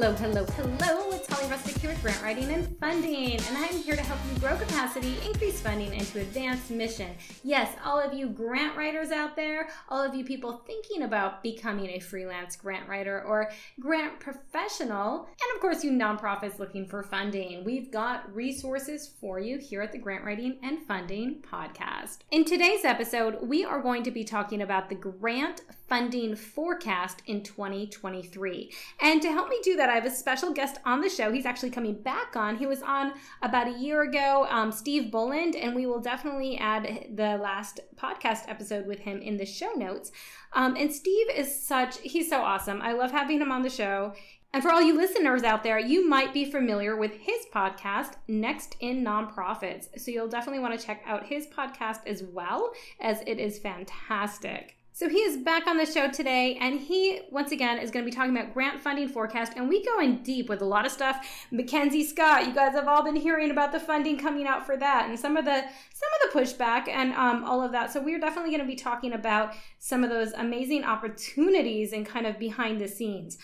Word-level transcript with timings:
Hello, 0.00 0.12
hello, 0.12 0.44
hello. 0.44 1.10
It's 1.10 1.26
Holly 1.26 1.48
Rustick 1.48 1.80
here 1.80 1.90
with 1.90 2.00
Grant 2.02 2.22
Writing 2.22 2.52
and 2.52 2.78
Funding, 2.78 3.32
and 3.32 3.56
I'm 3.56 3.74
here 3.78 3.96
to 3.96 4.00
help 4.02 4.20
you 4.32 4.38
grow 4.38 4.56
capacity, 4.56 5.16
increase 5.26 5.60
funding, 5.60 5.92
and 5.92 6.06
to 6.06 6.20
advance 6.20 6.70
mission. 6.70 7.10
Yes, 7.42 7.74
all 7.84 7.98
of 7.98 8.14
you 8.14 8.28
grant 8.28 8.76
writers 8.76 9.10
out 9.10 9.34
there, 9.34 9.70
all 9.88 10.00
of 10.00 10.14
you 10.14 10.24
people 10.24 10.62
thinking 10.68 11.02
about 11.02 11.42
becoming 11.42 11.88
a 11.88 11.98
freelance 11.98 12.54
grant 12.54 12.88
writer 12.88 13.24
or 13.24 13.50
grant 13.80 14.20
professional, 14.20 15.24
and 15.24 15.56
of 15.56 15.60
course, 15.60 15.82
you 15.82 15.90
nonprofits 15.90 16.60
looking 16.60 16.86
for 16.86 17.02
funding. 17.02 17.64
We've 17.64 17.90
got 17.90 18.32
resources 18.32 19.10
for 19.20 19.40
you 19.40 19.58
here 19.58 19.82
at 19.82 19.90
the 19.90 19.98
Grant 19.98 20.24
Writing 20.24 20.60
and 20.62 20.78
Funding 20.86 21.42
podcast. 21.42 22.18
In 22.30 22.44
today's 22.44 22.84
episode, 22.84 23.38
we 23.42 23.64
are 23.64 23.82
going 23.82 24.04
to 24.04 24.12
be 24.12 24.22
talking 24.22 24.62
about 24.62 24.90
the 24.90 24.94
grant 24.94 25.62
funding 25.88 26.36
forecast 26.36 27.22
in 27.26 27.42
2023. 27.42 28.72
And 29.00 29.22
to 29.22 29.28
help 29.32 29.48
me 29.48 29.58
do 29.62 29.76
that, 29.76 29.88
I 29.88 29.94
have 29.94 30.04
a 30.04 30.10
special 30.10 30.52
guest 30.52 30.78
on 30.84 31.00
the 31.00 31.08
show. 31.08 31.32
He's 31.32 31.46
actually 31.46 31.70
coming 31.70 32.00
back 32.02 32.36
on. 32.36 32.56
He 32.56 32.66
was 32.66 32.82
on 32.82 33.12
about 33.42 33.68
a 33.68 33.78
year 33.78 34.02
ago, 34.02 34.46
um, 34.50 34.70
Steve 34.70 35.10
Boland, 35.10 35.56
and 35.56 35.74
we 35.74 35.86
will 35.86 36.00
definitely 36.00 36.58
add 36.58 37.08
the 37.14 37.38
last 37.38 37.80
podcast 37.96 38.48
episode 38.48 38.86
with 38.86 39.00
him 39.00 39.20
in 39.20 39.36
the 39.36 39.46
show 39.46 39.72
notes. 39.72 40.12
Um, 40.52 40.76
and 40.76 40.92
Steve 40.92 41.26
is 41.34 41.66
such, 41.66 41.98
he's 42.00 42.28
so 42.28 42.40
awesome. 42.40 42.80
I 42.82 42.92
love 42.92 43.10
having 43.10 43.40
him 43.40 43.52
on 43.52 43.62
the 43.62 43.70
show. 43.70 44.14
And 44.54 44.62
for 44.62 44.72
all 44.72 44.80
you 44.80 44.96
listeners 44.96 45.42
out 45.42 45.62
there, 45.62 45.78
you 45.78 46.08
might 46.08 46.32
be 46.32 46.50
familiar 46.50 46.96
with 46.96 47.12
his 47.12 47.44
podcast, 47.54 48.12
Next 48.28 48.76
in 48.80 49.04
Nonprofits. 49.04 49.88
So 50.00 50.10
you'll 50.10 50.28
definitely 50.28 50.60
want 50.60 50.78
to 50.78 50.86
check 50.86 51.02
out 51.06 51.26
his 51.26 51.46
podcast 51.46 52.06
as 52.06 52.22
well, 52.22 52.72
as 52.98 53.22
it 53.26 53.38
is 53.38 53.58
fantastic. 53.58 54.77
So 54.98 55.08
he 55.08 55.18
is 55.18 55.36
back 55.36 55.68
on 55.68 55.76
the 55.76 55.86
show 55.86 56.10
today, 56.10 56.58
and 56.60 56.80
he 56.80 57.20
once 57.30 57.52
again 57.52 57.78
is 57.78 57.92
going 57.92 58.04
to 58.04 58.10
be 58.10 58.12
talking 58.12 58.36
about 58.36 58.52
grant 58.52 58.80
funding 58.80 59.08
forecast. 59.08 59.52
And 59.54 59.68
we 59.68 59.84
go 59.84 60.00
in 60.00 60.24
deep 60.24 60.48
with 60.48 60.60
a 60.60 60.64
lot 60.64 60.84
of 60.84 60.90
stuff. 60.90 61.24
MacKenzie 61.52 62.04
Scott, 62.04 62.48
you 62.48 62.52
guys 62.52 62.74
have 62.74 62.88
all 62.88 63.04
been 63.04 63.14
hearing 63.14 63.52
about 63.52 63.70
the 63.70 63.78
funding 63.78 64.18
coming 64.18 64.44
out 64.44 64.66
for 64.66 64.76
that, 64.76 65.08
and 65.08 65.16
some 65.16 65.36
of 65.36 65.44
the 65.44 65.60
some 65.60 66.10
of 66.16 66.32
the 66.32 66.40
pushback 66.40 66.88
and 66.88 67.12
um, 67.12 67.44
all 67.44 67.62
of 67.62 67.70
that. 67.70 67.92
So 67.92 68.02
we're 68.02 68.18
definitely 68.18 68.50
going 68.50 68.60
to 68.60 68.66
be 68.66 68.74
talking 68.74 69.12
about 69.12 69.54
some 69.78 70.02
of 70.02 70.10
those 70.10 70.32
amazing 70.32 70.82
opportunities 70.82 71.92
and 71.92 72.04
kind 72.04 72.26
of 72.26 72.36
behind 72.36 72.80
the 72.80 72.88
scenes. 72.88 73.38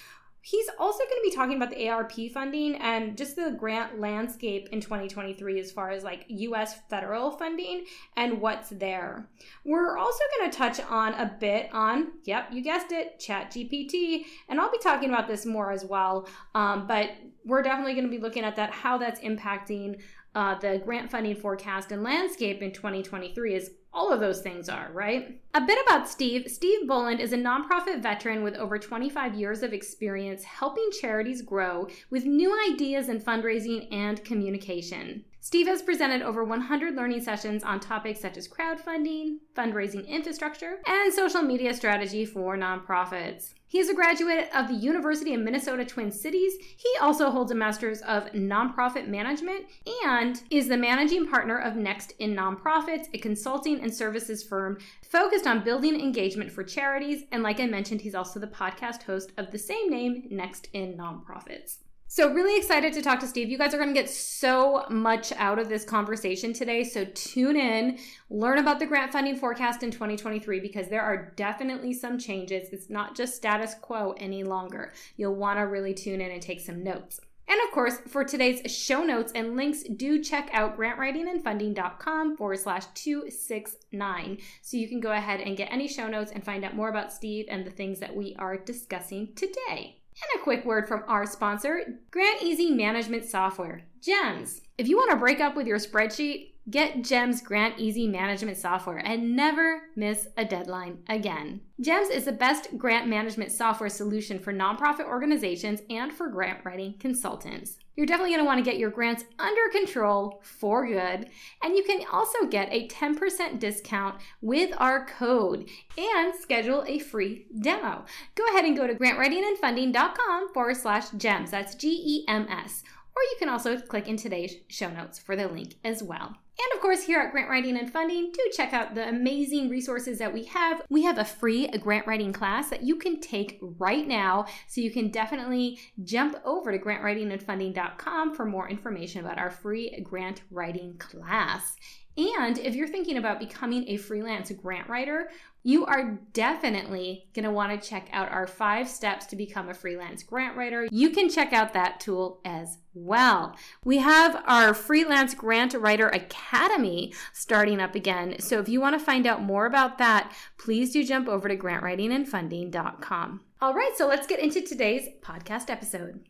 He's 0.47 0.69
also 0.79 0.99
going 0.99 1.23
to 1.23 1.31
be 1.31 1.35
talking 1.35 1.57
about 1.57 1.71
the 1.71 1.89
ARP 1.89 2.13
funding 2.35 2.77
and 2.77 3.17
just 3.17 3.35
the 3.35 3.57
grant 3.59 3.99
landscape 3.99 4.69
in 4.73 4.81
2023 4.83 5.59
as 5.59 5.73
far 5.73 5.91
as 5.91 6.05
like 6.05 6.27
US 6.29 6.81
federal 6.91 7.31
funding 7.31 7.87
and 8.19 8.43
what's 8.43 8.69
there. 8.69 9.27
We're 9.65 9.97
also 9.97 10.23
going 10.37 10.51
to 10.51 10.57
touch 10.57 10.81
on 10.81 11.15
a 11.15 11.35
bit 11.41 11.71
on, 11.73 12.13
yep, 12.25 12.49
you 12.53 12.63
guessed 12.63 12.93
it, 12.93 13.19
Chat 13.19 13.53
GPT, 13.53 14.27
and 14.51 14.61
I'll 14.61 14.71
be 14.71 14.79
talking 14.83 15.09
about 15.09 15.29
this 15.29 15.47
more 15.47 15.73
as 15.73 15.87
well. 15.87 16.29
Um, 16.55 16.87
but 16.87 17.13
we're 17.47 17.63
definitely 17.63 17.95
going 17.95 18.05
to 18.05 18.11
be 18.11 18.19
looking 18.19 18.45
at 18.45 18.55
that, 18.57 18.71
how 18.71 18.99
that's 18.99 19.21
impacting 19.21 19.99
uh, 20.35 20.57
the 20.59 20.83
grant 20.85 21.11
funding 21.11 21.37
forecast 21.37 21.91
and 21.91 22.03
landscape 22.03 22.61
in 22.61 22.71
2023 22.71 23.55
is 23.55 23.71
all 23.95 24.13
of 24.13 24.21
those 24.21 24.41
things 24.41 24.69
are, 24.69 24.91
right? 24.93 25.41
A 25.55 25.61
bit 25.61 25.79
about 25.87 26.09
Steve. 26.09 26.51
Steve 26.51 26.87
Boland 26.89 27.21
is 27.21 27.33
a 27.33 27.39
nonprofit 27.39 28.03
veteran 28.03 28.43
with 28.43 28.57
over 28.57 28.79
25 28.79 29.35
years 29.35 29.63
of 29.63 29.73
experience 29.73 30.43
helping 30.43 30.91
charities 31.01 31.43
grow 31.43 31.87
with 32.11 32.25
new 32.25 32.53
ideas 32.71 33.09
in 33.09 33.21
fundraising 33.21 33.87
and 33.93 34.25
communication. 34.25 35.25
Steve 35.45 35.67
has 35.67 35.83
presented 35.83 36.23
over 36.23 36.43
100 36.43 36.97
learning 36.97 37.21
sessions 37.21 37.63
on 37.63 37.79
topics 37.79 38.19
such 38.19 38.39
as 38.39 38.49
crowdfunding, 38.49 39.37
fundraising 39.55 40.09
infrastructure, 40.09 40.79
and 40.87 41.13
social 41.13 41.43
media 41.43 41.75
strategy 41.75 42.25
for 42.25 42.57
nonprofits. 42.57 43.53
He 43.67 43.79
is 43.79 43.91
a 43.91 43.95
graduate 43.95 44.49
of 44.55 44.69
the 44.69 44.75
University 44.75 45.35
of 45.35 45.43
Minnesota 45.43 45.85
Twin 45.85 46.11
Cities. 46.11 46.55
He 46.79 46.89
also 46.99 47.31
holds 47.31 47.53
a 47.53 47.55
master's 47.55 48.01
of 48.01 48.25
nonprofit 48.33 49.07
management 49.07 49.67
and 50.07 50.41
is 50.49 50.69
the 50.69 50.79
managing 50.79 51.29
partner 51.29 51.59
of 51.59 51.77
Next 51.77 52.13
in 52.19 52.35
Nonprofits, 52.35 53.09
a 53.13 53.19
consulting 53.19 53.83
and 53.83 53.95
services 53.95 54.43
firm 54.43 54.79
focused 55.03 55.47
on 55.47 55.63
building 55.63 56.01
engagement 56.01 56.53
for 56.53 56.65
charities. 56.65 57.25
And 57.33 57.43
like 57.43 57.61
I 57.61 57.67
mentioned, 57.67 58.01
he's 58.01 58.15
also 58.15 58.41
the 58.41 58.47
podcast 58.47 59.03
host 59.03 59.33
of 59.37 59.51
the 59.51 59.59
same 59.59 59.91
name, 59.91 60.27
Next 60.31 60.71
in 60.73 60.97
Nonprofits. 60.97 61.84
So, 62.07 62.33
really 62.33 62.57
excited 62.57 62.93
to 62.93 63.03
talk 63.03 63.19
to 63.21 63.27
Steve. 63.27 63.49
You 63.49 63.59
guys 63.59 63.75
are 63.75 63.79
going 63.79 63.93
to 63.93 64.01
get 64.01 64.11
so 64.11 64.85
much 64.89 65.33
out 65.33 65.59
of 65.59 65.69
this 65.69 65.85
conversation 65.85 66.53
today. 66.53 66.85
So, 66.85 67.07
tune 67.15 67.57
in, 67.57 67.99
learn 68.31 68.59
about 68.59 68.79
the 68.79 68.87
grant 68.87 69.13
funding 69.13 69.37
forecast 69.37 69.83
in 69.83 69.91
2023 69.91 70.61
because 70.61 70.89
there 70.89 71.03
are 71.03 71.33
definitely 71.37 71.93
some 71.93 72.19
changes. 72.19 72.69
It's 72.73 72.91
not 72.91 73.17
just 73.17 73.35
status 73.35 73.75
quo 73.81 74.15
any 74.19 74.45
longer. 74.45 74.93
You'll 75.17 75.35
want 75.35 75.59
to 75.59 75.63
really 75.63 75.95
tune 75.95 76.21
in 76.21 76.31
and 76.31 76.43
take 76.43 76.61
some 76.61 76.85
notes. 76.85 77.21
And 77.47 77.61
of 77.67 77.73
course, 77.73 77.99
for 78.09 78.25
today's 78.25 78.71
show 78.73 79.03
notes 79.03 79.33
and 79.35 79.57
links, 79.57 79.83
do 79.83 80.23
check 80.23 80.49
out 80.53 80.79
grantwritingandfunding.com 80.79 82.37
forward 82.37 82.59
slash 82.59 82.87
269. 82.95 84.39
So 84.63 84.77
you 84.77 84.89
can 84.89 85.01
go 85.01 85.13
ahead 85.13 85.41
and 85.41 85.57
get 85.57 85.71
any 85.71 85.87
show 85.87 86.09
notes 86.09 86.33
and 86.33 86.43
find 86.43 86.65
out 86.65 86.75
more 86.75 86.89
about 86.89 87.13
Steve 87.13 87.47
and 87.51 87.67
the 87.67 87.71
things 87.71 88.01
that 88.01 88.17
we 88.17 88.35
are 88.39 88.57
discussing 88.57 89.35
today. 89.35 90.01
And 90.23 90.41
a 90.41 90.45
quick 90.45 90.65
word 90.65 90.87
from 90.87 91.03
our 91.09 91.27
sponsor, 91.27 91.99
Grant 92.11 92.43
Easy 92.43 92.71
Management 92.71 93.25
Software, 93.25 93.83
GEMS. 94.01 94.63
If 94.79 94.87
you 94.89 94.97
want 94.97 95.11
to 95.11 95.17
break 95.17 95.41
up 95.41 95.57
with 95.57 95.67
your 95.67 95.79
spreadsheet, 95.79 96.54
get 96.71 97.03
GEMS 97.03 97.43
Grant 97.43 97.79
Easy 97.79 98.07
Management 98.07 98.57
Software 98.57 98.99
and 98.99 99.37
never 99.37 99.83
miss 99.97 100.29
a 100.37 100.45
deadline 100.45 100.99
again. 101.09 101.61
GEMS 101.81 102.09
is 102.09 102.25
the 102.25 102.33
best 102.33 102.79
grant 102.79 103.07
management 103.07 103.53
software 103.53 103.91
solution 103.91 104.39
for 104.39 104.53
nonprofit 104.53 105.07
organizations 105.07 105.81
and 105.91 106.13
for 106.13 106.29
grant 106.29 106.65
writing 106.65 106.95
consultants. 106.99 107.79
You're 107.97 108.07
definitely 108.07 108.31
going 108.31 108.41
to 108.41 108.47
want 108.47 108.65
to 108.65 108.69
get 108.69 108.79
your 108.79 108.91
grants 108.91 109.25
under 109.39 109.69
control 109.71 110.41
for 110.43 110.87
good. 110.87 111.29
And 111.63 111.77
you 111.77 111.85
can 111.85 112.05
also 112.11 112.47
get 112.47 112.73
a 112.73 112.89
10% 112.89 113.61
discount 113.61 114.21
with 114.41 114.75
our 114.79 115.07
code 115.07 115.69
and 115.97 116.35
schedule 116.35 116.85
a 116.87 116.99
free 116.99 117.47
demo. 117.61 118.05
Go 118.35 118.47
ahead 118.49 118.65
and 118.65 118.77
go 118.77 118.87
to 118.87 118.95
grantwritingandfunding.com 118.95 120.53
forward 120.53 120.77
slash 120.77 121.11
gems. 121.11 121.51
That's 121.51 121.75
G 121.75 121.89
E 121.89 122.25
M 122.27 122.47
S. 122.49 122.83
Or 123.17 123.23
you 123.23 123.37
can 123.39 123.49
also 123.49 123.79
click 123.79 124.09
in 124.09 124.17
today's 124.17 124.57
show 124.69 124.91
notes 124.91 125.21
for 125.21 125.37
the 125.37 125.47
link 125.47 125.77
as 125.85 126.03
well. 126.03 126.37
And 126.57 126.77
of 126.77 126.81
course, 126.81 127.03
here 127.03 127.19
at 127.21 127.33
Grant 127.33 127.51
Writing 127.51 127.77
and 127.77 127.93
Funding, 127.93 128.31
do 128.33 128.51
check 128.57 128.73
out 128.73 128.95
the 128.95 129.09
amazing 129.09 129.69
resources 129.69 130.19
that 130.19 130.33
we 130.33 130.45
have. 130.45 130.83
We 130.89 131.03
have 131.03 131.19
a 131.19 131.25
free 131.25 131.67
grant 131.67 132.07
writing 132.07 132.33
class 132.33 132.71
that 132.71 132.85
you 132.85 132.97
can 132.97 133.21
take 133.21 133.59
right 133.61 134.07
now. 134.07 134.47
So 134.69 134.81
you 134.81 134.93
can 134.93 135.11
definitely 135.11 135.81
jump 136.05 136.37
over 136.45 136.71
to 136.71 136.79
grantwritingandfunding.com 136.79 138.35
for 138.35 138.45
more 138.47 138.69
information 138.69 139.25
about 139.25 139.39
our 139.39 139.51
free 139.51 140.01
grant 140.05 140.43
writing 140.51 140.97
class. 140.99 141.77
And 142.17 142.59
if 142.59 142.77
you're 142.77 142.87
thinking 142.87 143.19
about 143.19 143.41
becoming 143.41 143.89
a 143.89 143.97
freelance 143.97 144.53
grant 144.53 144.89
writer, 144.89 145.31
you 145.67 145.87
are 145.87 146.21
definitely 146.35 147.27
going 147.35 147.47
to 147.47 147.51
want 147.51 147.73
to 147.73 147.89
check 147.89 148.09
out 148.13 148.31
our 148.31 148.47
five 148.47 148.87
steps 148.87 149.25
to 149.25 149.35
become 149.35 149.71
a 149.71 149.75
freelance 149.75 150.23
grant 150.23 150.59
writer. 150.59 150.87
You 150.91 151.09
can 151.09 151.31
check 151.31 151.55
out 151.55 151.73
that 151.73 152.01
tool 152.01 152.43
as 152.45 152.77
well. 152.93 153.57
We 153.83 153.97
have 153.97 154.43
our 154.47 154.75
Freelance 154.75 155.35
Grant 155.35 155.73
Writer 155.73 156.09
Academy 156.09 157.15
starting 157.33 157.81
up 157.81 157.95
again. 157.95 158.39
So 158.41 158.61
if 158.61 158.69
you 158.69 158.79
want 158.79 158.99
to 158.99 159.05
find 159.05 159.27
out 159.27 159.43
more 159.43 159.65
about 159.65 159.97
that, 159.99 160.33
please 160.59 160.93
do 160.93 161.03
jump 161.03 161.29
over 161.29 161.49
to 161.49 161.57
grantwritingandfunding.com. 161.57 163.41
All 163.63 163.73
right, 163.73 163.93
so 163.97 164.07
let's 164.07 164.27
get 164.27 164.41
into 164.41 164.61
today's 164.61 165.09
podcast 165.23 165.71
episode. 165.71 166.21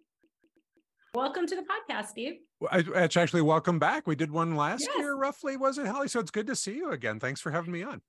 Welcome 1.12 1.48
to 1.48 1.56
the 1.56 1.62
podcast, 1.62 2.06
Steve. 2.06 2.34
It's 2.72 3.16
actually 3.16 3.42
welcome 3.42 3.80
back. 3.80 4.06
We 4.06 4.14
did 4.14 4.30
one 4.30 4.54
last 4.54 4.82
yes. 4.82 4.96
year, 4.96 5.16
roughly, 5.16 5.56
was 5.56 5.76
it, 5.76 5.86
Holly? 5.86 6.06
So 6.06 6.20
it's 6.20 6.30
good 6.30 6.46
to 6.46 6.54
see 6.54 6.76
you 6.76 6.92
again. 6.92 7.18
Thanks 7.18 7.40
for 7.40 7.50
having 7.50 7.72
me 7.72 7.82
on. 7.82 8.00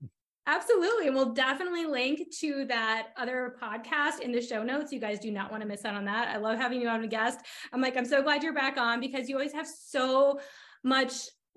Absolutely. 0.47 1.07
And 1.07 1.15
we'll 1.15 1.33
definitely 1.33 1.85
link 1.85 2.31
to 2.39 2.65
that 2.65 3.09
other 3.17 3.55
podcast 3.61 4.19
in 4.19 4.31
the 4.31 4.41
show 4.41 4.63
notes. 4.63 4.91
You 4.91 4.99
guys 4.99 5.19
do 5.19 5.31
not 5.31 5.49
want 5.49 5.61
to 5.61 5.67
miss 5.67 5.85
out 5.85 5.95
on 5.95 6.05
that. 6.05 6.27
I 6.27 6.37
love 6.37 6.59
having 6.59 6.81
you 6.81 6.87
on 6.87 7.03
a 7.03 7.07
guest. 7.07 7.39
I'm 7.73 7.81
like, 7.81 7.97
I'm 7.97 8.05
so 8.05 8.21
glad 8.21 8.43
you're 8.43 8.53
back 8.53 8.77
on 8.77 8.99
because 8.99 9.27
you 9.27 9.35
always 9.35 9.53
have 9.53 9.67
so 9.67 10.39
much 10.83 11.13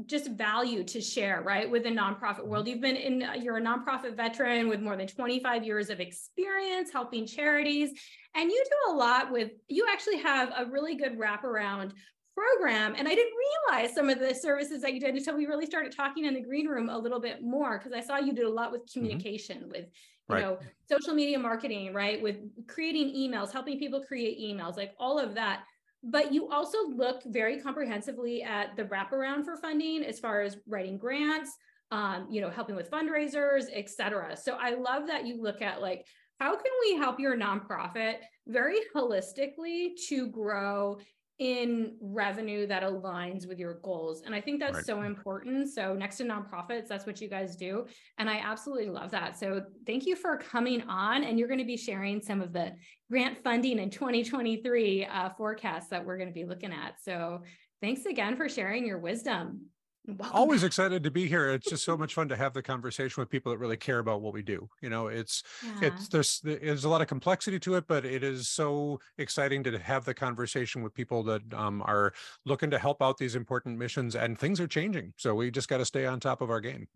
just 0.07 0.31
value 0.31 0.85
to 0.85 1.01
share 1.01 1.43
right 1.43 1.69
with 1.69 1.83
the 1.83 1.91
nonprofit 1.91 2.47
world 2.47 2.69
you've 2.69 2.81
been 2.81 2.95
in 2.95 3.25
you're 3.43 3.57
a 3.57 3.61
nonprofit 3.61 4.17
veteran 4.17 4.69
with 4.69 4.81
more 4.81 4.97
than 4.97 5.09
25 5.09 5.65
years 5.65 5.91
of 5.91 5.99
experience 5.99 6.93
helping 6.93 7.27
charities 7.27 7.91
and 8.37 8.49
you 8.49 8.65
do 8.65 8.93
a 8.93 8.95
lot 8.95 9.33
with 9.33 9.51
you 9.67 9.87
actually 9.91 10.19
have 10.19 10.53
a 10.57 10.67
really 10.67 10.95
good 10.95 11.19
wraparound 11.19 11.91
program. 12.39 12.95
And 12.97 13.09
I 13.09 13.15
didn't 13.15 13.33
realize 13.71 13.95
some 13.95 14.09
of 14.09 14.19
the 14.19 14.35
services 14.35 14.83
that 14.83 14.95
you 14.95 15.01
did 15.01 15.15
until 15.15 15.37
we 15.37 15.47
really 15.47 15.67
started 15.67 15.93
talking 15.93 16.25
in 16.25 16.35
the 16.35 16.41
green 16.41 16.67
room 16.67 16.89
a 16.89 16.99
little 16.99 17.21
bit 17.21 17.43
more 17.43 17.79
because 17.79 17.93
I 17.93 18.01
saw 18.01 18.19
you 18.19 18.33
did 18.33 18.45
a 18.45 18.51
lot 18.51 18.73
with 18.73 18.83
mm-hmm. 18.83 19.01
communication, 19.01 19.59
mm-hmm. 19.59 19.71
with 19.71 19.87
you 20.29 20.35
right. 20.35 20.43
know 20.43 20.59
social 20.91 21.15
media 21.15 21.39
marketing, 21.39 21.93
right? 21.93 22.23
With 22.23 22.37
creating 22.67 23.15
emails, 23.15 23.53
helping 23.53 23.79
people 23.79 24.03
create 24.03 24.39
emails, 24.39 24.77
like 24.77 24.93
all 24.99 25.19
of 25.19 25.35
that. 25.35 25.65
But 26.05 26.33
you 26.33 26.49
also 26.49 26.79
look 26.89 27.23
very 27.27 27.61
comprehensively 27.61 28.43
at 28.43 28.77
the 28.77 28.85
wraparound 28.85 29.45
for 29.45 29.57
funding 29.57 30.05
as 30.05 30.21
far 30.21 30.43
as 30.43 30.57
writing 30.69 30.97
grants, 30.97 31.51
um, 31.91 32.29
you 32.31 32.41
know, 32.41 32.51
helping 32.51 32.77
with 32.77 32.89
fundraisers, 32.91 33.65
et 33.73 33.91
cetera. 33.91 34.37
So 34.37 34.57
I 34.61 34.75
love 34.75 35.09
that 35.09 35.27
you 35.27 35.43
look 35.43 35.61
at 35.61 35.81
like 35.81 36.07
how 36.39 36.55
can 36.55 36.73
we 36.83 36.97
help 36.97 37.19
your 37.19 37.37
nonprofit 37.37 38.17
very 38.47 38.79
holistically 38.95 39.91
to 40.09 40.29
grow 40.29 40.99
in 41.39 41.93
revenue 42.01 42.67
that 42.67 42.83
aligns 42.83 43.47
with 43.47 43.59
your 43.59 43.75
goals. 43.85 44.23
And 44.27 44.35
I 44.35 44.41
think 44.41 44.59
that's 44.59 44.77
right. 44.77 44.85
so 44.85 45.03
important. 45.03 45.69
So, 45.69 45.95
Next 45.95 46.21
in 46.21 46.29
Nonprofits, 46.29 46.89
that's 46.89 47.07
what 47.07 47.21
you 47.21 47.29
guys 47.29 47.55
do. 47.55 47.87
And 48.19 48.29
I 48.29 48.39
absolutely 48.39 48.91
love 48.91 49.11
that. 49.13 49.39
So, 49.39 49.63
thank 49.87 50.05
you 50.05 50.17
for 50.17 50.37
coming 50.37 50.83
on. 50.83 51.23
And 51.23 51.39
you're 51.39 51.49
going 51.49 51.61
to 51.61 51.65
be 51.65 51.77
sharing 51.77 52.21
some 52.21 52.41
of 52.41 52.53
the 52.53 52.73
grant 53.11 53.43
funding 53.45 53.79
in 53.79 53.91
2023 53.91 55.07
uh, 55.07 55.31
forecasts 55.37 55.89
that 55.91 56.05
we're 56.05 56.17
going 56.17 56.29
to 56.29 56.35
be 56.35 56.45
looking 56.45 56.73
at. 56.73 57.01
So, 57.01 57.43
thanks 57.81 58.05
again 58.07 58.37
for 58.37 58.49
sharing 58.49 58.85
your 58.85 58.99
wisdom. 58.99 59.67
Welcome. 60.09 60.35
Always 60.35 60.65
excited 60.65 61.05
to 61.05 61.11
be 61.11 61.29
here. 61.29 61.51
It's 61.51 61.69
just 61.69 61.85
so 61.85 61.95
much 61.95 62.15
fun 62.15 62.31
to 62.31 62.37
have 62.37 62.55
the 62.55 62.63
conversation 62.63 63.21
with 63.21 63.29
people 63.29 63.53
that 63.53 63.59
really 63.59 63.77
care 63.77 63.99
about 63.99 64.23
what 64.23 64.33
we 64.33 64.41
do. 64.41 64.67
You 64.81 64.89
know, 64.89 65.09
it's 65.09 65.43
yeah. 65.63 65.89
it's 65.89 66.09
there's 66.09 66.41
there's 66.41 66.85
a 66.85 66.89
lot 66.89 67.03
of 67.03 67.09
complexity 67.09 67.61
to 67.61 67.75
it, 67.75 67.87
but 67.87 68.07
it 68.07 68.25
is 68.25 68.49
so 68.49 69.01
exciting 69.19 69.63
to 69.65 69.79
have 69.79 70.07
the 70.07 70.15
conversation 70.15 70.83
with 70.83 70.95
people 70.95 71.23
that 71.25 71.43
um, 71.53 71.83
are 71.83 72.15
looking 72.47 72.71
to 72.71 72.79
help 72.79 73.03
out 73.03 73.19
these 73.19 73.35
important 73.35 73.77
missions. 73.77 74.17
And 74.17 74.39
things 74.39 74.61
are 74.61 74.67
changing, 74.67 75.13
so 75.19 75.35
we 75.35 75.51
just 75.51 75.69
got 75.69 75.79
to 75.79 75.85
stay 75.85 76.07
on 76.07 76.21
top 76.21 76.41
of 76.41 76.49
our 76.49 76.61
game. 76.61 76.89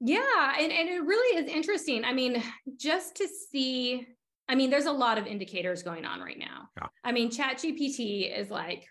Yeah, 0.00 0.54
and 0.58 0.72
and 0.72 0.88
it 0.88 1.04
really 1.04 1.38
is 1.38 1.48
interesting. 1.48 2.04
I 2.04 2.12
mean, 2.12 2.42
just 2.76 3.14
to 3.16 3.28
see. 3.28 4.08
I 4.48 4.56
mean, 4.56 4.70
there's 4.70 4.86
a 4.86 4.92
lot 4.92 5.16
of 5.16 5.28
indicators 5.28 5.84
going 5.84 6.04
on 6.04 6.18
right 6.18 6.36
now. 6.36 6.68
Yeah. 6.76 6.88
I 7.04 7.12
mean, 7.12 7.30
Chat 7.30 7.58
GPT 7.58 8.36
is 8.36 8.50
like 8.50 8.88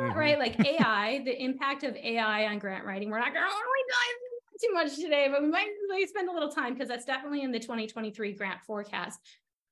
mm-hmm. 0.00 0.18
right? 0.18 0.38
Like 0.38 0.58
AI, 0.64 1.22
the 1.24 1.42
impact 1.42 1.84
of 1.84 1.94
AI 1.96 2.46
on 2.46 2.58
grant 2.58 2.84
writing. 2.84 3.10
We're 3.10 3.18
not 3.18 3.32
going 3.32 3.44
to 3.44 3.50
dive 3.50 4.30
too 4.60 4.72
much 4.72 4.96
today, 4.96 5.28
but 5.30 5.42
we 5.42 5.48
might 5.48 5.68
really 5.88 6.06
spend 6.06 6.28
a 6.28 6.32
little 6.32 6.50
time 6.50 6.74
because 6.74 6.88
that's 6.88 7.04
definitely 7.04 7.42
in 7.42 7.52
the 7.52 7.58
2023 7.58 8.32
grant 8.32 8.60
forecast. 8.66 9.20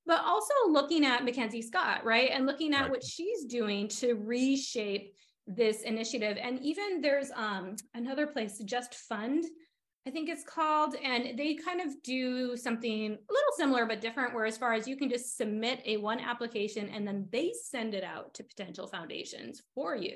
But 0.07 0.23
also 0.25 0.55
looking 0.69 1.05
at 1.05 1.23
MacKenzie 1.23 1.63
Scott, 1.63 2.05
right? 2.05 2.31
And 2.33 2.47
looking 2.47 2.73
at 2.73 2.83
right. 2.83 2.91
what 2.91 3.05
she's 3.05 3.45
doing 3.45 3.89
to 3.89 4.15
reshape 4.15 5.15
this 5.47 5.83
initiative. 5.83 6.39
And 6.41 6.61
even 6.61 7.01
there's 7.01 7.31
um, 7.35 7.77
another 7.95 8.27
place, 8.27 8.59
Just 8.65 8.95
Fund, 8.95 9.45
I 10.09 10.11
think 10.11 10.31
it's 10.31 10.43
called, 10.43 10.95
and 11.05 11.39
they 11.39 11.55
kind 11.55 11.83
of 11.83 12.03
do 12.03 12.57
something 12.57 13.13
a 13.13 13.33
little 13.33 13.53
similar 13.59 13.85
but 13.85 14.01
different, 14.01 14.35
where 14.35 14.47
as 14.47 14.57
far 14.57 14.73
as 14.73 14.89
you 14.89 14.97
can 14.97 15.11
just 15.11 15.37
submit 15.37 15.83
a 15.85 15.99
one 15.99 16.19
application 16.19 16.89
and 16.89 17.07
then 17.07 17.29
they 17.31 17.53
send 17.63 17.93
it 17.93 18.03
out 18.03 18.33
to 18.35 18.43
potential 18.43 18.87
foundations 18.87 19.63
for 19.75 19.95
you. 19.95 20.15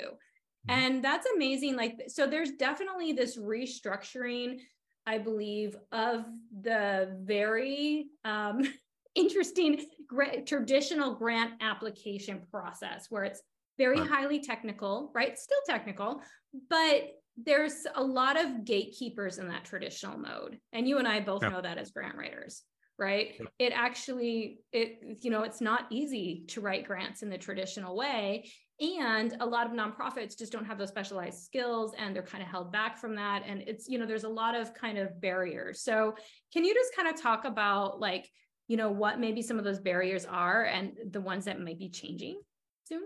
Mm-hmm. 0.67 0.71
And 0.71 1.05
that's 1.05 1.27
amazing. 1.37 1.77
Like, 1.77 2.05
so 2.09 2.27
there's 2.27 2.53
definitely 2.53 3.13
this 3.13 3.37
restructuring, 3.37 4.61
I 5.07 5.19
believe, 5.19 5.77
of 5.93 6.25
the 6.59 7.15
very 7.21 8.07
um, 8.25 8.63
interesting 9.15 9.85
gra- 10.07 10.41
traditional 10.41 11.17
grant 11.17 11.53
application 11.61 12.41
process 12.51 13.09
where 13.11 13.25
it's 13.25 13.43
very 13.77 13.99
highly 13.99 14.41
technical, 14.41 15.11
right? 15.15 15.39
Still 15.39 15.61
technical, 15.67 16.23
but 16.71 17.11
there's 17.37 17.87
a 17.95 18.03
lot 18.03 18.39
of 18.39 18.65
gatekeepers 18.65 19.39
in 19.39 19.49
that 19.49 19.65
traditional 19.65 20.19
mode 20.19 20.59
and 20.73 20.87
you 20.87 20.99
and 20.99 21.09
i 21.09 21.19
both 21.19 21.43
know 21.43 21.61
that 21.61 21.79
as 21.79 21.91
grant 21.91 22.17
writers 22.17 22.63
right? 22.99 23.41
It 23.59 23.73
actually 23.75 24.61
it 24.73 25.01
you 25.21 25.31
know 25.31 25.43
it's 25.43 25.61
not 25.61 25.87
easy 25.91 26.45
to 26.49 26.61
write 26.61 26.87
grants 26.87 27.23
in 27.23 27.31
the 27.31 27.39
traditional 27.39 27.97
way 27.97 28.49
and 28.81 29.37
a 29.41 29.47
lot 29.47 29.67
of 29.67 29.73
nonprofits 29.73 30.37
just 30.37 30.53
don't 30.53 30.65
have 30.65 30.79
those 30.79 30.89
specialized 30.89 31.43
skills 31.43 31.95
and 31.99 32.15
they're 32.15 32.23
kind 32.23 32.43
of 32.43 32.49
held 32.49 32.73
back 32.73 32.99
from 32.99 33.15
that 33.17 33.43
and 33.47 33.63
it's 33.67 33.89
you 33.89 33.99
know 33.99 34.07
there's 34.07 34.25
a 34.25 34.29
lot 34.29 34.55
of 34.55 34.75
kind 34.75 34.99
of 34.99 35.21
barriers. 35.21 35.83
So 35.83 36.15
can 36.53 36.65
you 36.65 36.75
just 36.75 36.95
kind 36.95 37.09
of 37.09 37.21
talk 37.21 37.45
about 37.45 38.01
like 38.01 38.29
you 38.69 38.77
know 38.77 38.91
what 38.91 39.19
maybe 39.19 39.43
some 39.43 39.59
of 39.59 39.65
those 39.65 39.81
barriers 39.81 40.25
are 40.25 40.65
and 40.65 40.93
the 41.11 41.21
ones 41.21 41.47
that 41.47 41.61
might 41.61 41.79
be 41.79 41.89
changing 41.89 42.41
soon 42.85 43.03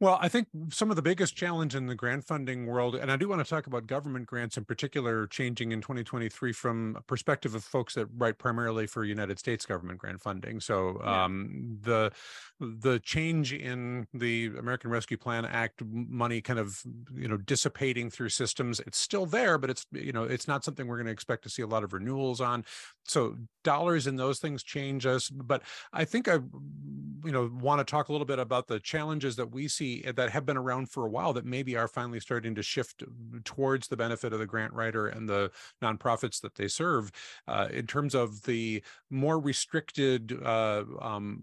well, 0.00 0.18
I 0.20 0.28
think 0.28 0.48
some 0.70 0.90
of 0.90 0.96
the 0.96 1.02
biggest 1.02 1.36
challenge 1.36 1.74
in 1.76 1.86
the 1.86 1.94
grant 1.94 2.24
funding 2.24 2.66
world, 2.66 2.96
and 2.96 3.12
I 3.12 3.16
do 3.16 3.28
want 3.28 3.44
to 3.44 3.48
talk 3.48 3.68
about 3.68 3.86
government 3.86 4.26
grants 4.26 4.56
in 4.56 4.64
particular, 4.64 5.28
changing 5.28 5.70
in 5.70 5.80
2023 5.80 6.52
from 6.52 6.96
a 6.96 7.00
perspective 7.00 7.54
of 7.54 7.62
folks 7.62 7.94
that 7.94 8.08
write 8.16 8.36
primarily 8.36 8.88
for 8.88 9.04
United 9.04 9.38
States 9.38 9.64
government 9.64 9.98
grant 9.98 10.20
funding. 10.20 10.58
So 10.58 11.00
yeah. 11.00 11.24
um, 11.24 11.78
the 11.80 12.10
the 12.58 12.98
change 13.00 13.52
in 13.52 14.06
the 14.12 14.50
American 14.58 14.90
Rescue 14.90 15.16
Plan 15.16 15.44
Act 15.44 15.82
money 15.84 16.40
kind 16.40 16.58
of 16.58 16.82
you 17.14 17.28
know 17.28 17.36
dissipating 17.36 18.10
through 18.10 18.30
systems, 18.30 18.80
it's 18.80 18.98
still 18.98 19.26
there, 19.26 19.58
but 19.58 19.70
it's 19.70 19.86
you 19.92 20.12
know 20.12 20.24
it's 20.24 20.48
not 20.48 20.64
something 20.64 20.88
we're 20.88 20.96
going 20.96 21.06
to 21.06 21.12
expect 21.12 21.44
to 21.44 21.48
see 21.48 21.62
a 21.62 21.68
lot 21.68 21.84
of 21.84 21.92
renewals 21.92 22.40
on. 22.40 22.64
So 23.04 23.36
dollars 23.62 24.06
and 24.06 24.18
those 24.18 24.38
things 24.38 24.62
change 24.62 25.06
us, 25.06 25.28
but 25.28 25.62
I 25.92 26.04
think 26.04 26.28
I 26.28 26.34
you 26.34 27.32
know 27.32 27.50
want 27.60 27.78
to 27.78 27.90
talk 27.90 28.08
a 28.08 28.12
little 28.12 28.26
bit 28.26 28.38
about 28.38 28.66
the 28.66 28.80
challenges 28.80 29.36
that 29.36 29.50
we 29.50 29.68
see 29.68 29.84
see 29.84 30.10
that 30.10 30.30
have 30.30 30.46
been 30.46 30.56
around 30.56 30.90
for 30.90 31.06
a 31.06 31.10
while 31.10 31.32
that 31.32 31.44
maybe 31.44 31.76
are 31.76 31.88
finally 31.88 32.20
starting 32.20 32.54
to 32.54 32.62
shift 32.62 33.02
towards 33.44 33.88
the 33.88 33.96
benefit 33.96 34.32
of 34.32 34.38
the 34.38 34.46
grant 34.46 34.72
writer 34.72 35.08
and 35.08 35.28
the 35.28 35.50
nonprofits 35.82 36.40
that 36.40 36.54
they 36.54 36.68
serve 36.68 37.10
uh, 37.48 37.68
in 37.70 37.86
terms 37.86 38.14
of 38.14 38.42
the 38.42 38.82
more 39.10 39.38
restricted 39.38 40.38
uh, 40.44 40.84
um, 41.00 41.40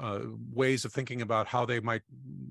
uh, 0.00 0.20
ways 0.52 0.84
of 0.84 0.92
thinking 0.92 1.22
about 1.22 1.46
how 1.46 1.64
they 1.64 1.80
might 1.80 2.02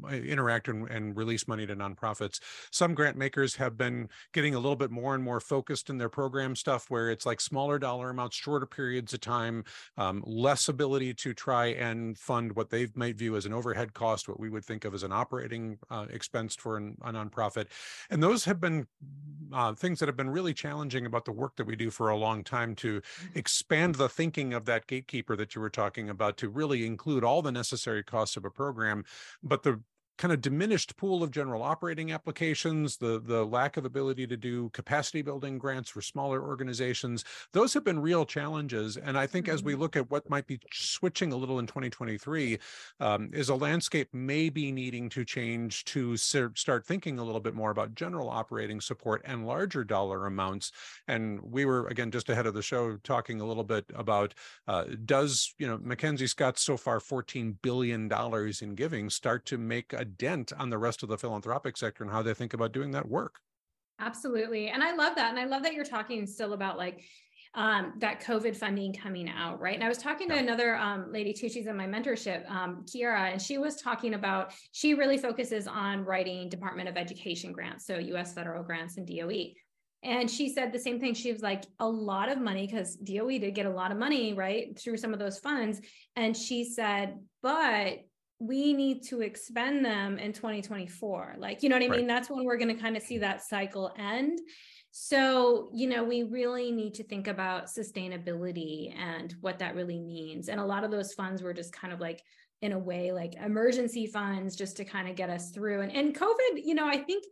uh, 0.05 0.15
interact 0.15 0.67
and, 0.67 0.89
and, 0.89 1.15
release 1.15 1.47
money 1.47 1.65
to 1.65 1.75
nonprofits. 1.75 2.39
Some 2.71 2.93
grant 2.93 3.17
makers 3.17 3.55
have 3.55 3.77
been 3.77 4.09
getting 4.33 4.55
a 4.55 4.59
little 4.59 4.75
bit 4.75 4.91
more 4.91 5.15
and 5.15 5.23
more 5.23 5.39
focused 5.39 5.89
in 5.89 5.97
their 5.97 6.09
program 6.09 6.55
stuff 6.55 6.89
where 6.89 7.11
it's 7.11 7.25
like 7.25 7.39
smaller 7.39 7.77
dollar 7.77 8.09
amounts, 8.09 8.35
shorter 8.53 8.65
periods 8.67 9.15
of 9.15 9.19
time, 9.19 9.63
um, 9.97 10.23
less 10.27 10.69
ability 10.69 11.11
to 11.11 11.33
try 11.33 11.65
and 11.65 12.15
fund 12.15 12.55
what 12.55 12.69
they 12.69 12.87
might 12.93 13.15
view 13.15 13.35
as 13.35 13.47
an 13.47 13.53
overhead 13.53 13.95
cost, 13.95 14.29
what 14.29 14.39
we 14.39 14.47
would 14.47 14.63
think 14.63 14.85
of 14.85 14.93
as 14.93 15.01
an 15.01 15.11
operating 15.11 15.79
uh, 15.89 16.05
expense 16.11 16.55
for 16.55 16.77
an, 16.77 16.95
a 17.01 17.11
nonprofit. 17.11 17.65
And 18.11 18.21
those 18.21 18.45
have 18.45 18.61
been 18.61 18.85
uh, 19.51 19.73
things 19.73 19.97
that 19.99 20.07
have 20.07 20.15
been 20.15 20.29
really 20.29 20.53
challenging 20.53 21.07
about 21.07 21.25
the 21.25 21.31
work 21.31 21.55
that 21.55 21.65
we 21.65 21.75
do 21.75 21.89
for 21.89 22.09
a 22.09 22.15
long 22.15 22.43
time 22.43 22.75
to 22.75 23.01
mm-hmm. 23.01 23.39
expand 23.39 23.95
the 23.95 24.07
thinking 24.07 24.53
of 24.53 24.65
that 24.65 24.85
gatekeeper 24.85 25.35
that 25.35 25.55
you 25.55 25.61
were 25.61 25.71
talking 25.71 26.09
about 26.09 26.37
to 26.37 26.47
really 26.47 26.85
include 26.85 27.23
all 27.23 27.41
the 27.41 27.51
necessary 27.51 28.03
costs 28.03 28.37
of 28.37 28.45
a 28.45 28.51
program. 28.51 29.03
But 29.41 29.63
the 29.63 29.81
kind 30.17 30.31
of 30.31 30.41
diminished 30.41 30.95
pool 30.95 31.23
of 31.23 31.31
general 31.31 31.63
operating 31.63 32.11
applications, 32.11 32.97
the 32.97 33.21
the 33.25 33.45
lack 33.45 33.77
of 33.77 33.85
ability 33.85 34.27
to 34.27 34.37
do 34.37 34.69
capacity 34.69 35.21
building 35.21 35.57
grants 35.57 35.89
for 35.89 36.01
smaller 36.01 36.41
organizations, 36.41 37.25
those 37.51 37.73
have 37.73 37.83
been 37.83 37.99
real 37.99 38.25
challenges. 38.25 38.97
And 38.97 39.17
I 39.17 39.25
think 39.25 39.47
mm-hmm. 39.47 39.55
as 39.55 39.63
we 39.63 39.73
mm-hmm. 39.73 39.81
look 39.81 39.95
at 39.95 40.09
what 40.11 40.29
might 40.29 40.47
be 40.47 40.59
switching 40.71 41.33
a 41.33 41.35
little 41.35 41.59
in 41.59 41.67
2023, 41.67 42.59
um, 42.99 43.29
is 43.33 43.49
a 43.49 43.55
landscape 43.55 44.09
maybe 44.13 44.71
needing 44.71 45.09
to 45.09 45.25
change 45.25 45.83
to 45.85 46.15
start 46.17 46.85
thinking 46.85 47.19
a 47.19 47.23
little 47.23 47.41
bit 47.41 47.55
more 47.55 47.71
about 47.71 47.95
general 47.95 48.29
operating 48.29 48.79
support 48.81 49.21
and 49.25 49.45
larger 49.45 49.83
dollar 49.83 50.25
amounts. 50.27 50.71
And 51.07 51.39
we 51.41 51.65
were 51.65 51.87
again 51.87 52.11
just 52.11 52.29
ahead 52.29 52.45
of 52.45 52.53
the 52.53 52.61
show 52.61 52.97
talking 53.03 53.41
a 53.41 53.45
little 53.45 53.63
bit 53.63 53.85
about 53.95 54.33
uh, 54.67 54.85
does 55.05 55.53
you 55.57 55.67
know 55.67 55.77
MacKenzie 55.79 56.29
Scott 56.29 56.59
so 56.59 56.77
far 56.77 56.99
14 56.99 57.57
billion 57.61 58.07
dollars 58.07 58.61
in 58.61 58.75
giving 58.75 59.09
start 59.09 59.45
to 59.45 59.57
make 59.57 59.93
a 59.93 60.02
a 60.03 60.05
dent 60.05 60.51
on 60.59 60.69
the 60.69 60.77
rest 60.77 61.01
of 61.01 61.09
the 61.09 61.17
philanthropic 61.17 61.77
sector 61.77 62.03
and 62.03 62.11
how 62.11 62.21
they 62.21 62.33
think 62.33 62.53
about 62.53 62.73
doing 62.73 62.91
that 62.91 63.07
work. 63.07 63.39
Absolutely. 63.99 64.67
And 64.67 64.83
I 64.83 64.93
love 64.93 65.15
that. 65.15 65.29
And 65.29 65.39
I 65.39 65.45
love 65.45 65.63
that 65.63 65.73
you're 65.73 65.85
talking 65.85 66.27
still 66.27 66.53
about 66.53 66.77
like 66.77 67.03
um, 67.55 67.93
that 67.99 68.21
COVID 68.21 68.57
funding 68.57 68.93
coming 68.93 69.29
out, 69.29 69.61
right? 69.61 69.75
And 69.75 69.83
I 69.83 69.87
was 69.87 69.99
talking 69.99 70.27
to 70.29 70.35
another 70.35 70.75
um, 70.75 71.11
lady 71.11 71.31
too. 71.31 71.47
She's 71.47 71.67
in 71.67 71.77
my 71.77 71.87
mentorship, 71.87 72.49
um, 72.51 72.83
Kiara, 72.85 73.31
and 73.31 73.41
she 73.41 73.57
was 73.57 73.75
talking 73.77 74.15
about 74.15 74.51
she 74.71 74.93
really 74.93 75.17
focuses 75.17 75.67
on 75.67 76.03
writing 76.03 76.49
Department 76.49 76.89
of 76.89 76.97
Education 76.97 77.53
grants, 77.53 77.85
so 77.85 77.97
U.S. 77.97 78.33
federal 78.33 78.63
grants 78.63 78.97
and 78.97 79.07
DOE. 79.07 79.53
And 80.03 80.29
she 80.29 80.49
said 80.49 80.73
the 80.73 80.79
same 80.79 80.99
thing. 80.99 81.13
She 81.13 81.31
was 81.31 81.41
like, 81.41 81.63
a 81.79 81.87
lot 81.87 82.29
of 82.29 82.37
money 82.37 82.67
because 82.67 82.97
DOE 82.97 83.37
did 83.37 83.55
get 83.55 83.67
a 83.67 83.69
lot 83.69 83.91
of 83.91 83.97
money, 83.97 84.33
right, 84.33 84.77
through 84.77 84.97
some 84.97 85.13
of 85.13 85.19
those 85.19 85.39
funds. 85.39 85.79
And 86.17 86.35
she 86.35 86.65
said, 86.65 87.19
but 87.41 87.99
we 88.39 88.73
need 88.73 89.03
to 89.03 89.21
expend 89.21 89.85
them 89.85 90.17
in 90.17 90.33
2024 90.33 91.35
like 91.37 91.63
you 91.63 91.69
know 91.69 91.75
what 91.75 91.83
i 91.83 91.87
mean 91.87 91.99
right. 92.01 92.07
that's 92.07 92.29
when 92.29 92.43
we're 92.43 92.57
going 92.57 92.75
to 92.75 92.81
kind 92.81 92.97
of 92.97 93.03
see 93.03 93.17
that 93.17 93.43
cycle 93.43 93.93
end 93.97 94.39
so 94.91 95.69
you 95.73 95.87
know 95.87 96.03
we 96.03 96.23
really 96.23 96.71
need 96.71 96.93
to 96.93 97.03
think 97.03 97.27
about 97.27 97.65
sustainability 97.65 98.93
and 98.97 99.35
what 99.41 99.59
that 99.59 99.75
really 99.75 99.99
means 99.99 100.49
and 100.49 100.59
a 100.59 100.65
lot 100.65 100.83
of 100.83 100.91
those 100.91 101.13
funds 101.13 101.41
were 101.41 101.53
just 101.53 101.73
kind 101.73 101.93
of 101.93 101.99
like 101.99 102.21
in 102.63 102.71
a 102.71 102.79
way 102.79 103.11
like 103.11 103.35
emergency 103.35 104.07
funds 104.07 104.55
just 104.55 104.77
to 104.77 104.85
kind 104.85 105.09
of 105.09 105.17
get 105.17 105.29
us 105.29 105.51
through. 105.51 105.81
And, 105.81 105.91
and 105.91 106.17
COVID, 106.17 106.63
you 106.63 106.73
know, 106.73 106.87
I 106.87 106.97
think 106.97 107.25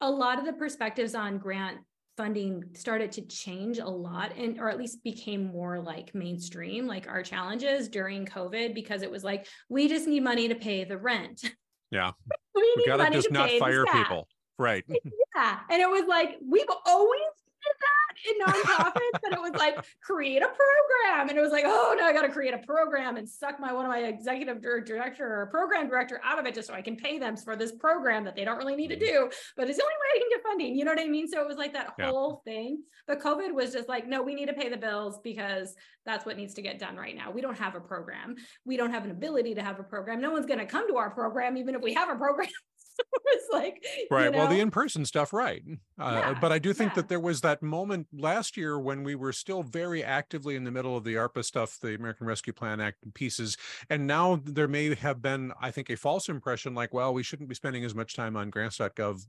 a 0.00 0.08
lot 0.08 0.38
of 0.38 0.46
the 0.46 0.52
perspectives 0.52 1.16
on 1.16 1.38
grant 1.38 1.78
funding 2.18 2.64
started 2.74 3.12
to 3.12 3.22
change 3.22 3.78
a 3.78 3.86
lot 3.86 4.32
and 4.36 4.58
or 4.58 4.68
at 4.68 4.76
least 4.76 5.04
became 5.04 5.46
more 5.46 5.78
like 5.78 6.12
mainstream 6.16 6.84
like 6.84 7.06
our 7.06 7.22
challenges 7.22 7.88
during 7.88 8.26
covid 8.26 8.74
because 8.74 9.02
it 9.02 9.10
was 9.10 9.22
like 9.22 9.46
we 9.68 9.88
just 9.88 10.08
need 10.08 10.24
money 10.24 10.48
to 10.48 10.56
pay 10.56 10.84
the 10.84 10.98
rent. 10.98 11.42
Yeah. 11.90 12.12
We, 12.54 12.74
we 12.76 12.86
gotta 12.86 13.08
just 13.12 13.30
not 13.30 13.48
fire 13.60 13.84
people. 13.84 14.26
Right. 14.58 14.84
Yeah. 15.36 15.60
And 15.70 15.80
it 15.80 15.88
was 15.88 16.02
like 16.08 16.36
we've 16.44 16.66
always 16.84 17.20
did 17.62 17.76
that 17.80 17.98
in 18.26 18.34
nonprofits 18.44 19.20
and 19.24 19.34
it 19.34 19.40
was 19.40 19.52
like 19.54 19.84
create 20.02 20.42
a 20.42 20.48
program. 20.48 21.28
And 21.28 21.38
it 21.38 21.40
was 21.40 21.52
like 21.52 21.64
oh 21.66 21.94
no 21.98 22.04
i 22.04 22.12
got 22.12 22.22
to 22.22 22.28
create 22.28 22.54
a 22.54 22.58
program 22.58 23.16
and 23.16 23.28
suck 23.28 23.60
my 23.60 23.72
one 23.72 23.84
of 23.84 23.90
my 23.90 23.98
executive 24.00 24.60
director 24.60 25.42
or 25.42 25.46
program 25.46 25.88
director 25.88 26.20
out 26.24 26.38
of 26.38 26.46
it 26.46 26.54
just 26.54 26.68
so 26.68 26.74
i 26.74 26.82
can 26.82 26.96
pay 26.96 27.18
them 27.18 27.36
for 27.36 27.56
this 27.56 27.72
program 27.72 28.24
that 28.24 28.36
they 28.36 28.44
don't 28.44 28.58
really 28.58 28.76
need 28.76 28.88
to 28.88 28.96
mm-hmm. 28.96 29.28
do 29.28 29.30
but 29.56 29.68
it's 29.68 29.78
the 29.78 29.84
only 29.84 29.94
way 29.94 30.16
i 30.16 30.18
can 30.18 30.28
get 30.30 30.42
funding. 30.42 30.76
You 30.76 30.84
know 30.84 30.92
what 30.92 31.00
i 31.00 31.06
mean? 31.06 31.28
So 31.28 31.40
it 31.40 31.46
was 31.46 31.56
like 31.56 31.72
that 31.74 31.94
yeah. 31.98 32.10
whole 32.10 32.42
thing. 32.44 32.82
But 33.06 33.20
covid 33.20 33.52
was 33.52 33.72
just 33.72 33.88
like 33.88 34.06
no 34.06 34.22
we 34.22 34.34
need 34.34 34.46
to 34.46 34.54
pay 34.54 34.68
the 34.68 34.76
bills 34.76 35.18
because 35.22 35.74
that's 36.04 36.24
what 36.24 36.36
needs 36.36 36.54
to 36.54 36.62
get 36.62 36.78
done 36.78 36.96
right 36.96 37.14
now. 37.14 37.30
We 37.30 37.40
don't 37.40 37.58
have 37.58 37.74
a 37.74 37.80
program. 37.80 38.36
We 38.64 38.76
don't 38.76 38.90
have 38.90 39.04
an 39.04 39.10
ability 39.10 39.54
to 39.56 39.62
have 39.62 39.78
a 39.78 39.82
program. 39.82 40.20
No 40.20 40.30
one's 40.30 40.46
going 40.46 40.58
to 40.58 40.66
come 40.66 40.88
to 40.88 40.96
our 40.96 41.10
program 41.10 41.56
even 41.56 41.74
if 41.74 41.82
we 41.82 41.94
have 41.94 42.08
a 42.08 42.16
program 42.16 42.48
it's 43.26 43.48
like 43.52 43.84
right 44.10 44.26
you 44.26 44.30
know? 44.30 44.38
well 44.38 44.48
the 44.48 44.60
in-person 44.60 45.04
stuff 45.04 45.32
right 45.32 45.62
uh, 46.00 46.22
yeah, 46.24 46.38
but 46.40 46.52
i 46.52 46.58
do 46.58 46.72
think 46.72 46.90
yeah. 46.90 46.96
that 46.96 47.08
there 47.08 47.20
was 47.20 47.40
that 47.40 47.62
moment 47.62 48.06
last 48.12 48.56
year 48.56 48.78
when 48.78 49.02
we 49.02 49.14
were 49.14 49.32
still 49.32 49.62
very 49.62 50.02
actively 50.02 50.56
in 50.56 50.64
the 50.64 50.70
middle 50.70 50.96
of 50.96 51.04
the 51.04 51.14
arpa 51.14 51.44
stuff 51.44 51.78
the 51.80 51.94
american 51.94 52.26
rescue 52.26 52.52
plan 52.52 52.80
act 52.80 52.98
pieces 53.14 53.56
and 53.90 54.06
now 54.06 54.40
there 54.44 54.68
may 54.68 54.94
have 54.94 55.20
been 55.22 55.52
i 55.60 55.70
think 55.70 55.90
a 55.90 55.96
false 55.96 56.28
impression 56.28 56.74
like 56.74 56.92
well 56.92 57.12
we 57.12 57.22
shouldn't 57.22 57.48
be 57.48 57.54
spending 57.54 57.84
as 57.84 57.94
much 57.94 58.14
time 58.14 58.36
on 58.36 58.50
grants.gov 58.50 59.24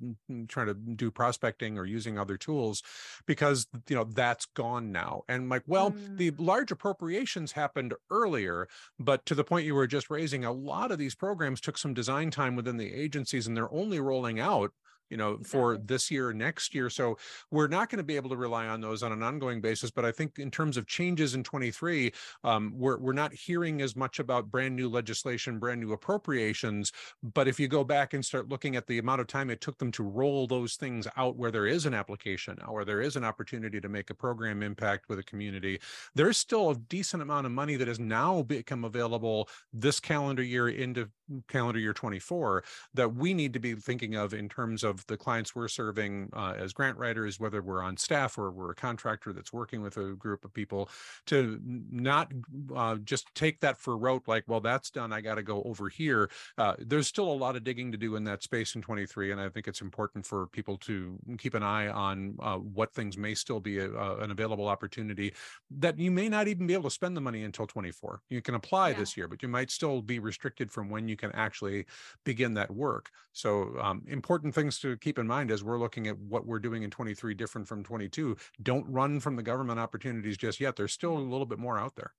trying 0.47 0.67
to 0.67 0.73
do 0.73 1.11
prospecting 1.11 1.77
or 1.77 1.85
using 1.85 2.17
other 2.17 2.37
tools 2.37 2.81
because 3.25 3.67
you 3.87 3.95
know 3.95 4.03
that's 4.03 4.45
gone 4.45 4.91
now 4.91 5.23
and 5.27 5.49
like 5.49 5.63
well 5.67 5.91
mm. 5.91 6.17
the 6.17 6.31
large 6.31 6.71
appropriations 6.71 7.51
happened 7.51 7.93
earlier 8.09 8.67
but 8.99 9.25
to 9.25 9.35
the 9.35 9.43
point 9.43 9.65
you 9.65 9.75
were 9.75 9.87
just 9.87 10.09
raising 10.09 10.45
a 10.45 10.51
lot 10.51 10.91
of 10.91 10.97
these 10.97 11.15
programs 11.15 11.61
took 11.61 11.77
some 11.77 11.93
design 11.93 12.31
time 12.31 12.55
within 12.55 12.77
the 12.77 12.93
agencies 12.93 13.47
and 13.47 13.58
they're 13.59 13.73
only 13.73 13.99
rolling 13.99 14.39
out 14.39 14.71
you 15.09 15.17
know 15.17 15.33
exactly. 15.33 15.49
for 15.49 15.77
this 15.77 16.11
year 16.11 16.33
next 16.33 16.73
year 16.73 16.89
so 16.89 17.17
we're 17.51 17.67
not 17.67 17.89
going 17.89 17.97
to 17.97 18.03
be 18.03 18.15
able 18.15 18.29
to 18.29 18.37
rely 18.37 18.67
on 18.67 18.81
those 18.81 19.03
on 19.03 19.11
an 19.11 19.23
ongoing 19.23 19.61
basis 19.61 19.91
but 19.91 20.05
i 20.05 20.11
think 20.11 20.39
in 20.39 20.49
terms 20.51 20.77
of 20.77 20.87
changes 20.87 21.35
in 21.35 21.43
23 21.43 22.11
um, 22.43 22.73
we're, 22.75 22.97
we're 22.97 23.13
not 23.13 23.33
hearing 23.33 23.81
as 23.81 23.95
much 23.95 24.19
about 24.19 24.51
brand 24.51 24.75
new 24.75 24.89
legislation 24.89 25.59
brand 25.59 25.79
new 25.79 25.93
appropriations 25.93 26.91
but 27.33 27.47
if 27.47 27.59
you 27.59 27.67
go 27.67 27.83
back 27.83 28.13
and 28.13 28.23
start 28.23 28.49
looking 28.49 28.75
at 28.75 28.87
the 28.87 28.97
amount 28.97 29.21
of 29.21 29.27
time 29.27 29.49
it 29.49 29.61
took 29.61 29.77
them 29.77 29.91
to 29.91 30.03
roll 30.03 30.47
those 30.47 30.75
things 30.75 31.07
out 31.17 31.35
where 31.35 31.51
there 31.51 31.67
is 31.67 31.85
an 31.85 31.93
application 31.93 32.57
or 32.67 32.85
there 32.85 33.01
is 33.01 33.15
an 33.15 33.23
opportunity 33.23 33.79
to 33.81 33.89
make 33.89 34.09
a 34.09 34.15
program 34.15 34.63
impact 34.63 35.09
with 35.09 35.19
a 35.19 35.23
community 35.23 35.79
there's 36.15 36.37
still 36.37 36.71
a 36.71 36.75
decent 36.75 37.21
amount 37.21 37.45
of 37.45 37.51
money 37.51 37.75
that 37.75 37.87
has 37.87 37.99
now 37.99 38.41
become 38.43 38.83
available 38.85 39.49
this 39.73 39.99
calendar 39.99 40.43
year 40.43 40.69
into 40.69 41.09
calendar 41.47 41.79
year 41.79 41.93
24 41.93 42.63
that 42.93 43.13
we 43.13 43.33
need 43.33 43.53
to 43.53 43.59
be 43.59 43.75
thinking 43.75 44.15
of 44.15 44.33
in 44.33 44.49
terms 44.49 44.83
of 44.83 44.98
the 45.07 45.17
clients 45.17 45.55
we're 45.55 45.67
serving 45.67 46.29
uh, 46.33 46.53
as 46.57 46.73
grant 46.73 46.97
writers, 46.97 47.39
whether 47.39 47.61
we're 47.61 47.81
on 47.81 47.97
staff 47.97 48.37
or 48.37 48.51
we're 48.51 48.71
a 48.71 48.75
contractor 48.75 49.33
that's 49.33 49.53
working 49.53 49.81
with 49.81 49.97
a 49.97 50.13
group 50.13 50.45
of 50.45 50.53
people, 50.53 50.89
to 51.27 51.59
not 51.91 52.31
uh, 52.75 52.95
just 53.03 53.33
take 53.35 53.59
that 53.59 53.77
for 53.77 53.97
rote, 53.97 54.27
like, 54.27 54.43
well, 54.47 54.61
that's 54.61 54.89
done, 54.89 55.13
I 55.13 55.21
got 55.21 55.35
to 55.35 55.43
go 55.43 55.61
over 55.63 55.89
here. 55.89 56.29
Uh, 56.57 56.73
there's 56.79 57.07
still 57.07 57.31
a 57.31 57.33
lot 57.33 57.55
of 57.55 57.63
digging 57.63 57.91
to 57.91 57.97
do 57.97 58.15
in 58.15 58.23
that 58.25 58.43
space 58.43 58.75
in 58.75 58.81
23, 58.81 59.31
and 59.31 59.41
I 59.41 59.49
think 59.49 59.67
it's 59.67 59.81
important 59.81 60.25
for 60.25 60.47
people 60.47 60.77
to 60.79 61.17
keep 61.37 61.53
an 61.53 61.63
eye 61.63 61.87
on 61.87 62.35
uh, 62.41 62.57
what 62.57 62.93
things 62.93 63.17
may 63.17 63.33
still 63.33 63.59
be 63.59 63.79
a, 63.79 63.89
an 64.17 64.31
available 64.31 64.67
opportunity 64.67 65.33
that 65.71 65.97
you 65.97 66.11
may 66.11 66.29
not 66.29 66.47
even 66.47 66.67
be 66.67 66.73
able 66.73 66.83
to 66.83 66.89
spend 66.89 67.15
the 67.15 67.21
money 67.21 67.43
until 67.43 67.67
24. 67.67 68.21
You 68.29 68.41
can 68.41 68.55
apply 68.55 68.89
yeah. 68.89 68.97
this 68.97 69.17
year, 69.17 69.27
but 69.27 69.41
you 69.41 69.49
might 69.49 69.71
still 69.71 70.01
be 70.01 70.19
restricted 70.19 70.71
from 70.71 70.89
when 70.89 71.07
you 71.07 71.15
can 71.15 71.31
actually 71.33 71.85
begin 72.23 72.53
that 72.55 72.71
work. 72.71 73.09
So 73.33 73.75
um, 73.81 74.03
important 74.07 74.53
things 74.53 74.79
to 74.79 74.88
keep 74.97 75.19
in 75.19 75.27
mind 75.27 75.51
as 75.51 75.63
we're 75.63 75.79
looking 75.79 76.07
at 76.07 76.17
what 76.17 76.45
we're 76.45 76.59
doing 76.59 76.83
in 76.83 76.89
23 76.89 77.33
different 77.33 77.67
from 77.67 77.83
22. 77.83 78.37
Don't 78.63 78.85
run 78.89 79.19
from 79.19 79.35
the 79.35 79.43
government 79.43 79.79
opportunities 79.79 80.37
just 80.37 80.59
yet. 80.59 80.75
There's 80.75 80.93
still 80.93 81.17
a 81.17 81.19
mm-hmm. 81.19 81.31
little 81.31 81.45
bit 81.45 81.59
more 81.59 81.77
out 81.77 81.95
there. 81.95 82.13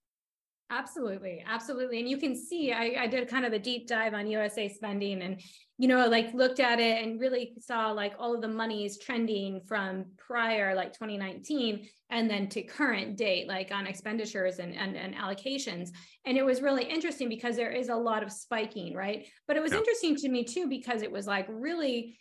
Absolutely, 0.73 1.45
absolutely. 1.49 1.99
And 1.99 2.09
you 2.09 2.17
can 2.17 2.37
see 2.37 2.73
I, 2.73 2.95
I 3.01 3.07
did 3.09 3.29
kind 3.29 3.45
of 3.45 3.53
a 3.53 3.59
deep 3.59 3.89
dive 3.89 4.15
on 4.15 4.29
USA 4.29 4.69
spending 4.69 5.23
and 5.23 5.41
you 5.81 5.89
know, 5.89 6.07
like 6.09 6.35
looked 6.35 6.61
at 6.61 6.79
it 6.79 7.03
and 7.03 7.19
really 7.19 7.55
saw 7.59 7.91
like 7.91 8.13
all 8.19 8.35
of 8.35 8.43
the 8.43 8.49
monies 8.49 8.99
trending 8.99 9.63
from 9.67 10.05
prior, 10.19 10.75
like 10.75 10.93
2019, 10.93 11.89
and 12.11 12.29
then 12.29 12.51
to 12.51 12.61
current 12.63 13.17
date, 13.17 13.49
like 13.49 13.73
on 13.73 13.87
expenditures 13.87 14.59
and, 14.59 14.77
and, 14.77 14.95
and 14.95 15.15
allocations. 15.15 15.89
And 16.27 16.37
it 16.37 16.45
was 16.45 16.61
really 16.61 16.85
interesting 16.85 17.31
because 17.31 17.57
there 17.57 17.71
is 17.71 17.89
a 17.89 17.97
lot 17.97 18.23
of 18.23 18.31
spiking, 18.31 18.95
right? 18.95 19.27
But 19.49 19.57
it 19.57 19.63
was 19.63 19.73
yeah. 19.73 19.79
interesting 19.79 20.17
to 20.17 20.29
me 20.29 20.45
too, 20.45 20.69
because 20.69 21.01
it 21.01 21.11
was 21.11 21.27
like 21.27 21.47
really 21.49 22.19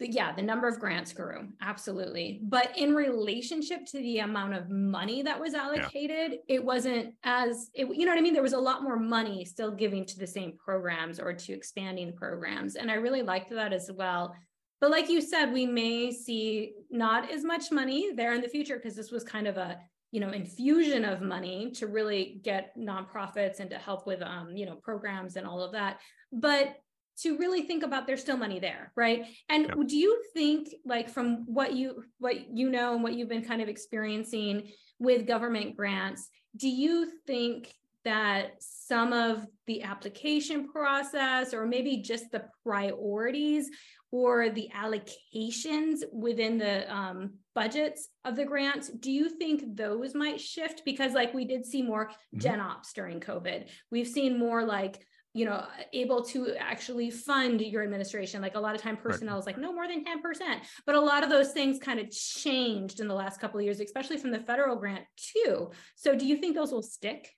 yeah, 0.00 0.34
the 0.34 0.42
number 0.42 0.66
of 0.66 0.80
grants 0.80 1.12
grew, 1.12 1.48
absolutely. 1.60 2.40
But 2.42 2.76
in 2.76 2.94
relationship 2.94 3.86
to 3.86 3.98
the 3.98 4.18
amount 4.18 4.54
of 4.54 4.68
money 4.68 5.22
that 5.22 5.38
was 5.38 5.54
allocated, 5.54 6.32
yeah. 6.32 6.56
it 6.56 6.64
wasn't 6.64 7.14
as, 7.22 7.70
it, 7.74 7.86
you 7.86 8.04
know 8.04 8.12
what 8.12 8.18
I 8.18 8.22
mean? 8.22 8.34
There 8.34 8.42
was 8.42 8.52
a 8.52 8.58
lot 8.58 8.82
more 8.82 8.98
money 8.98 9.44
still 9.44 9.70
giving 9.70 10.04
to 10.06 10.18
the 10.18 10.26
same 10.26 10.54
programs 10.56 11.20
or 11.20 11.32
to 11.32 11.52
expanding 11.52 12.14
programs. 12.14 12.74
And 12.76 12.90
I 12.90 12.94
really 12.94 13.22
liked 13.22 13.50
that 13.50 13.72
as 13.72 13.90
well. 13.94 14.34
But 14.80 14.90
like 14.90 15.08
you 15.08 15.20
said, 15.20 15.52
we 15.52 15.66
may 15.66 16.10
see 16.10 16.72
not 16.90 17.30
as 17.30 17.44
much 17.44 17.70
money 17.70 18.12
there 18.16 18.34
in 18.34 18.40
the 18.40 18.48
future 18.48 18.76
because 18.76 18.96
this 18.96 19.12
was 19.12 19.22
kind 19.22 19.46
of 19.46 19.56
a, 19.56 19.78
you 20.10 20.18
know, 20.18 20.30
infusion 20.30 21.04
of 21.04 21.22
money 21.22 21.70
to 21.76 21.86
really 21.86 22.40
get 22.42 22.76
nonprofits 22.76 23.60
and 23.60 23.70
to 23.70 23.78
help 23.78 24.06
with, 24.06 24.20
um, 24.22 24.56
you 24.56 24.66
know, 24.66 24.74
programs 24.74 25.36
and 25.36 25.46
all 25.46 25.62
of 25.62 25.72
that. 25.72 26.00
But 26.32 26.76
to 27.18 27.36
really 27.38 27.62
think 27.62 27.82
about 27.82 28.06
there's 28.06 28.20
still 28.20 28.36
money 28.36 28.58
there 28.58 28.92
right 28.96 29.26
and 29.48 29.66
yep. 29.68 29.86
do 29.86 29.96
you 29.96 30.22
think 30.34 30.68
like 30.84 31.08
from 31.08 31.44
what 31.46 31.74
you 31.74 32.02
what 32.18 32.56
you 32.56 32.70
know 32.70 32.94
and 32.94 33.02
what 33.02 33.14
you've 33.14 33.28
been 33.28 33.44
kind 33.44 33.62
of 33.62 33.68
experiencing 33.68 34.70
with 34.98 35.26
government 35.26 35.76
grants 35.76 36.28
do 36.56 36.68
you 36.68 37.10
think 37.26 37.72
that 38.04 38.54
some 38.58 39.12
of 39.12 39.46
the 39.66 39.82
application 39.82 40.68
process 40.68 41.54
or 41.54 41.66
maybe 41.66 41.98
just 41.98 42.30
the 42.32 42.44
priorities 42.64 43.70
or 44.10 44.50
the 44.50 44.68
allocations 44.76 46.00
within 46.12 46.58
the 46.58 46.92
um, 46.94 47.34
budgets 47.54 48.08
of 48.24 48.36
the 48.36 48.44
grants 48.44 48.88
do 48.88 49.10
you 49.10 49.28
think 49.28 49.76
those 49.76 50.14
might 50.14 50.40
shift 50.40 50.82
because 50.84 51.12
like 51.12 51.32
we 51.32 51.44
did 51.44 51.64
see 51.64 51.82
more 51.82 52.06
mm-hmm. 52.06 52.38
gen 52.38 52.60
ops 52.60 52.92
during 52.92 53.20
covid 53.20 53.68
we've 53.90 54.08
seen 54.08 54.38
more 54.38 54.64
like 54.64 55.04
you 55.34 55.44
know 55.44 55.64
able 55.92 56.22
to 56.22 56.54
actually 56.58 57.10
fund 57.10 57.60
your 57.60 57.82
administration. 57.82 58.42
Like 58.42 58.54
a 58.54 58.60
lot 58.60 58.74
of 58.74 58.80
time 58.80 58.96
personnel 58.96 59.34
right. 59.34 59.40
is 59.40 59.46
like 59.46 59.58
no 59.58 59.72
more 59.72 59.88
than 59.88 60.04
10% 60.04 60.60
but 60.86 60.94
a 60.94 61.00
lot 61.00 61.22
of 61.24 61.30
those 61.30 61.52
things 61.52 61.78
kind 61.78 61.98
of 62.00 62.10
changed 62.10 63.00
in 63.00 63.08
the 63.08 63.14
last 63.14 63.40
couple 63.40 63.58
of 63.58 63.64
years 63.64 63.80
especially 63.80 64.18
from 64.18 64.30
the 64.30 64.40
federal 64.40 64.76
grant 64.76 65.04
too. 65.16 65.70
So 65.96 66.16
do 66.16 66.26
you 66.26 66.36
think 66.36 66.54
those 66.54 66.72
will 66.72 66.82
stick 66.82 67.28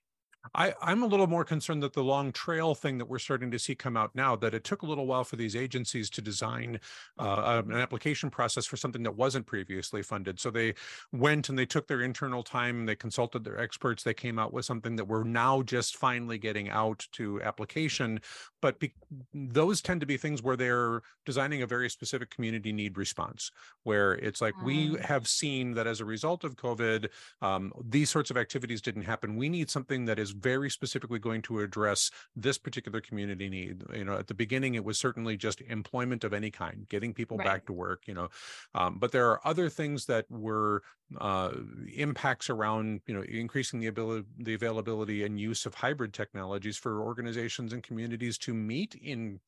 I, 0.55 0.75
I'm 0.83 1.03
a 1.03 1.07
little 1.07 1.27
more 1.27 1.45
concerned 1.45 1.83
that 1.83 1.93
the 1.93 2.05
long 2.05 2.33
trail 2.33 2.75
thing 2.75 2.99
that 2.99 3.07
we're 3.07 3.19
starting 3.19 3.51
to 3.51 3.59
see 3.59 3.75
come 3.75 3.97
out 3.97 4.15
now, 4.15 4.37
that 4.37 4.55
it 4.55 4.65
took 4.65 4.83
a 4.83 4.87
little 4.87 5.07
while 5.07 5.25
for 5.25 5.37
these 5.37 5.57
agencies 5.57 6.11
to 6.11 6.21
design 6.21 6.81
uh, 7.19 7.63
an 7.65 7.73
application 7.73 8.31
process 8.31 8.67
for 8.67 8.77
something 8.77 9.03
that 9.03 9.17
wasn't 9.17 9.47
previously 9.47 10.03
funded. 10.03 10.39
So 10.39 10.51
they 10.51 10.75
went 11.13 11.49
and 11.49 11.59
they 11.59 11.67
took 11.67 11.87
their 11.87 12.03
internal 12.03 12.43
time, 12.43 12.85
they 12.85 12.97
consulted 12.97 13.45
their 13.45 13.59
experts, 13.59 14.03
they 14.03 14.15
came 14.15 14.39
out 14.39 14.53
with 14.53 14.65
something 14.65 14.97
that 14.97 15.07
we're 15.07 15.25
now 15.25 15.63
just 15.63 15.97
finally 15.97 16.39
getting 16.39 16.69
out 16.69 17.07
to 17.13 17.41
application. 17.43 18.21
But 18.61 18.79
be, 18.79 18.93
those 19.33 19.81
tend 19.81 20.01
to 20.01 20.07
be 20.07 20.17
things 20.17 20.43
where 20.43 20.57
they're 20.57 21.03
designing 21.25 21.63
a 21.63 21.67
very 21.67 21.89
specific 21.89 22.31
community 22.31 22.73
need 22.73 22.99
response, 22.99 23.51
where 23.85 24.13
it's 24.15 24.41
like, 24.41 24.55
mm. 24.57 24.65
we 24.65 24.97
have 25.01 25.27
seen 25.27 25.73
that 25.75 25.87
as 25.87 26.01
a 26.01 26.05
result 26.05 26.45
of 26.45 26.57
COVID, 26.57 27.09
um, 27.41 27.73
these 27.89 28.11
sorts 28.11 28.31
of 28.31 28.37
activities 28.37 28.81
didn't 28.81 29.03
happen. 29.03 29.37
We 29.37 29.49
need 29.49 29.71
something 29.71 30.05
that 30.07 30.19
is 30.19 30.34
very 30.39 30.71
specifically 30.71 31.19
going 31.19 31.43
to 31.43 31.61
address 31.61 32.11
this 32.37 32.59
particular 32.59 33.01
community 33.01 33.49
need. 33.49 33.83
You 33.95 34.05
know, 34.05 34.15
at 34.15 34.27
the 34.27 34.35
beginning, 34.35 34.75
it 34.75 34.85
was 34.85 34.99
certainly 34.99 35.37
just 35.37 35.61
employment 35.63 36.25
of 36.25 36.33
any 36.33 36.51
kind, 36.51 36.87
getting 36.89 37.15
people 37.15 37.37
right. 37.37 37.47
back 37.47 37.67
to 37.67 37.73
work. 37.73 38.03
You 38.07 38.15
know, 38.15 38.29
um, 38.75 38.99
but 38.99 39.13
there 39.13 39.31
are 39.31 39.41
other 39.47 39.69
things 39.69 40.07
that 40.07 40.27
were 40.31 40.83
uh, 41.21 41.53
impacts 41.95 42.51
around 42.51 43.01
you 43.07 43.15
know 43.15 43.23
increasing 43.23 43.81
the 43.81 43.87
ability, 43.87 44.27
the 44.39 44.55
availability 44.55 45.25
and 45.25 45.41
use 45.41 45.67
of 45.67 45.75
hybrid 45.75 46.13
technologies 46.13 46.77
for 46.77 47.01
organizations 47.01 47.73
and 47.73 47.83
communities 47.83 48.39
to 48.39 48.55
meet 48.55 48.95
in 48.95 49.41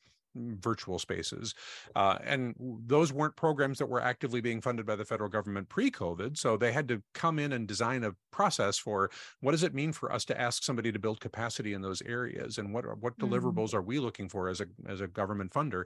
virtual 0.58 0.98
spaces. 0.98 1.54
Uh, 1.94 2.18
and 2.24 2.54
those 2.86 3.12
weren't 3.12 3.36
programs 3.36 3.78
that 3.78 3.88
were 3.88 4.00
actively 4.00 4.40
being 4.40 4.60
funded 4.60 4.86
by 4.86 4.96
the 4.96 5.04
federal 5.04 5.30
government 5.30 5.68
pre 5.68 5.90
COVID. 5.90 6.36
So 6.36 6.56
they 6.56 6.72
had 6.72 6.88
to 6.88 7.02
come 7.14 7.38
in 7.38 7.52
and 7.52 7.66
design 7.66 8.04
a 8.04 8.12
process 8.30 8.78
for 8.78 9.10
what 9.40 9.52
does 9.52 9.62
it 9.62 9.74
mean 9.74 9.92
for 9.92 10.12
us 10.12 10.24
to 10.26 10.40
ask 10.40 10.62
somebody 10.62 10.92
to 10.92 10.98
build 10.98 11.20
capacity 11.20 11.72
in 11.72 11.80
those 11.82 12.02
areas 12.02 12.58
and 12.58 12.72
what, 12.72 12.84
what 12.98 13.18
mm-hmm. 13.18 13.32
deliverables 13.32 13.68
mm-hmm. 13.68 13.78
are 13.78 13.82
we 13.82 13.98
looking 13.98 14.28
for 14.28 14.48
as 14.48 14.60
a, 14.60 14.66
as 14.86 15.00
a 15.00 15.06
government 15.06 15.52
funder? 15.52 15.84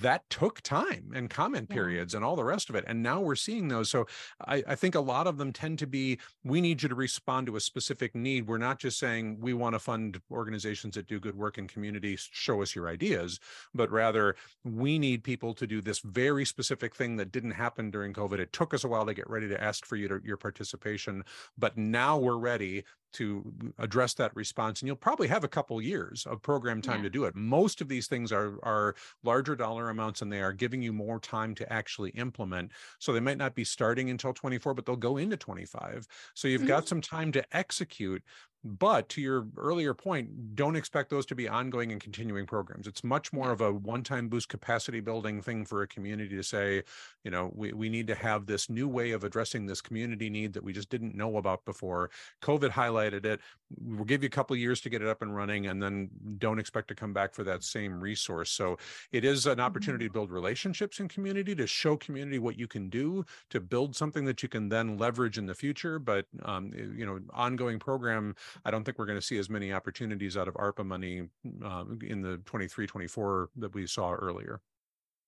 That 0.00 0.28
took 0.30 0.60
time 0.62 1.12
and 1.14 1.28
comment 1.28 1.66
yeah. 1.70 1.74
periods 1.74 2.14
and 2.14 2.24
all 2.24 2.36
the 2.36 2.44
rest 2.44 2.70
of 2.70 2.76
it. 2.76 2.84
And 2.86 3.02
now 3.02 3.20
we're 3.20 3.34
seeing 3.34 3.68
those. 3.68 3.90
So 3.90 4.06
I, 4.46 4.62
I 4.66 4.74
think 4.74 4.94
a 4.94 5.00
lot 5.00 5.26
of 5.26 5.38
them 5.38 5.52
tend 5.52 5.78
to 5.80 5.86
be 5.86 6.18
we 6.44 6.60
need 6.60 6.82
you 6.82 6.88
to 6.88 6.94
respond 6.94 7.46
to 7.46 7.56
a 7.56 7.60
specific 7.60 8.14
need. 8.14 8.46
We're 8.46 8.58
not 8.58 8.78
just 8.78 8.98
saying 8.98 9.38
we 9.40 9.54
want 9.54 9.74
to 9.74 9.78
fund 9.78 10.20
organizations 10.30 10.94
that 10.94 11.06
do 11.06 11.20
good 11.20 11.36
work 11.36 11.58
in 11.58 11.66
communities, 11.68 12.28
show 12.30 12.62
us 12.62 12.74
your 12.74 12.88
ideas, 12.88 13.40
but 13.74 13.87
rather 13.90 14.36
we 14.64 14.98
need 14.98 15.24
people 15.24 15.54
to 15.54 15.66
do 15.66 15.80
this 15.80 16.00
very 16.00 16.44
specific 16.44 16.94
thing 16.94 17.16
that 17.16 17.32
didn't 17.32 17.52
happen 17.52 17.90
during 17.90 18.12
COVID. 18.12 18.38
It 18.38 18.52
took 18.52 18.74
us 18.74 18.84
a 18.84 18.88
while 18.88 19.06
to 19.06 19.14
get 19.14 19.28
ready 19.28 19.48
to 19.48 19.62
ask 19.62 19.84
for 19.84 19.96
your 19.96 20.36
participation, 20.36 21.24
but 21.56 21.76
now 21.76 22.18
we're 22.18 22.36
ready 22.36 22.84
to 23.12 23.52
address 23.78 24.14
that 24.14 24.34
response 24.34 24.80
and 24.80 24.86
you'll 24.86 24.96
probably 24.96 25.28
have 25.28 25.44
a 25.44 25.48
couple 25.48 25.80
years 25.80 26.26
of 26.26 26.42
program 26.42 26.80
time 26.80 26.98
yeah. 26.98 27.04
to 27.04 27.10
do 27.10 27.24
it 27.24 27.34
most 27.34 27.80
of 27.80 27.88
these 27.88 28.06
things 28.06 28.32
are 28.32 28.58
are 28.62 28.94
larger 29.22 29.54
dollar 29.54 29.90
amounts 29.90 30.22
and 30.22 30.32
they 30.32 30.40
are 30.40 30.52
giving 30.52 30.82
you 30.82 30.92
more 30.92 31.18
time 31.18 31.54
to 31.54 31.70
actually 31.72 32.10
implement 32.10 32.70
so 32.98 33.12
they 33.12 33.20
might 33.20 33.38
not 33.38 33.54
be 33.54 33.64
starting 33.64 34.10
until 34.10 34.32
24 34.32 34.74
but 34.74 34.86
they'll 34.86 34.96
go 34.96 35.16
into 35.16 35.36
25 35.36 36.06
so 36.34 36.48
you've 36.48 36.60
mm-hmm. 36.60 36.68
got 36.68 36.88
some 36.88 37.00
time 37.00 37.32
to 37.32 37.44
execute 37.56 38.22
but 38.64 39.08
to 39.10 39.20
your 39.20 39.46
earlier 39.56 39.94
point, 39.94 40.56
don't 40.56 40.74
expect 40.74 41.10
those 41.10 41.26
to 41.26 41.36
be 41.36 41.48
ongoing 41.48 41.92
and 41.92 42.00
continuing 42.00 42.44
programs. 42.44 42.88
It's 42.88 43.04
much 43.04 43.32
more 43.32 43.52
of 43.52 43.60
a 43.60 43.72
one-time 43.72 44.28
boost 44.28 44.48
capacity 44.48 44.98
building 44.98 45.40
thing 45.40 45.64
for 45.64 45.82
a 45.82 45.86
community 45.86 46.34
to 46.34 46.42
say, 46.42 46.82
you 47.22 47.30
know, 47.30 47.52
we, 47.54 47.72
we 47.72 47.88
need 47.88 48.08
to 48.08 48.16
have 48.16 48.46
this 48.46 48.68
new 48.68 48.88
way 48.88 49.12
of 49.12 49.22
addressing 49.22 49.66
this 49.66 49.80
community 49.80 50.28
need 50.28 50.52
that 50.54 50.64
we 50.64 50.72
just 50.72 50.90
didn't 50.90 51.14
know 51.14 51.36
about 51.36 51.64
before. 51.64 52.10
COVID 52.42 52.70
highlighted 52.70 52.97
it. 53.06 53.40
We'll 53.80 54.04
give 54.04 54.22
you 54.22 54.28
a 54.28 54.30
couple 54.30 54.56
years 54.56 54.80
to 54.82 54.90
get 54.90 55.02
it 55.02 55.08
up 55.08 55.22
and 55.22 55.34
running, 55.34 55.66
and 55.66 55.82
then 55.82 56.10
don't 56.38 56.58
expect 56.58 56.88
to 56.88 56.94
come 56.94 57.12
back 57.12 57.34
for 57.34 57.44
that 57.44 57.64
same 57.64 58.00
resource. 58.00 58.50
So 58.50 58.78
it 59.12 59.24
is 59.24 59.46
an 59.46 59.60
opportunity 59.60 60.04
mm-hmm. 60.04 60.12
to 60.12 60.18
build 60.18 60.30
relationships 60.30 61.00
in 61.00 61.08
community, 61.08 61.54
to 61.54 61.66
show 61.66 61.96
community 61.96 62.38
what 62.38 62.58
you 62.58 62.66
can 62.66 62.88
do, 62.88 63.24
to 63.50 63.60
build 63.60 63.96
something 63.96 64.24
that 64.24 64.42
you 64.42 64.48
can 64.48 64.68
then 64.68 64.98
leverage 64.98 65.38
in 65.38 65.46
the 65.46 65.54
future. 65.54 65.98
But 65.98 66.26
um, 66.44 66.72
you 66.74 67.06
know, 67.06 67.20
ongoing 67.32 67.78
program 67.78 68.34
I 68.64 68.70
don't 68.70 68.84
think 68.84 68.98
we're 68.98 69.06
going 69.06 69.18
to 69.18 69.24
see 69.24 69.38
as 69.38 69.50
many 69.50 69.72
opportunities 69.72 70.36
out 70.36 70.48
of 70.48 70.54
ARPA 70.54 70.84
money 70.84 71.28
uh, 71.64 71.84
in 72.02 72.22
the 72.22 72.38
23, 72.44 72.86
24 72.86 73.50
that 73.56 73.74
we 73.74 73.86
saw 73.86 74.12
earlier. 74.12 74.60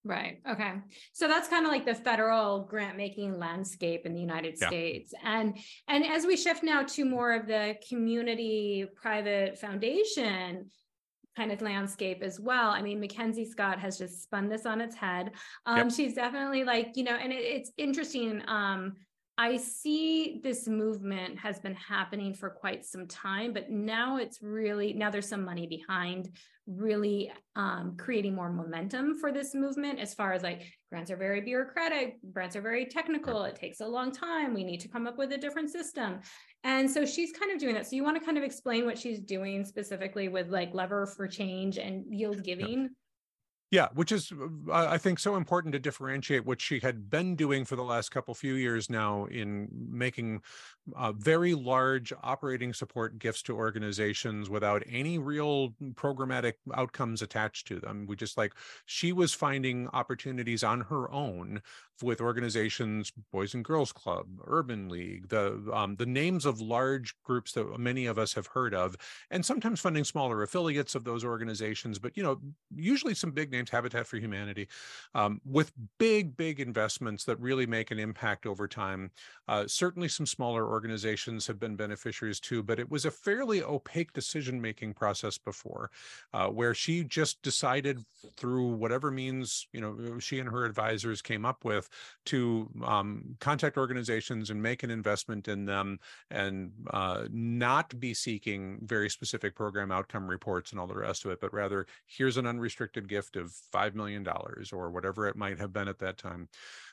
Right. 0.05 0.41
Okay. 0.49 0.75
So 1.13 1.29
that's 1.29 1.49
kind 1.49 1.67
of 1.67 1.73
like 1.73 1.85
the 1.85 1.95
federal 1.95 2.65
grant 2.65 2.97
making 2.97 3.39
landscape 3.39 4.07
in 4.07 4.15
the 4.15 4.21
United 4.21 4.57
yeah. 4.59 4.69
States. 4.69 5.13
And 5.23 5.59
and 5.89 6.07
as 6.07 6.25
we 6.25 6.37
shift 6.37 6.63
now 6.63 6.85
to 6.85 7.05
more 7.05 7.35
of 7.35 7.47
the 7.47 7.77
community 7.87 8.87
private 8.97 9.59
foundation 9.59 10.71
kind 11.37 11.53
of 11.53 11.63
landscape 11.63 12.23
as 12.23 12.41
well. 12.41 12.71
I 12.71 12.83
mean, 12.83 13.01
MacKenzie 13.01 13.47
Scott 13.47 13.79
has 13.79 13.99
just 13.99 14.23
spun 14.23 14.49
this 14.49 14.67
on 14.67 14.81
its 14.81 14.97
head. 14.97 15.31
Um, 15.65 15.77
yep. 15.77 15.93
she's 15.93 16.15
definitely 16.15 16.65
like, 16.65 16.97
you 16.97 17.05
know, 17.05 17.15
and 17.15 17.33
it, 17.33 17.37
it's 17.37 17.71
interesting. 17.77 18.43
Um, 18.49 18.95
I 19.41 19.57
see 19.57 20.39
this 20.45 20.69
movement 20.69 21.39
has 21.39 21.59
been 21.59 21.75
happening 21.75 22.35
for 22.35 22.51
quite 22.51 22.85
some 22.85 23.07
time, 23.07 23.55
but 23.55 23.71
now 23.71 24.19
it's 24.19 24.43
really, 24.43 24.93
now 24.93 25.09
there's 25.09 25.31
some 25.31 25.47
money 25.47 25.67
behind 25.67 26.29
really 26.67 27.33
um, 27.57 27.97
creating 27.99 28.35
more 28.35 28.53
momentum 28.53 29.19
for 29.19 29.33
this 29.33 29.55
movement 29.55 29.99
as 29.99 30.13
far 30.13 30.35
as 30.35 30.43
like 30.43 30.71
grants 30.91 31.11
are 31.11 31.17
very 31.17 31.41
bureaucratic, 31.41 32.19
grants 32.35 32.55
are 32.55 32.61
very 32.61 32.85
technical, 32.85 33.45
it 33.45 33.57
takes 33.57 33.81
a 33.81 33.89
long 33.89 34.13
time, 34.13 34.53
we 34.53 34.63
need 34.63 34.79
to 34.81 34.89
come 34.89 35.07
up 35.07 35.17
with 35.17 35.33
a 35.33 35.39
different 35.39 35.71
system. 35.71 36.21
And 36.63 36.89
so 36.89 37.07
she's 37.07 37.33
kind 37.33 37.51
of 37.51 37.59
doing 37.59 37.75
that. 37.77 37.87
So 37.87 37.97
you 37.97 38.05
want 38.05 38.19
to 38.19 38.25
kind 38.25 38.37
of 38.37 38.45
explain 38.45 38.85
what 38.85 38.99
she's 38.99 39.21
doing 39.21 39.65
specifically 39.65 40.29
with 40.29 40.51
like 40.51 40.75
lever 40.75 41.07
for 41.07 41.27
change 41.27 41.79
and 41.79 42.05
yield 42.11 42.45
giving? 42.45 42.91
Yeah, 43.71 43.87
which 43.95 44.11
is 44.11 44.33
uh, 44.33 44.89
I 44.91 44.99
think 44.99 45.21
so 45.21 45.37
important 45.37 45.73
to 45.75 45.79
differentiate 45.79 46.45
what 46.45 46.61
she 46.61 46.81
had 46.81 47.09
been 47.09 47.37
doing 47.37 47.65
for 47.65 47.77
the 47.77 47.85
last 47.85 48.11
couple 48.11 48.35
few 48.35 48.55
years 48.55 48.91
now 48.91 49.27
in 49.27 49.69
making 49.73 50.43
uh, 50.97 51.13
very 51.13 51.55
large 51.55 52.13
operating 52.21 52.73
support 52.73 53.21
gifts 53.21 53.43
to 53.43 53.55
organizations 53.57 54.51
without 54.51 54.83
any 54.89 55.19
real 55.19 55.71
programmatic 55.95 56.55
outcomes 56.75 57.23
attached 57.23 57.69
to 57.69 57.79
them. 57.79 58.07
We 58.09 58.17
just 58.17 58.37
like 58.37 58.55
she 58.87 59.13
was 59.13 59.35
finding 59.35 59.87
opportunities 59.93 60.65
on 60.65 60.81
her 60.83 61.09
own 61.13 61.63
with 62.03 62.21
organizations, 62.21 63.13
Boys 63.33 63.55
and 63.55 63.65
Girls 63.65 63.93
Club, 63.93 64.27
Urban 64.47 64.89
League, 64.89 65.29
the 65.29 65.71
um, 65.73 65.97
the 65.97 66.07
names 66.07 66.47
of 66.47 66.61
large 66.61 67.15
groups 67.23 67.53
that 67.53 67.79
many 67.79 68.07
of 68.07 68.19
us 68.19 68.35
have 68.35 68.47
heard 68.49 68.75
of, 68.75 68.97
and 69.31 69.45
sometimes 69.45 69.81
funding 69.81 70.05
smaller 70.05 70.43
affiliates 70.43 70.95
of 70.95 71.05
those 71.05 71.25
organizations. 71.25 71.99
But 71.99 72.17
you 72.17 72.23
know, 72.23 72.41
usually 72.75 73.15
some 73.15 73.33
big 73.33 73.51
names, 73.51 73.71
Habitat 73.71 74.07
for 74.07 74.17
Humanity, 74.17 74.69
um, 75.15 75.41
with 75.45 75.73
big 75.99 76.37
big 76.37 76.61
investments 76.61 77.25
that 77.25 77.39
really 77.41 77.67
make 77.67 77.91
an 77.91 77.99
impact 77.99 78.47
over 78.47 78.67
time. 78.67 79.11
Uh, 79.49 79.67
certainly, 79.67 80.09
some 80.09 80.27
smaller 80.27 80.67
organizations 80.67 81.47
have 81.47 81.59
been 81.59 81.77
beneficiaries 81.77 82.41
too, 82.41 82.63
but 82.63 82.79
it 82.79 82.91
was 82.91 83.05
a 83.05 83.11
fairly 83.11 83.63
opaque 83.63 84.13
decision 84.13 84.61
making 84.61 84.95
process 84.95 85.37
before, 85.37 85.91
uh, 86.33 86.47
where 86.49 86.75
she 86.75 87.05
just 87.05 87.43
decided 87.43 88.05
through 88.37 88.69
whatever 88.69 89.11
means 89.11 89.67
you 89.73 89.81
know 89.81 90.19
she 90.19 90.39
and 90.39 90.49
her 90.49 90.65
advisors 90.65 91.21
came 91.21 91.45
up 91.45 91.65
with 91.65 91.90
to 92.27 92.69
um, 92.85 93.37
contact 93.41 93.77
organizations 93.77 94.51
and 94.51 94.63
make 94.63 94.83
an 94.83 94.91
investment 94.91 95.49
in 95.49 95.65
them 95.65 95.99
and 96.31 96.73
uh, 96.91 97.25
not 97.31 97.99
be 97.99 98.15
seeking 98.15 98.79
very 98.83 99.09
specific 99.11 99.55
program 99.55 99.91
outcome 99.91 100.29
reports 100.29 100.71
and 100.71 100.81
all 100.81 100.87
the 100.87 100.95
rest 100.95 101.25
of 101.25 101.31
it, 101.31 101.41
but 101.41 101.53
rather 101.53 101.87
here's 102.07 102.37
an 102.37 102.47
unrestricted 102.47 103.09
gift 103.09 103.37
of 103.37 103.53
$5 103.73 103.95
million 103.95 104.27
or 104.73 104.91
whatever 104.91 105.27
it 105.27 105.37
might 105.37 105.59
have 105.59 105.73
been 105.73 105.89
at 105.89 105.99
that 105.99 106.19
time. 106.19 106.49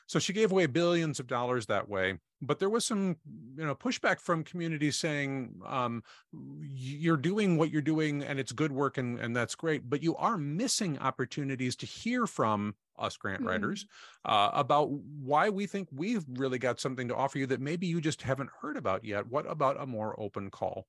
So 0.08 0.18
she 0.18 0.32
gave 0.32 0.50
away 0.50 0.64
billions 0.64 1.20
of 1.20 1.26
dollars 1.26 1.66
that 1.66 1.86
way. 1.86 2.18
But 2.40 2.58
there 2.58 2.70
was 2.70 2.86
some, 2.86 3.16
you 3.56 3.66
know, 3.66 3.74
pushback 3.74 4.20
from 4.20 4.42
communities 4.42 4.96
saying, 4.96 5.60
um, 5.66 6.02
"You're 6.32 7.18
doing 7.18 7.58
what 7.58 7.70
you're 7.70 7.82
doing, 7.82 8.22
and 8.22 8.38
it's 8.38 8.52
good 8.52 8.72
work, 8.72 8.96
and 8.96 9.18
and 9.18 9.36
that's 9.36 9.54
great. 9.54 9.90
But 9.90 10.02
you 10.02 10.16
are 10.16 10.38
missing 10.38 10.98
opportunities 10.98 11.76
to 11.76 11.86
hear 11.86 12.26
from 12.26 12.74
us 12.98 13.16
grant 13.16 13.40
mm-hmm. 13.40 13.48
writers 13.48 13.86
uh, 14.24 14.50
about 14.52 14.90
why 14.90 15.48
we 15.48 15.66
think 15.66 15.88
we've 15.92 16.24
really 16.28 16.58
got 16.58 16.80
something 16.80 17.08
to 17.08 17.16
offer 17.16 17.38
you 17.38 17.46
that 17.46 17.60
maybe 17.60 17.86
you 17.86 18.00
just 18.00 18.22
haven't 18.22 18.50
heard 18.60 18.76
about 18.76 19.04
yet. 19.04 19.26
What 19.26 19.50
about 19.50 19.80
a 19.80 19.86
more 19.86 20.18
open 20.20 20.50
call? 20.50 20.86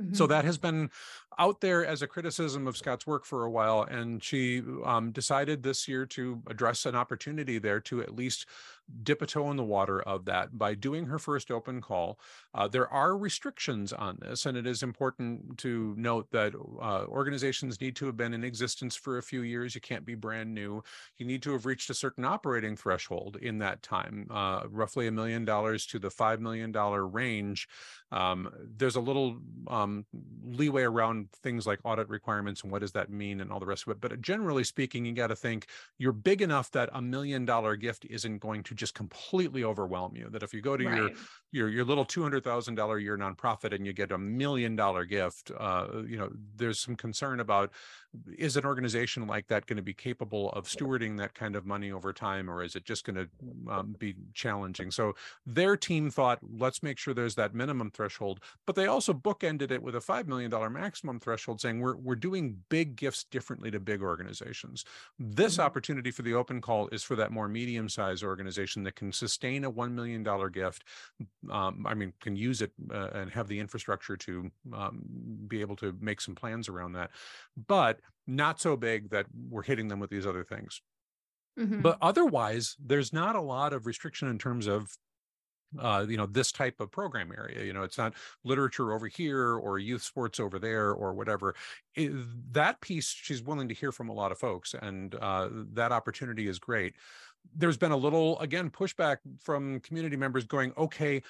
Mm-hmm. 0.00 0.14
So 0.14 0.26
that 0.28 0.44
has 0.44 0.58
been 0.58 0.90
out 1.38 1.60
there 1.60 1.84
as 1.84 2.02
a 2.02 2.06
criticism 2.06 2.66
of 2.66 2.76
Scott's 2.76 3.06
work 3.06 3.24
for 3.24 3.44
a 3.44 3.50
while, 3.50 3.82
and 3.82 4.22
she 4.22 4.62
um, 4.84 5.10
decided 5.10 5.62
this 5.62 5.88
year 5.88 6.06
to 6.06 6.40
address 6.46 6.86
an 6.86 6.94
opportunity 6.94 7.58
there 7.58 7.80
to 7.80 8.00
at 8.00 8.14
least 8.14 8.46
dip 9.02 9.22
a 9.22 9.26
toe 9.26 9.50
in 9.50 9.56
the 9.56 9.64
water 9.64 10.00
of 10.02 10.24
that 10.24 10.56
by 10.56 10.74
doing 10.74 11.06
her 11.06 11.18
first 11.18 11.50
open 11.50 11.80
call. 11.80 12.18
Uh, 12.54 12.68
there 12.68 12.88
are 12.88 13.16
restrictions 13.16 13.92
on 13.92 14.18
this, 14.20 14.46
and 14.46 14.56
it 14.56 14.66
is 14.66 14.82
important 14.82 15.58
to 15.58 15.94
note 15.96 16.30
that 16.30 16.54
uh, 16.54 17.04
organizations 17.08 17.80
need 17.80 17.96
to 17.96 18.06
have 18.06 18.16
been 18.16 18.34
in 18.34 18.44
existence 18.44 18.96
for 18.96 19.18
a 19.18 19.22
few 19.22 19.42
years. 19.42 19.74
You 19.74 19.80
can't 19.80 20.04
be 20.04 20.14
brand 20.14 20.54
new. 20.54 20.82
You 21.16 21.26
need 21.26 21.42
to 21.42 21.52
have 21.52 21.66
reached 21.66 21.90
a 21.90 21.94
certain 21.94 22.24
operating 22.24 22.76
threshold 22.76 23.36
in 23.40 23.58
that 23.58 23.82
time, 23.82 24.26
uh, 24.30 24.62
roughly 24.70 25.06
a 25.06 25.12
million 25.12 25.44
dollars 25.44 25.86
to 25.86 25.98
the 25.98 26.08
$5 26.08 26.40
million 26.40 26.72
range. 26.72 27.68
Um, 28.10 28.50
there's 28.76 28.96
a 28.96 29.00
little 29.00 29.36
um, 29.66 30.06
leeway 30.42 30.82
around 30.82 31.28
things 31.42 31.66
like 31.66 31.80
audit 31.84 32.08
requirements 32.08 32.62
and 32.62 32.72
what 32.72 32.80
does 32.80 32.92
that 32.92 33.10
mean 33.10 33.40
and 33.40 33.52
all 33.52 33.60
the 33.60 33.66
rest 33.66 33.86
of 33.86 33.90
it. 33.92 34.00
But 34.00 34.20
generally 34.22 34.64
speaking, 34.64 35.04
you 35.04 35.12
got 35.12 35.26
to 35.26 35.36
think 35.36 35.66
you're 35.98 36.12
big 36.12 36.40
enough 36.40 36.70
that 36.70 36.88
a 36.92 37.02
million 37.02 37.44
dollar 37.44 37.76
gift 37.76 38.06
isn't 38.08 38.38
going 38.38 38.62
to 38.64 38.74
just 38.78 38.94
completely 38.94 39.64
overwhelm 39.64 40.16
you. 40.16 40.28
That 40.30 40.42
if 40.42 40.54
you 40.54 40.62
go 40.62 40.76
to 40.76 40.86
right. 40.86 40.96
your 40.96 41.10
your 41.50 41.68
your 41.68 41.84
little 41.84 42.04
two 42.04 42.22
hundred 42.22 42.44
thousand 42.44 42.76
dollar 42.76 42.98
year 42.98 43.18
nonprofit 43.18 43.74
and 43.74 43.84
you 43.84 43.92
get 43.92 44.12
a 44.12 44.18
million 44.18 44.76
dollar 44.76 45.04
gift, 45.04 45.50
uh, 45.58 46.02
you 46.06 46.16
know, 46.16 46.30
there's 46.56 46.80
some 46.80 46.96
concern 46.96 47.40
about 47.40 47.72
is 48.36 48.56
an 48.56 48.64
organization 48.64 49.26
like 49.26 49.46
that 49.48 49.66
going 49.66 49.76
to 49.76 49.82
be 49.82 49.94
capable 49.94 50.50
of 50.50 50.66
stewarding 50.66 51.18
that 51.18 51.34
kind 51.34 51.56
of 51.56 51.66
money 51.66 51.92
over 51.92 52.12
time, 52.12 52.50
or 52.50 52.62
is 52.62 52.74
it 52.74 52.84
just 52.84 53.04
going 53.04 53.16
to 53.16 53.28
um, 53.72 53.94
be 53.98 54.14
challenging? 54.34 54.90
So 54.90 55.14
their 55.46 55.76
team 55.76 56.10
thought, 56.10 56.38
let's 56.58 56.82
make 56.82 56.98
sure 56.98 57.14
there's 57.14 57.34
that 57.36 57.54
minimum 57.54 57.90
threshold, 57.90 58.40
but 58.66 58.76
they 58.76 58.86
also 58.86 59.12
bookended 59.12 59.70
it 59.70 59.82
with 59.82 59.94
a 59.94 60.00
five 60.00 60.26
million 60.26 60.50
dollar 60.50 60.70
maximum 60.70 61.20
threshold, 61.20 61.60
saying 61.60 61.80
we're 61.80 61.96
we're 61.96 62.16
doing 62.16 62.56
big 62.68 62.96
gifts 62.96 63.24
differently 63.24 63.70
to 63.70 63.80
big 63.80 64.02
organizations. 64.02 64.84
This 65.18 65.54
mm-hmm. 65.54 65.62
opportunity 65.62 66.10
for 66.10 66.22
the 66.22 66.34
open 66.34 66.60
call 66.60 66.88
is 66.92 67.02
for 67.02 67.16
that 67.16 67.30
more 67.30 67.48
medium 67.48 67.88
sized 67.88 68.24
organization 68.24 68.48
organization 68.58 68.82
that 68.84 68.94
can 68.94 69.12
sustain 69.12 69.64
a 69.64 69.70
$1 69.70 69.92
million 69.92 70.24
gift, 70.52 70.84
um, 71.50 71.86
I 71.86 71.94
mean, 71.94 72.12
can 72.20 72.36
use 72.36 72.62
it 72.62 72.72
uh, 72.92 73.08
and 73.14 73.30
have 73.30 73.48
the 73.48 73.58
infrastructure 73.58 74.16
to 74.16 74.50
um, 74.72 75.02
be 75.46 75.60
able 75.60 75.76
to 75.76 75.94
make 76.00 76.20
some 76.20 76.34
plans 76.34 76.68
around 76.68 76.92
that, 76.92 77.10
but 77.66 77.97
not 78.26 78.60
so 78.60 78.76
big 78.76 79.10
that 79.10 79.26
we're 79.48 79.62
hitting 79.62 79.88
them 79.88 80.00
with 80.00 80.10
these 80.10 80.26
other 80.26 80.44
things. 80.44 80.82
Mm-hmm. 81.58 81.80
But 81.80 81.98
otherwise, 82.00 82.76
there's 82.78 83.12
not 83.12 83.34
a 83.36 83.40
lot 83.40 83.72
of 83.72 83.86
restriction 83.86 84.28
in 84.28 84.38
terms 84.38 84.66
of 84.66 84.96
uh, 85.78 86.06
you 86.08 86.16
know 86.16 86.26
this 86.26 86.50
type 86.50 86.80
of 86.80 86.90
program 86.90 87.30
area 87.36 87.62
you 87.62 87.74
know 87.74 87.82
it's 87.82 87.98
not 87.98 88.14
literature 88.42 88.92
over 88.94 89.06
here 89.06 89.54
or 89.54 89.78
youth 89.78 90.02
sports 90.02 90.40
over 90.40 90.58
there 90.58 90.92
or 90.92 91.12
whatever 91.12 91.54
it, 91.94 92.10
that 92.52 92.80
piece 92.80 93.08
she's 93.08 93.42
willing 93.42 93.68
to 93.68 93.74
hear 93.74 93.92
from 93.92 94.08
a 94.08 94.12
lot 94.12 94.32
of 94.32 94.38
folks 94.38 94.74
and 94.80 95.14
uh, 95.20 95.48
that 95.74 95.92
opportunity 95.92 96.48
is 96.48 96.58
great 96.58 96.94
there's 97.56 97.76
been 97.76 97.92
a 97.92 97.96
little 97.96 98.38
again 98.38 98.70
pushback 98.70 99.18
from 99.40 99.80
community 99.80 100.16
members 100.16 100.44
going 100.44 100.72
okay 100.78 101.22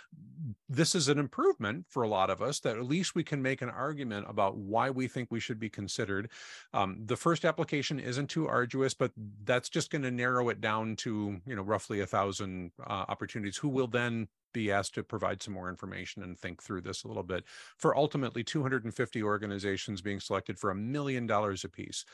this 0.68 0.94
is 0.94 1.08
an 1.08 1.18
improvement 1.18 1.86
for 1.88 2.02
a 2.02 2.08
lot 2.08 2.30
of 2.30 2.42
us 2.42 2.60
that 2.60 2.76
at 2.76 2.84
least 2.84 3.14
we 3.14 3.24
can 3.24 3.42
make 3.42 3.62
an 3.62 3.70
argument 3.70 4.26
about 4.28 4.56
why 4.56 4.90
we 4.90 5.08
think 5.08 5.28
we 5.30 5.40
should 5.40 5.58
be 5.58 5.68
considered. 5.68 6.30
Um, 6.72 7.02
the 7.06 7.16
first 7.16 7.44
application 7.44 7.98
isn't 7.98 8.28
too 8.28 8.46
arduous 8.46 8.94
but 8.94 9.12
that's 9.44 9.68
just 9.68 9.90
going 9.90 10.02
to 10.02 10.10
narrow 10.10 10.48
it 10.50 10.60
down 10.60 10.96
to 10.96 11.40
you 11.46 11.56
know 11.56 11.62
roughly 11.62 12.00
a 12.00 12.06
thousand 12.06 12.72
uh, 12.86 13.04
opportunities 13.08 13.56
who 13.56 13.68
will 13.68 13.88
then 13.88 14.28
be 14.52 14.72
asked 14.72 14.94
to 14.94 15.02
provide 15.02 15.42
some 15.42 15.54
more 15.54 15.68
information 15.68 16.22
and 16.22 16.38
think 16.38 16.62
through 16.62 16.80
this 16.80 17.04
a 17.04 17.08
little 17.08 17.22
bit 17.22 17.44
for 17.76 17.96
ultimately 17.96 18.42
250 18.42 19.22
organizations 19.22 20.00
being 20.00 20.20
selected 20.20 20.58
for 20.58 20.70
a 20.70 20.74
million 20.74 21.26
dollars 21.26 21.64
apiece 21.64 22.04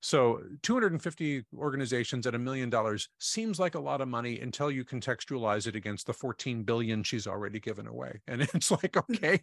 so 0.00 0.40
250 0.62 1.44
organizations 1.56 2.26
at 2.26 2.34
a 2.34 2.38
million 2.38 2.70
dollars 2.70 3.08
seems 3.18 3.60
like 3.60 3.74
a 3.74 3.80
lot 3.80 4.00
of 4.00 4.08
money 4.08 4.40
until 4.40 4.70
you 4.70 4.84
contextualize 4.84 5.66
it 5.66 5.76
against 5.76 6.06
the 6.06 6.12
14 6.12 6.62
billion 6.62 7.02
she's 7.02 7.26
already 7.26 7.60
given 7.60 7.86
away. 7.86 8.20
And 8.26 8.42
it's 8.54 8.70
like, 8.70 8.96
okay, 9.10 9.40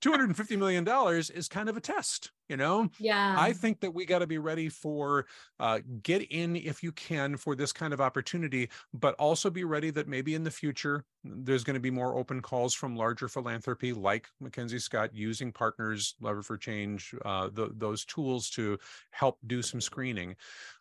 250 0.00 0.56
million 0.56 0.84
dollars 0.84 1.30
is 1.30 1.48
kind 1.48 1.68
of 1.68 1.76
a 1.76 1.80
test, 1.80 2.30
you 2.48 2.56
know? 2.56 2.88
Yeah. 2.98 3.34
I 3.38 3.52
think 3.52 3.80
that 3.80 3.92
we 3.92 4.04
got 4.04 4.20
to 4.20 4.26
be 4.26 4.38
ready 4.38 4.68
for 4.68 5.26
uh, 5.58 5.80
get 6.02 6.22
in 6.30 6.56
if 6.56 6.82
you 6.82 6.92
can 6.92 7.36
for 7.36 7.54
this 7.54 7.72
kind 7.72 7.92
of 7.92 8.00
opportunity, 8.00 8.68
but 8.94 9.14
also 9.14 9.50
be 9.50 9.64
ready 9.64 9.90
that 9.90 10.08
maybe 10.08 10.34
in 10.34 10.44
the 10.44 10.50
future 10.50 11.04
there's 11.24 11.64
going 11.64 11.74
to 11.74 11.80
be 11.80 11.90
more 11.90 12.16
open 12.16 12.40
calls 12.40 12.74
from 12.74 12.96
larger 12.96 13.28
philanthropy 13.28 13.92
like 13.92 14.28
MacKenzie 14.42 14.80
Scott 14.80 15.10
using 15.14 15.52
partners, 15.52 16.14
Lever 16.20 16.42
for 16.42 16.56
Change, 16.56 17.14
uh, 17.24 17.48
the, 17.52 17.70
those 17.76 18.04
tools 18.04 18.50
to 18.50 18.78
help 19.10 19.38
do 19.46 19.62
some 19.62 19.80
screening. 19.80 20.36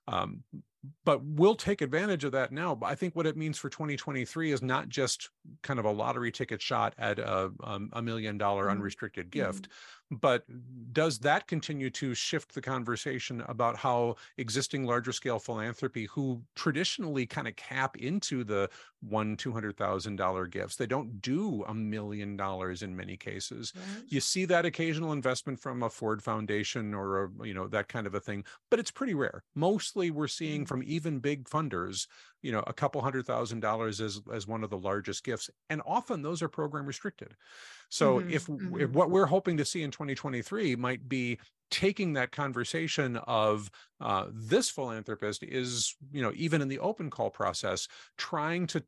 Um, 0.07 0.43
but 1.03 1.23
we'll 1.23 1.55
take 1.55 1.81
advantage 1.81 2.23
of 2.23 2.31
that 2.33 2.51
now. 2.51 2.75
But 2.75 2.87
I 2.87 2.95
think 2.95 3.15
what 3.15 3.25
it 3.25 3.37
means 3.37 3.57
for 3.57 3.69
2023 3.69 4.51
is 4.51 4.61
not 4.61 4.89
just 4.89 5.29
kind 5.63 5.79
of 5.79 5.85
a 5.85 5.91
lottery 5.91 6.31
ticket 6.31 6.61
shot 6.61 6.93
at 6.97 7.19
a, 7.19 7.51
um, 7.63 7.89
a 7.93 8.01
million 8.01 8.37
dollar 8.37 8.63
mm-hmm. 8.63 8.77
unrestricted 8.77 9.31
gift, 9.31 9.63
mm-hmm. 9.63 9.71
But 10.11 10.45
does 10.93 11.19
that 11.19 11.47
continue 11.47 11.89
to 11.89 12.13
shift 12.13 12.53
the 12.53 12.61
conversation 12.61 13.41
about 13.47 13.75
how 13.75 14.15
existing 14.37 14.85
larger 14.85 15.11
scale 15.11 15.39
philanthropy, 15.39 16.05
who 16.05 16.41
traditionally 16.55 17.25
kind 17.25 17.47
of 17.47 17.55
cap 17.55 17.97
into 17.97 18.43
the 18.43 18.69
one 19.07 19.37
two 19.37 19.51
hundred 19.51 19.77
thousand 19.77 20.15
dollar 20.15 20.47
gifts, 20.47 20.75
they 20.75 20.85
don't 20.85 21.21
do 21.21 21.63
a 21.67 21.73
million 21.73 22.35
dollars 22.35 22.83
in 22.83 22.95
many 22.95 23.17
cases. 23.17 23.73
You 24.07 24.19
see 24.19 24.45
that 24.45 24.65
occasional 24.65 25.11
investment 25.11 25.59
from 25.59 25.83
a 25.83 25.89
Ford 25.89 26.21
Foundation 26.21 26.93
or 26.93 27.25
a 27.25 27.29
you 27.47 27.53
know 27.53 27.67
that 27.67 27.87
kind 27.87 28.07
of 28.07 28.15
a 28.15 28.19
thing, 28.19 28.43
but 28.69 28.79
it's 28.79 28.91
pretty 28.91 29.13
rare. 29.13 29.43
Mostly, 29.55 30.11
we're 30.11 30.27
seeing 30.27 30.61
mm-hmm. 30.61 30.67
from 30.67 30.83
even 30.85 31.19
big 31.19 31.45
funders 31.45 32.07
you 32.45 32.51
know 32.51 32.63
a 32.67 32.73
couple 32.73 33.01
hundred 33.01 33.25
thousand 33.25 33.59
dollars 33.59 33.99
as 33.99 34.21
as 34.31 34.45
one 34.45 34.63
of 34.63 34.69
the 34.69 34.77
largest 34.77 35.23
gifts 35.23 35.49
and 35.71 35.81
often 35.83 36.21
those 36.21 36.43
are 36.43 36.47
program 36.47 36.85
restricted 36.85 37.33
so 37.89 38.19
mm-hmm, 38.19 38.29
if, 38.29 38.45
mm-hmm. 38.45 38.79
if 38.79 38.91
what 38.91 39.09
we're 39.09 39.25
hoping 39.25 39.57
to 39.57 39.65
see 39.65 39.81
in 39.81 39.89
2023 39.89 40.75
might 40.75 41.09
be 41.09 41.39
taking 41.71 42.13
that 42.13 42.31
conversation 42.31 43.17
of 43.17 43.69
uh, 44.01 44.25
this 44.31 44.69
philanthropist 44.69 45.41
is 45.43 45.95
you 46.11 46.21
know 46.21 46.31
even 46.35 46.61
in 46.61 46.67
the 46.67 46.79
open 46.79 47.09
call 47.09 47.29
process 47.29 47.87
trying 48.17 48.67
to 48.67 48.83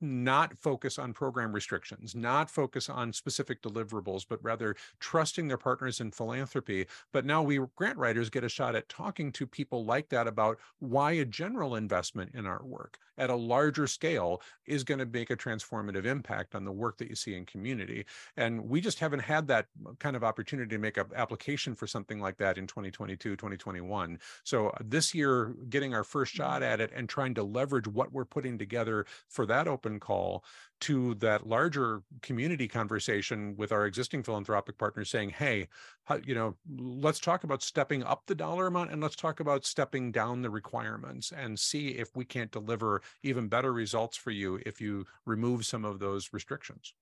not 0.00 0.56
focus 0.56 0.98
on 0.98 1.12
program 1.12 1.52
restrictions 1.52 2.14
not 2.14 2.48
focus 2.48 2.88
on 2.88 3.12
specific 3.12 3.60
deliverables 3.60 4.24
but 4.28 4.42
rather 4.42 4.76
trusting 5.00 5.48
their 5.48 5.58
partners 5.58 6.00
in 6.00 6.10
philanthropy. 6.10 6.86
But 7.12 7.24
now 7.24 7.42
we 7.42 7.60
grant 7.76 7.98
writers 7.98 8.30
get 8.30 8.44
a 8.44 8.48
shot 8.48 8.74
at 8.74 8.88
talking 8.88 9.32
to 9.32 9.46
people 9.46 9.84
like 9.84 10.08
that 10.10 10.26
about 10.26 10.58
why 10.78 11.12
a 11.12 11.24
general 11.24 11.76
investment 11.76 12.32
in 12.34 12.46
our 12.46 12.64
work 12.64 12.98
at 13.18 13.30
a 13.30 13.34
larger 13.34 13.86
scale 13.86 14.40
is 14.66 14.84
going 14.84 14.98
to 14.98 15.06
make 15.06 15.30
a 15.30 15.36
transformative 15.36 16.04
impact 16.04 16.54
on 16.54 16.64
the 16.64 16.72
work 16.72 16.98
that 16.98 17.08
you 17.08 17.16
see 17.16 17.34
in 17.34 17.44
community 17.46 18.04
and 18.36 18.60
we 18.68 18.80
just 18.80 18.98
haven't 18.98 19.20
had 19.20 19.46
that 19.46 19.66
kind 19.98 20.16
of 20.16 20.24
opportunity 20.24 20.68
to 20.68 20.78
make 20.78 20.96
an 20.96 21.06
application 21.14 21.74
for 21.74 21.86
something 21.86 22.20
like 22.20 22.36
that 22.36 22.58
in 22.58 22.66
2022 22.66 23.30
2021 23.30 24.18
so 24.44 24.68
uh, 24.68 24.78
this 24.84 25.14
year 25.14 25.54
getting 25.68 25.94
our 25.94 26.04
first 26.04 26.32
shot 26.32 26.62
mm-hmm. 26.62 26.72
at 26.72 26.80
it 26.80 26.90
and 26.94 27.08
trying 27.08 27.34
to 27.34 27.42
leverage 27.42 27.86
what 27.88 28.12
we're 28.12 28.24
putting 28.24 28.58
together 28.58 29.06
for 29.28 29.46
that 29.46 29.68
open 29.68 29.98
call 30.00 30.44
to 30.80 31.14
that 31.14 31.46
larger 31.46 32.02
community 32.22 32.68
conversation 32.68 33.54
with 33.56 33.72
our 33.72 33.86
existing 33.86 34.22
philanthropic 34.22 34.76
partners 34.76 35.08
saying 35.10 35.30
hey 35.30 35.68
how, 36.04 36.18
you 36.24 36.34
know 36.34 36.54
let's 36.78 37.18
talk 37.18 37.44
about 37.44 37.62
stepping 37.62 38.02
up 38.02 38.22
the 38.26 38.34
dollar 38.34 38.66
amount 38.66 38.90
and 38.90 39.02
let's 39.02 39.16
talk 39.16 39.40
about 39.40 39.64
stepping 39.64 40.12
down 40.12 40.42
the 40.42 40.50
requirements 40.50 41.32
and 41.32 41.58
see 41.58 41.88
if 41.88 42.14
we 42.14 42.24
can't 42.24 42.50
deliver 42.50 43.00
even 43.22 43.48
better 43.48 43.72
results 43.72 44.16
for 44.16 44.30
you 44.30 44.60
if 44.66 44.80
you 44.80 45.04
remove 45.24 45.64
some 45.66 45.84
of 45.84 45.98
those 45.98 46.32
restrictions 46.32 46.94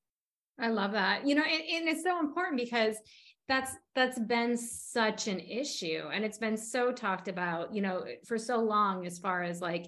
I 0.58 0.68
love 0.68 0.92
that. 0.92 1.26
You 1.26 1.34
know, 1.34 1.42
and, 1.42 1.62
and, 1.62 1.88
it's 1.88 2.02
so 2.02 2.20
important 2.20 2.56
because 2.58 2.96
that's 3.48 3.72
that's 3.94 4.18
been 4.18 4.56
such 4.56 5.28
an 5.28 5.40
issue 5.40 6.02
and 6.12 6.24
it's 6.24 6.38
been 6.38 6.56
so 6.56 6.92
talked 6.92 7.28
about, 7.28 7.74
you 7.74 7.82
know, 7.82 8.04
for 8.24 8.38
so 8.38 8.58
long 8.58 9.04
as 9.04 9.18
far 9.18 9.42
as 9.42 9.60
like 9.60 9.86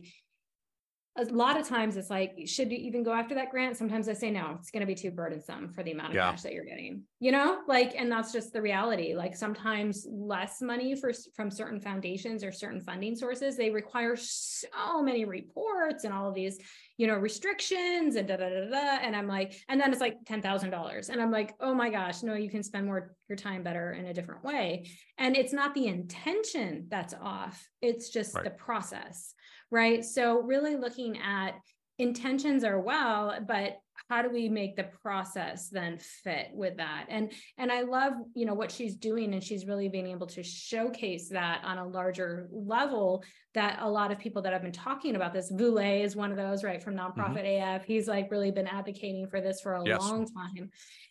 a 1.18 1.24
lot 1.24 1.58
of 1.58 1.66
times 1.66 1.96
it's 1.96 2.10
like 2.10 2.38
should 2.46 2.70
you 2.70 2.78
even 2.78 3.02
go 3.02 3.12
after 3.12 3.34
that 3.34 3.50
grant? 3.50 3.76
Sometimes 3.76 4.08
i 4.08 4.12
say 4.12 4.30
no 4.30 4.56
it's 4.58 4.70
going 4.70 4.80
to 4.80 4.86
be 4.86 4.94
too 4.94 5.10
burdensome 5.10 5.68
for 5.68 5.82
the 5.82 5.92
amount 5.92 6.10
of 6.10 6.14
yeah. 6.14 6.30
cash 6.30 6.42
that 6.42 6.52
you're 6.52 6.64
getting 6.64 7.02
you 7.18 7.32
know? 7.32 7.60
Like 7.66 7.94
and 7.96 8.10
that's 8.10 8.32
just 8.32 8.52
the 8.52 8.60
reality. 8.60 9.14
Like 9.14 9.36
sometimes 9.36 10.06
less 10.10 10.60
money 10.60 10.94
for 10.94 11.12
from 11.34 11.50
certain 11.50 11.80
foundations 11.80 12.44
or 12.44 12.52
certain 12.52 12.80
funding 12.80 13.16
sources 13.16 13.56
they 13.56 13.70
require 13.70 14.16
so 14.16 15.02
many 15.02 15.24
reports 15.24 16.04
and 16.04 16.12
all 16.12 16.28
of 16.28 16.34
these 16.34 16.58
you 16.96 17.06
know 17.06 17.14
restrictions 17.14 18.16
and 18.16 18.28
da 18.28 18.36
da 18.36 18.48
da 18.48 18.70
da 18.70 18.98
and 19.02 19.14
i'm 19.14 19.26
like 19.26 19.54
and 19.68 19.78
then 19.78 19.92
it's 19.92 20.00
like 20.00 20.16
$10000 20.24 21.08
and 21.10 21.20
i'm 21.20 21.30
like 21.30 21.54
oh 21.60 21.74
my 21.74 21.90
gosh 21.90 22.22
no 22.22 22.34
you 22.34 22.48
can 22.48 22.62
spend 22.62 22.86
more 22.86 23.14
your 23.28 23.36
time 23.36 23.62
better 23.62 23.92
in 23.92 24.06
a 24.06 24.14
different 24.14 24.44
way. 24.44 24.88
And 25.18 25.36
it's 25.36 25.52
not 25.52 25.74
the 25.74 25.86
intention 25.86 26.86
that's 26.88 27.14
off. 27.14 27.68
It's 27.82 28.10
just 28.10 28.34
right. 28.34 28.44
the 28.44 28.50
process 28.50 29.34
right? 29.70 30.04
So, 30.04 30.42
really 30.42 30.76
looking 30.76 31.18
at 31.18 31.54
intentions 31.98 32.64
are 32.64 32.80
well, 32.80 33.38
but 33.46 33.78
how 34.08 34.22
do 34.22 34.30
we 34.30 34.48
make 34.48 34.76
the 34.76 34.84
process 35.02 35.68
then 35.68 35.98
fit 35.98 36.48
with 36.52 36.76
that 36.76 37.06
and 37.08 37.32
and 37.58 37.72
i 37.72 37.82
love 37.82 38.12
you 38.34 38.44
know 38.46 38.54
what 38.54 38.70
she's 38.70 38.94
doing 38.94 39.32
and 39.34 39.42
she's 39.42 39.66
really 39.66 39.88
being 39.88 40.06
able 40.06 40.26
to 40.26 40.42
showcase 40.42 41.28
that 41.28 41.62
on 41.64 41.78
a 41.78 41.86
larger 41.86 42.48
level 42.52 43.24
that 43.54 43.78
a 43.80 43.88
lot 43.88 44.12
of 44.12 44.18
people 44.18 44.42
that 44.42 44.52
have 44.52 44.62
been 44.62 44.72
talking 44.72 45.16
about 45.16 45.32
this 45.32 45.50
Vu 45.50 45.72
Le 45.72 46.02
is 46.02 46.14
one 46.14 46.30
of 46.30 46.36
those 46.36 46.62
right 46.62 46.82
from 46.82 46.94
nonprofit 46.94 47.44
mm-hmm. 47.44 47.76
af 47.76 47.84
he's 47.84 48.06
like 48.06 48.30
really 48.30 48.50
been 48.50 48.66
advocating 48.66 49.26
for 49.28 49.40
this 49.40 49.60
for 49.60 49.74
a 49.74 49.82
yes. 49.84 50.00
long 50.00 50.26
time 50.26 50.70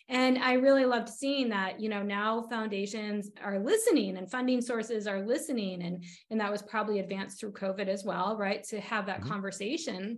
and 0.09 0.37
i 0.37 0.53
really 0.53 0.85
loved 0.85 1.09
seeing 1.09 1.49
that 1.49 1.79
you 1.79 1.89
know 1.89 2.03
now 2.03 2.41
foundations 2.49 3.31
are 3.43 3.59
listening 3.59 4.17
and 4.17 4.29
funding 4.29 4.61
sources 4.61 5.07
are 5.07 5.25
listening 5.25 5.81
and 5.83 6.03
and 6.29 6.39
that 6.39 6.51
was 6.51 6.61
probably 6.61 6.99
advanced 6.99 7.39
through 7.39 7.51
covid 7.51 7.87
as 7.87 8.03
well 8.03 8.37
right 8.37 8.63
to 8.63 8.79
have 8.79 9.05
that 9.05 9.21
mm-hmm. 9.21 9.29
conversation 9.29 10.17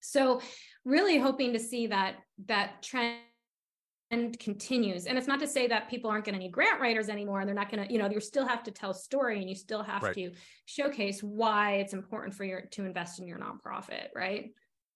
so 0.00 0.40
really 0.84 1.18
hoping 1.18 1.52
to 1.52 1.58
see 1.58 1.86
that 1.86 2.16
that 2.46 2.82
trend 2.82 3.18
continues 4.38 5.06
and 5.06 5.18
it's 5.18 5.26
not 5.26 5.40
to 5.40 5.46
say 5.46 5.66
that 5.66 5.90
people 5.90 6.08
aren't 6.08 6.24
going 6.24 6.34
to 6.34 6.38
need 6.38 6.52
grant 6.52 6.80
writers 6.80 7.08
anymore 7.08 7.40
and 7.40 7.48
they're 7.48 7.54
not 7.54 7.70
going 7.70 7.84
to 7.84 7.92
you 7.92 7.98
know 7.98 8.08
you 8.08 8.20
still 8.20 8.46
have 8.46 8.62
to 8.62 8.70
tell 8.70 8.90
a 8.90 8.94
story 8.94 9.40
and 9.40 9.48
you 9.48 9.56
still 9.56 9.82
have 9.82 10.02
right. 10.02 10.14
to 10.14 10.30
showcase 10.66 11.20
why 11.22 11.76
it's 11.76 11.94
important 11.94 12.34
for 12.34 12.44
your 12.44 12.60
to 12.70 12.84
invest 12.84 13.18
in 13.18 13.26
your 13.26 13.38
nonprofit 13.38 14.08
right 14.14 14.50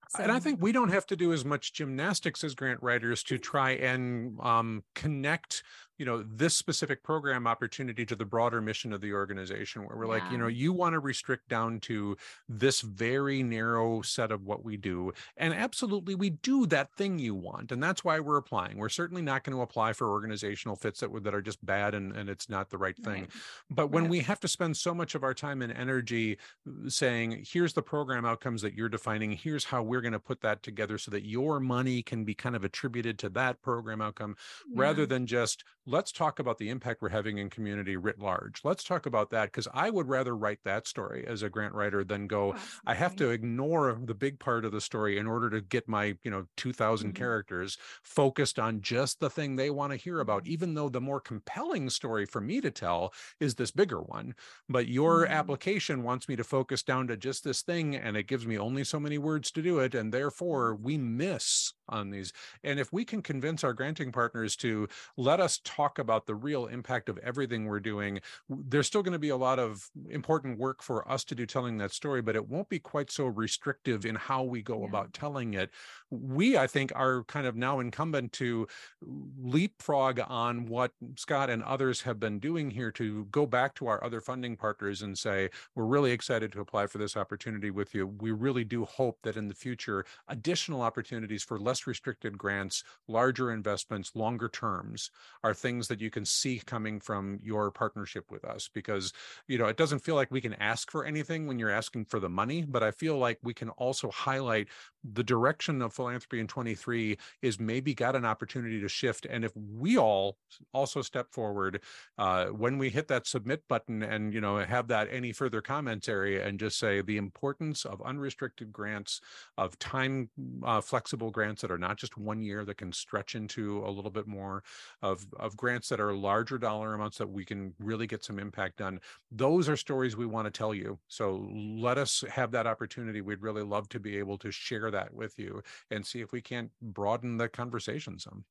so. 0.09 0.23
And 0.23 0.33
I 0.33 0.39
think 0.41 0.61
we 0.63 0.73
don't 0.73 0.91
have 0.91 1.07
to 1.07 1.17
do 1.17 1.33
as 1.33 1.45
much 1.45 1.73
gymnastics 1.73 2.43
as 2.45 2.55
grant 2.55 2.83
writers 2.83 3.23
to 3.25 3.39
try 3.39 3.73
and 3.73 4.39
um, 4.41 4.83
connect 4.95 5.63
you 5.99 6.07
know 6.07 6.23
this 6.23 6.55
specific 6.55 7.03
program 7.03 7.47
opportunity 7.47 8.07
to 8.07 8.17
the 8.17 8.25
broader 8.25 8.61
mission 8.61 8.93
of 8.93 9.01
the 9.01 9.13
organization 9.13 9.85
where 9.85 9.97
we're 9.97 10.05
yeah. 10.05 10.23
like 10.23 10.33
you 10.33 10.39
know 10.39 10.47
you 10.47 10.73
want 10.73 10.93
to 10.93 11.01
restrict 11.01 11.49
down 11.49 11.81
to 11.81 12.17
this 12.49 12.81
very 12.81 13.43
narrow 13.43 14.01
set 14.01 14.31
of 14.31 14.45
what 14.45 14.65
we 14.65 14.77
do 14.77 15.13
and 15.37 15.53
absolutely 15.53 16.15
we 16.15 16.31
do 16.31 16.67
that 16.67 16.93
thing 16.93 17.19
you 17.19 17.35
want 17.35 17.73
and 17.73 17.83
that's 17.83 18.05
why 18.05 18.21
we're 18.21 18.37
applying 18.37 18.79
we're 18.79 18.89
certainly 18.89 19.23
not 19.23 19.43
going 19.43 19.57
to 19.57 19.63
apply 19.63 19.93
for 19.93 20.09
organizational 20.09 20.77
fits 20.77 21.01
that, 21.01 21.25
that 21.25 21.35
are 21.35 21.43
just 21.43 21.65
bad 21.67 21.95
and, 21.95 22.17
and 22.17 22.31
it's 22.31 22.49
not 22.49 22.71
the 22.71 22.79
right 22.79 22.97
thing 22.97 23.23
right. 23.23 23.31
but 23.71 23.91
when 23.91 24.09
we 24.09 24.21
have 24.21 24.41
to 24.41 24.49
spend 24.49 24.77
so 24.77 24.95
much 24.95 25.15
of 25.15 25.25
our 25.25 25.35
time 25.35 25.63
and 25.63 25.73
energy 25.73 26.39
uh, 26.67 26.89
saying 26.89 27.45
here's 27.47 27.73
the 27.73 27.83
program 27.83 28.25
outcomes 28.25 28.63
that 28.63 28.75
you're 28.75 28.89
defining 28.89 29.33
here's 29.33 29.65
how 29.65 29.83
we're 29.83 30.01
going 30.01 30.13
to 30.13 30.21
put 30.21 30.41
that 30.41 30.63
together 30.63 30.97
so 30.97 31.11
that 31.11 31.25
your 31.25 31.59
money 31.59 32.03
can 32.03 32.25
be 32.25 32.35
kind 32.35 32.55
of 32.55 32.63
attributed 32.63 33.19
to 33.19 33.29
that 33.29 33.61
program 33.63 34.01
outcome 34.01 34.37
yeah. 34.71 34.81
rather 34.81 35.05
than 35.05 35.27
just 35.27 35.65
let's 35.89 36.13
talk 36.13 36.39
about 36.39 36.59
the 36.59 36.69
impact 36.69 37.01
we're 37.01 37.09
having 37.09 37.39
in 37.39 37.49
community 37.49 37.97
writ 37.97 38.19
large. 38.19 38.61
Let's 38.63 38.85
talk 38.85 39.07
about 39.07 39.31
that 39.31 39.47
because 39.47 39.67
I 39.73 39.89
would 39.89 40.07
rather 40.07 40.37
write 40.37 40.59
that 40.65 40.87
story 40.87 41.25
as 41.27 41.43
a 41.43 41.49
grant 41.49 41.75
writer 41.75 42.05
than 42.05 42.27
go, 42.27 42.55
I 42.87 42.95
have 42.95 43.17
to 43.17 43.31
ignore 43.31 43.99
the 44.05 44.15
big 44.15 44.39
part 44.39 44.67
of 44.67 44.73
the 44.73 44.83
story 44.83 45.19
in 45.19 45.27
order 45.27 45.49
to 45.51 45.63
get 45.63 45.89
my, 45.89 46.17
you 46.23 46.31
know, 46.31 46.47
2000 46.59 47.09
mm-hmm. 47.09 47.17
characters 47.17 47.79
focused 48.03 48.59
on 48.59 48.83
just 48.83 49.19
the 49.19 49.31
thing 49.31 49.57
they 49.57 49.71
want 49.71 49.93
to 49.93 49.97
hear 49.97 50.21
about, 50.21 50.43
mm-hmm. 50.43 50.53
even 50.53 50.75
though 50.75 50.91
the 50.91 51.01
more 51.01 51.21
compelling 51.21 51.89
story 51.89 52.27
for 52.27 52.41
me 52.41 52.61
to 52.61 52.71
tell 52.71 53.15
is 53.41 53.55
this 53.55 53.71
bigger 53.71 54.03
one. 54.03 54.35
But 54.69 54.89
your 54.89 55.25
mm-hmm. 55.25 55.33
application 55.33 56.03
wants 56.03 56.29
me 56.29 56.37
to 56.37 56.45
focus 56.45 56.83
down 56.83 57.07
to 57.09 57.17
just 57.17 57.45
this 57.45 57.63
thing 57.63 57.97
and 57.97 58.17
it 58.17 58.27
gives 58.27 58.47
me 58.47 58.59
only 58.59 58.85
so 58.85 59.01
many 59.01 59.17
words 59.17 59.51
to 59.53 59.63
do 59.63 59.79
it. 59.79 59.95
And 59.95 60.13
therefore 60.13 60.75
we 60.75 60.99
miss 60.99 61.73
on 61.89 62.11
these. 62.11 62.35
And 62.63 62.79
if 62.79 62.93
we 62.93 63.07
can 63.07 63.23
convince 63.23 63.65
our 63.65 63.73
granting 63.73 64.13
partners 64.13 64.55
to 64.57 64.87
let 65.17 65.41
us 65.41 65.61
talk 65.65 65.78
about 65.79 66.27
the 66.27 66.35
real 66.35 66.67
impact 66.67 67.09
of 67.09 67.19
everything 67.19 67.67
we're 67.67 67.81
doing, 67.81 68.21
there's 68.49 68.87
still 68.87 69.03
going 69.03 69.13
to 69.13 69.19
be 69.19 69.29
a 69.29 69.37
lot 69.37 69.59
of 69.59 69.89
important 70.11 70.59
work 70.59 70.83
for 70.83 71.09
us 71.11 71.25
to 71.25 71.35
do 71.35 71.47
telling 71.47 71.79
that 71.79 71.93
story, 71.93 72.21
but 72.21 72.35
it 72.35 72.49
won't 72.49 72.69
be 72.69 72.79
quite 72.79 73.11
so 73.11 73.27
restrictive 73.27 74.05
in 74.05 74.17
how 74.17 74.43
we 74.43 74.61
go 74.63 74.81
yeah. 74.81 74.89
about 74.89 75.13
telling 75.13 75.55
it. 75.55 75.71
We, 76.11 76.57
I 76.57 76.67
think, 76.67 76.93
are 76.95 77.25
kind 77.25 77.47
of 77.47 77.57
now 77.57 77.81
incumbent 77.81 78.33
to 78.35 78.67
leapfrog 79.03 80.21
on 80.27 80.67
what 80.67 80.93
Scott 81.17 81.51
and 81.51 81.63
others 81.63 82.03
have 82.03 82.19
been 82.19 82.39
doing 82.39 82.71
here 82.71 82.91
to 82.93 83.27
go 83.27 83.47
back 83.47 83.75
to 83.77 83.87
our 83.87 84.03
other 84.03 84.21
funding 84.21 84.57
partners 84.57 85.03
and 85.03 85.19
say, 85.19 85.51
we're 85.75 85.85
really 85.85 86.13
excited 86.13 86.53
to 86.53 86.61
apply 86.61 86.87
for 86.87 86.99
this 86.99 87.17
opportunity 87.17 87.71
with 87.71 87.95
you. 87.95 88.07
We 88.07 88.31
really 88.31 88.65
do 88.65 88.85
hope 88.85 89.19
that 89.23 89.37
in 89.37 89.49
the 89.49 89.55
future, 89.55 90.05
additional 90.29 90.83
opportunities 90.83 91.43
for 91.43 91.59
less 91.59 91.87
restricted 91.87 92.39
grants, 92.39 92.85
larger 93.07 93.53
investments, 93.53 94.13
longer 94.15 94.49
terms 94.49 95.11
are 95.45 95.55
things 95.55 95.89
that 95.89 96.01
you 96.01 96.11
can 96.11 96.25
see 96.25 96.61
coming 96.65 97.01
from 97.01 97.39
your 97.43 97.71
partnership 97.71 98.31
with 98.31 98.45
us 98.45 98.69
because, 98.73 99.13
you 99.47 99.59
know, 99.59 99.67
it 99.67 99.77
doesn't 99.77 100.01
feel 100.01 100.15
like 100.15 100.31
we 100.31 100.41
can 100.41 100.55
ask 100.55 100.91
for 100.91 101.05
anything 101.05 101.47
when 101.47 101.59
you're 101.59 101.71
asking 101.71 102.05
for 102.05 102.21
the 102.21 102.29
money, 102.29 102.63
but 102.63 102.83
I 102.83 102.91
feel 102.91 103.19
like 103.19 103.39
we 103.43 103.55
can 103.55 103.71
also 103.71 104.11
highlight 104.11 104.69
the 105.13 105.23
direction 105.23 105.83
of 105.83 105.93
philanthropy 105.93 106.41
in 106.41 106.47
23 106.47 107.17
is 107.43 107.61
maybe 107.61 107.95
got 107.95 108.17
an 108.17 108.25
opportunity 108.25 108.81
to 108.81 108.89
shift. 108.89 109.27
And 109.27 109.45
if 109.45 109.53
we 109.57 109.97
all 109.97 110.37
also 110.73 111.03
step 111.03 111.33
forward 111.33 111.83
uh, 112.19 112.47
when 112.47 112.79
we 112.79 112.91
hit 112.91 113.09
that 113.09 113.27
submit 113.27 113.63
button 113.69 114.03
and, 114.03 114.33
you 114.35 114.41
know, 114.41 114.59
have 114.59 114.89
that 114.89 115.09
any 115.11 115.33
further 115.33 115.61
comments 115.61 116.09
area 116.09 116.47
and 116.47 116.59
just 116.59 116.79
say 116.79 117.01
the 117.01 117.17
importance 117.17 117.85
of 117.85 118.03
unrestricted 118.03 118.73
grants, 118.73 119.21
of 119.57 119.79
time 119.79 120.29
uh, 120.65 120.81
flexible 120.81 121.31
grants 121.31 121.63
that 121.63 121.71
are 121.71 121.79
not 121.79 121.97
just 121.97 122.17
one 122.17 122.43
year 122.43 122.65
that 122.65 122.77
can 122.77 122.93
stretch 122.93 123.35
into 123.35 123.85
a 123.85 123.91
little 123.91 124.11
bit 124.11 124.27
more 124.27 124.63
of, 125.03 125.27
of 125.39 125.57
grants 125.57 125.89
that 125.89 126.01
are 126.01 126.13
larger 126.13 126.59
dollar 126.59 126.95
amounts 126.95 127.19
that 127.19 127.29
we 127.29 127.45
can 127.45 127.73
really 127.79 128.07
get 128.07 128.25
some 128.25 128.39
impact 128.39 128.81
on. 128.81 129.01
Those 129.31 129.69
are 129.69 129.77
stories 129.77 130.17
we 130.17 130.27
want 130.27 130.47
to 130.47 130.51
tell 130.51 130.75
you. 130.75 130.99
So 131.09 131.49
let 131.53 131.99
us 131.99 132.25
have 132.31 132.51
that 132.53 132.67
opportunity. 132.67 133.21
We'd 133.21 133.43
really 133.43 133.63
love 133.63 133.89
to 133.91 134.01
be 134.01 134.19
able 134.19 134.39
to 134.39 134.51
share 134.51 134.91
that 134.91 134.98
with 135.13 135.39
you 135.39 135.63
and 135.91 136.05
see 136.05 136.21
if 136.21 136.33
we 136.33 136.41
can't 136.41 136.71
broaden 136.81 137.37
the 137.37 137.49
conversation 137.49 138.19
some. 138.19 138.45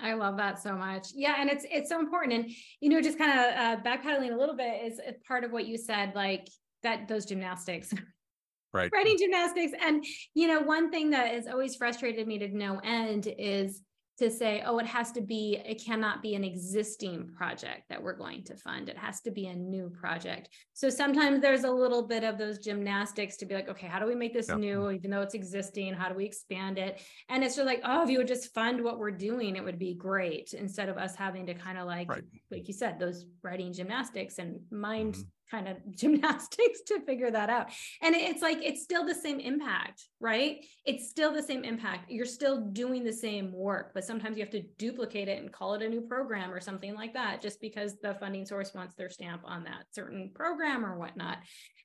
I 0.00 0.14
love 0.14 0.36
that 0.38 0.60
so 0.60 0.74
much. 0.74 1.08
Yeah, 1.14 1.36
and 1.38 1.48
it's 1.48 1.64
it's 1.70 1.88
so 1.88 2.00
important. 2.00 2.32
And 2.32 2.50
you 2.80 2.90
know, 2.90 3.00
just 3.00 3.16
kind 3.16 3.30
of 3.30 3.38
uh, 3.38 3.82
backpedaling 3.82 4.32
a 4.32 4.36
little 4.36 4.56
bit 4.56 4.84
is 4.84 5.00
part 5.26 5.44
of 5.44 5.52
what 5.52 5.66
you 5.66 5.78
said, 5.78 6.14
like 6.14 6.48
that 6.82 7.08
those 7.08 7.24
gymnastics 7.24 7.92
right 8.72 8.90
writing 8.92 9.16
gymnastics 9.18 9.72
and 9.80 10.04
you 10.34 10.46
know 10.46 10.60
one 10.60 10.90
thing 10.90 11.10
that 11.10 11.32
has 11.32 11.48
always 11.48 11.74
frustrated 11.74 12.26
me 12.26 12.38
to 12.38 12.48
no 12.48 12.80
end 12.84 13.32
is 13.38 13.80
to 14.18 14.30
say, 14.30 14.62
oh, 14.64 14.78
it 14.78 14.86
has 14.86 15.10
to 15.12 15.20
be, 15.20 15.60
it 15.64 15.84
cannot 15.84 16.22
be 16.22 16.34
an 16.34 16.44
existing 16.44 17.28
project 17.36 17.82
that 17.88 18.02
we're 18.02 18.16
going 18.16 18.44
to 18.44 18.56
fund. 18.56 18.88
It 18.88 18.96
has 18.96 19.20
to 19.22 19.30
be 19.30 19.46
a 19.46 19.54
new 19.54 19.90
project. 19.90 20.48
So 20.72 20.88
sometimes 20.88 21.40
there's 21.40 21.64
a 21.64 21.70
little 21.70 22.06
bit 22.06 22.22
of 22.22 22.38
those 22.38 22.58
gymnastics 22.58 23.36
to 23.38 23.46
be 23.46 23.54
like, 23.54 23.68
okay, 23.68 23.88
how 23.88 23.98
do 23.98 24.06
we 24.06 24.14
make 24.14 24.32
this 24.32 24.48
new, 24.48 24.90
even 24.90 25.10
though 25.10 25.22
it's 25.22 25.34
existing? 25.34 25.94
How 25.94 26.08
do 26.08 26.14
we 26.14 26.24
expand 26.24 26.78
it? 26.78 27.02
And 27.28 27.42
it's 27.42 27.56
just 27.56 27.66
like, 27.66 27.80
oh, 27.84 28.04
if 28.04 28.10
you 28.10 28.18
would 28.18 28.28
just 28.28 28.54
fund 28.54 28.82
what 28.82 28.98
we're 28.98 29.10
doing, 29.10 29.56
it 29.56 29.64
would 29.64 29.78
be 29.78 29.94
great 29.94 30.52
instead 30.52 30.88
of 30.88 30.96
us 30.96 31.16
having 31.16 31.46
to 31.46 31.54
kind 31.54 31.78
of 31.78 31.86
like, 31.86 32.08
right. 32.08 32.22
like 32.50 32.68
you 32.68 32.74
said, 32.74 32.98
those 32.98 33.26
writing 33.42 33.72
gymnastics 33.72 34.38
and 34.38 34.60
mind. 34.70 35.14
Mm-hmm 35.14 35.28
kind 35.50 35.68
of 35.68 35.76
gymnastics 35.96 36.80
to 36.86 37.00
figure 37.00 37.30
that 37.30 37.50
out. 37.50 37.68
And 38.02 38.14
it's 38.14 38.42
like, 38.42 38.58
it's 38.62 38.82
still 38.82 39.04
the 39.04 39.14
same 39.14 39.40
impact, 39.40 40.08
right? 40.20 40.64
It's 40.84 41.08
still 41.08 41.32
the 41.32 41.42
same 41.42 41.64
impact. 41.64 42.10
You're 42.10 42.26
still 42.26 42.60
doing 42.60 43.04
the 43.04 43.12
same 43.12 43.52
work, 43.52 43.92
but 43.94 44.04
sometimes 44.04 44.36
you 44.36 44.42
have 44.44 44.52
to 44.52 44.62
duplicate 44.78 45.28
it 45.28 45.40
and 45.40 45.52
call 45.52 45.74
it 45.74 45.82
a 45.82 45.88
new 45.88 46.00
program 46.00 46.52
or 46.52 46.60
something 46.60 46.94
like 46.94 47.14
that, 47.14 47.40
just 47.40 47.60
because 47.60 47.96
the 48.00 48.14
funding 48.14 48.44
source 48.44 48.74
wants 48.74 48.94
their 48.94 49.10
stamp 49.10 49.42
on 49.44 49.64
that 49.64 49.84
certain 49.92 50.30
program 50.34 50.84
or 50.84 50.98
whatnot. 50.98 51.38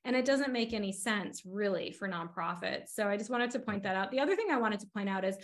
And 0.06 0.16
it 0.16 0.26
doesn't 0.26 0.54
make 0.54 0.74
any 0.74 0.94
sense 0.94 1.44
really 1.46 1.92
for 1.92 2.08
nonprofits. 2.08 2.90
So 2.94 3.08
I 3.08 3.18
just 3.18 3.30
wanted 3.30 3.52
to 3.52 3.60
point 3.60 3.84
that 3.84 3.98
out. 3.98 4.12
The 4.12 4.22
other 4.22 4.36
thing 4.36 4.48
I 4.50 4.58
wanted 4.58 4.80
to 4.80 4.88
point 4.88 5.10
out 5.10 5.26
is 5.26 5.36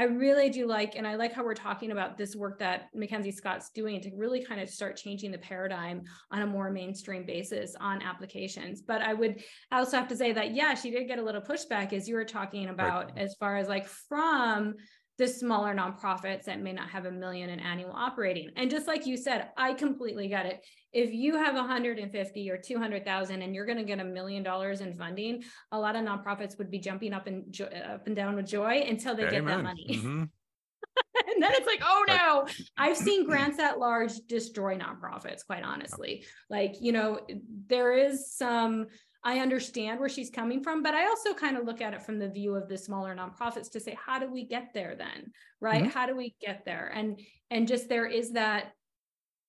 I 0.00 0.04
really 0.04 0.48
do 0.48 0.66
like, 0.66 0.96
and 0.96 1.06
I 1.06 1.16
like 1.16 1.34
how 1.34 1.44
we're 1.44 1.52
talking 1.52 1.90
about 1.90 2.16
this 2.16 2.34
work 2.34 2.58
that 2.60 2.88
MacKenzie 2.96 3.34
Scott's 3.34 3.68
doing 3.68 4.00
to 4.00 4.10
really 4.16 4.42
kind 4.42 4.58
of 4.58 4.70
start 4.70 4.96
changing 4.96 5.30
the 5.30 5.36
paradigm 5.36 6.04
on 6.30 6.40
a 6.40 6.46
more 6.46 6.70
mainstream 6.70 7.26
basis 7.26 7.76
on 7.78 8.00
applications. 8.00 8.80
But 8.80 9.02
I 9.02 9.12
would 9.12 9.42
also 9.70 9.98
have 9.98 10.08
to 10.08 10.16
say 10.16 10.32
that, 10.32 10.54
yeah, 10.54 10.72
she 10.72 10.90
did 10.90 11.06
get 11.06 11.18
a 11.18 11.22
little 11.22 11.42
pushback 11.42 11.92
as 11.92 12.08
you 12.08 12.14
were 12.14 12.24
talking 12.24 12.70
about, 12.70 13.10
right. 13.10 13.18
as 13.18 13.34
far 13.38 13.58
as 13.58 13.68
like 13.68 13.86
from 13.86 14.76
the 15.20 15.28
smaller 15.28 15.74
nonprofits 15.74 16.44
that 16.44 16.62
may 16.62 16.72
not 16.72 16.88
have 16.88 17.04
a 17.04 17.10
million 17.10 17.50
in 17.50 17.60
annual 17.60 17.92
operating. 17.92 18.50
And 18.56 18.70
just 18.70 18.86
like 18.86 19.04
you 19.04 19.18
said, 19.18 19.50
I 19.54 19.74
completely 19.74 20.28
get 20.28 20.46
it. 20.46 20.64
If 20.94 21.12
you 21.12 21.36
have 21.36 21.54
150 21.54 22.50
or 22.50 22.56
200,000 22.56 23.42
and 23.42 23.54
you're 23.54 23.66
going 23.66 23.76
to 23.76 23.84
get 23.84 24.00
a 24.00 24.04
million 24.04 24.42
dollars 24.42 24.80
in 24.80 24.94
funding, 24.94 25.42
a 25.72 25.78
lot 25.78 25.94
of 25.94 26.06
nonprofits 26.06 26.56
would 26.56 26.70
be 26.70 26.78
jumping 26.78 27.12
up 27.12 27.26
and 27.26 27.44
jo- 27.52 27.66
up 27.66 28.06
and 28.06 28.16
down 28.16 28.34
with 28.34 28.46
joy 28.46 28.82
until 28.88 29.14
they 29.14 29.24
Amen. 29.24 29.34
get 29.34 29.46
that 29.46 29.62
money. 29.62 29.86
Mm-hmm. 29.90 30.22
and 31.28 31.42
then 31.42 31.52
it's 31.52 31.66
like, 31.66 31.82
oh 31.84 32.04
no, 32.08 32.46
I've 32.78 32.96
seen 32.96 33.26
grants 33.26 33.58
at 33.58 33.78
large 33.78 34.14
destroy 34.26 34.78
nonprofits, 34.78 35.44
quite 35.44 35.64
honestly. 35.64 36.24
Like, 36.48 36.76
you 36.80 36.92
know, 36.92 37.20
there 37.66 37.92
is 37.92 38.34
some 38.34 38.86
I 39.22 39.40
understand 39.40 40.00
where 40.00 40.08
she's 40.08 40.30
coming 40.30 40.62
from, 40.62 40.82
but 40.82 40.94
I 40.94 41.06
also 41.06 41.34
kind 41.34 41.56
of 41.56 41.66
look 41.66 41.82
at 41.82 41.92
it 41.92 42.02
from 42.02 42.18
the 42.18 42.28
view 42.28 42.54
of 42.54 42.68
the 42.68 42.78
smaller 42.78 43.14
nonprofits 43.14 43.70
to 43.72 43.80
say, 43.80 43.96
how 44.02 44.18
do 44.18 44.30
we 44.30 44.46
get 44.46 44.72
there 44.72 44.94
then? 44.96 45.32
Right? 45.60 45.82
Mm-hmm. 45.82 45.90
How 45.90 46.06
do 46.06 46.16
we 46.16 46.34
get 46.40 46.64
there? 46.64 46.90
And 46.94 47.20
and 47.50 47.68
just 47.68 47.88
there 47.88 48.06
is 48.06 48.32
that 48.32 48.72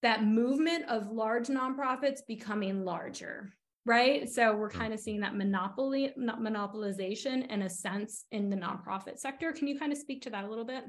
that 0.01 0.23
movement 0.23 0.85
of 0.89 1.11
large 1.11 1.47
nonprofits 1.47 2.19
becoming 2.27 2.83
larger 2.83 3.53
right 3.85 4.29
so 4.29 4.55
we're 4.55 4.69
mm. 4.69 4.73
kind 4.73 4.93
of 4.93 4.99
seeing 4.99 5.19
that 5.19 5.35
monopoly 5.35 6.13
monopolization 6.17 7.47
in 7.51 7.63
a 7.63 7.69
sense 7.69 8.25
in 8.31 8.49
the 8.49 8.55
nonprofit 8.55 9.17
sector 9.17 9.51
can 9.51 9.67
you 9.67 9.77
kind 9.77 9.91
of 9.91 9.97
speak 9.97 10.21
to 10.21 10.29
that 10.29 10.45
a 10.45 10.49
little 10.49 10.65
bit 10.65 10.83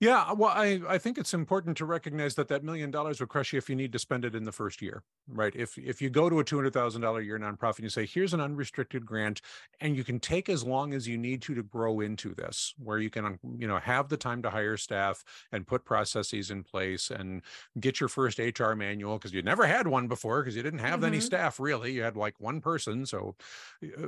yeah, 0.00 0.32
well, 0.32 0.48
I, 0.48 0.80
I 0.88 0.96
think 0.96 1.18
it's 1.18 1.34
important 1.34 1.76
to 1.76 1.84
recognize 1.84 2.34
that 2.36 2.48
that 2.48 2.64
million 2.64 2.90
dollars 2.90 3.20
will 3.20 3.26
crush 3.26 3.52
you 3.52 3.58
if 3.58 3.68
you 3.68 3.76
need 3.76 3.92
to 3.92 3.98
spend 3.98 4.24
it 4.24 4.34
in 4.34 4.44
the 4.44 4.52
first 4.52 4.80
year, 4.80 5.02
right? 5.28 5.54
If 5.54 5.76
if 5.76 6.00
you 6.00 6.08
go 6.08 6.30
to 6.30 6.40
a 6.40 6.44
two 6.44 6.56
hundred 6.56 6.72
thousand 6.72 7.02
dollar 7.02 7.20
year 7.20 7.38
nonprofit 7.38 7.76
and 7.76 7.84
you 7.84 7.90
say, 7.90 8.06
here's 8.06 8.32
an 8.32 8.40
unrestricted 8.40 9.04
grant, 9.04 9.42
and 9.78 9.94
you 9.94 10.02
can 10.02 10.18
take 10.18 10.48
as 10.48 10.64
long 10.64 10.94
as 10.94 11.06
you 11.06 11.18
need 11.18 11.42
to 11.42 11.54
to 11.54 11.62
grow 11.62 12.00
into 12.00 12.34
this, 12.34 12.72
where 12.78 12.98
you 12.98 13.10
can 13.10 13.38
you 13.58 13.68
know 13.68 13.76
have 13.76 14.08
the 14.08 14.16
time 14.16 14.40
to 14.40 14.48
hire 14.48 14.78
staff 14.78 15.22
and 15.52 15.66
put 15.66 15.84
processes 15.84 16.50
in 16.50 16.62
place 16.62 17.10
and 17.10 17.42
get 17.78 18.00
your 18.00 18.08
first 18.08 18.38
HR 18.38 18.72
manual 18.72 19.18
because 19.18 19.34
you 19.34 19.42
never 19.42 19.66
had 19.66 19.86
one 19.86 20.08
before 20.08 20.40
because 20.40 20.56
you 20.56 20.62
didn't 20.62 20.78
have 20.78 21.00
mm-hmm. 21.00 21.08
any 21.08 21.20
staff 21.20 21.60
really, 21.60 21.92
you 21.92 22.02
had 22.02 22.16
like 22.16 22.40
one 22.40 22.62
person, 22.62 23.04
so 23.04 23.36
uh, 23.84 24.06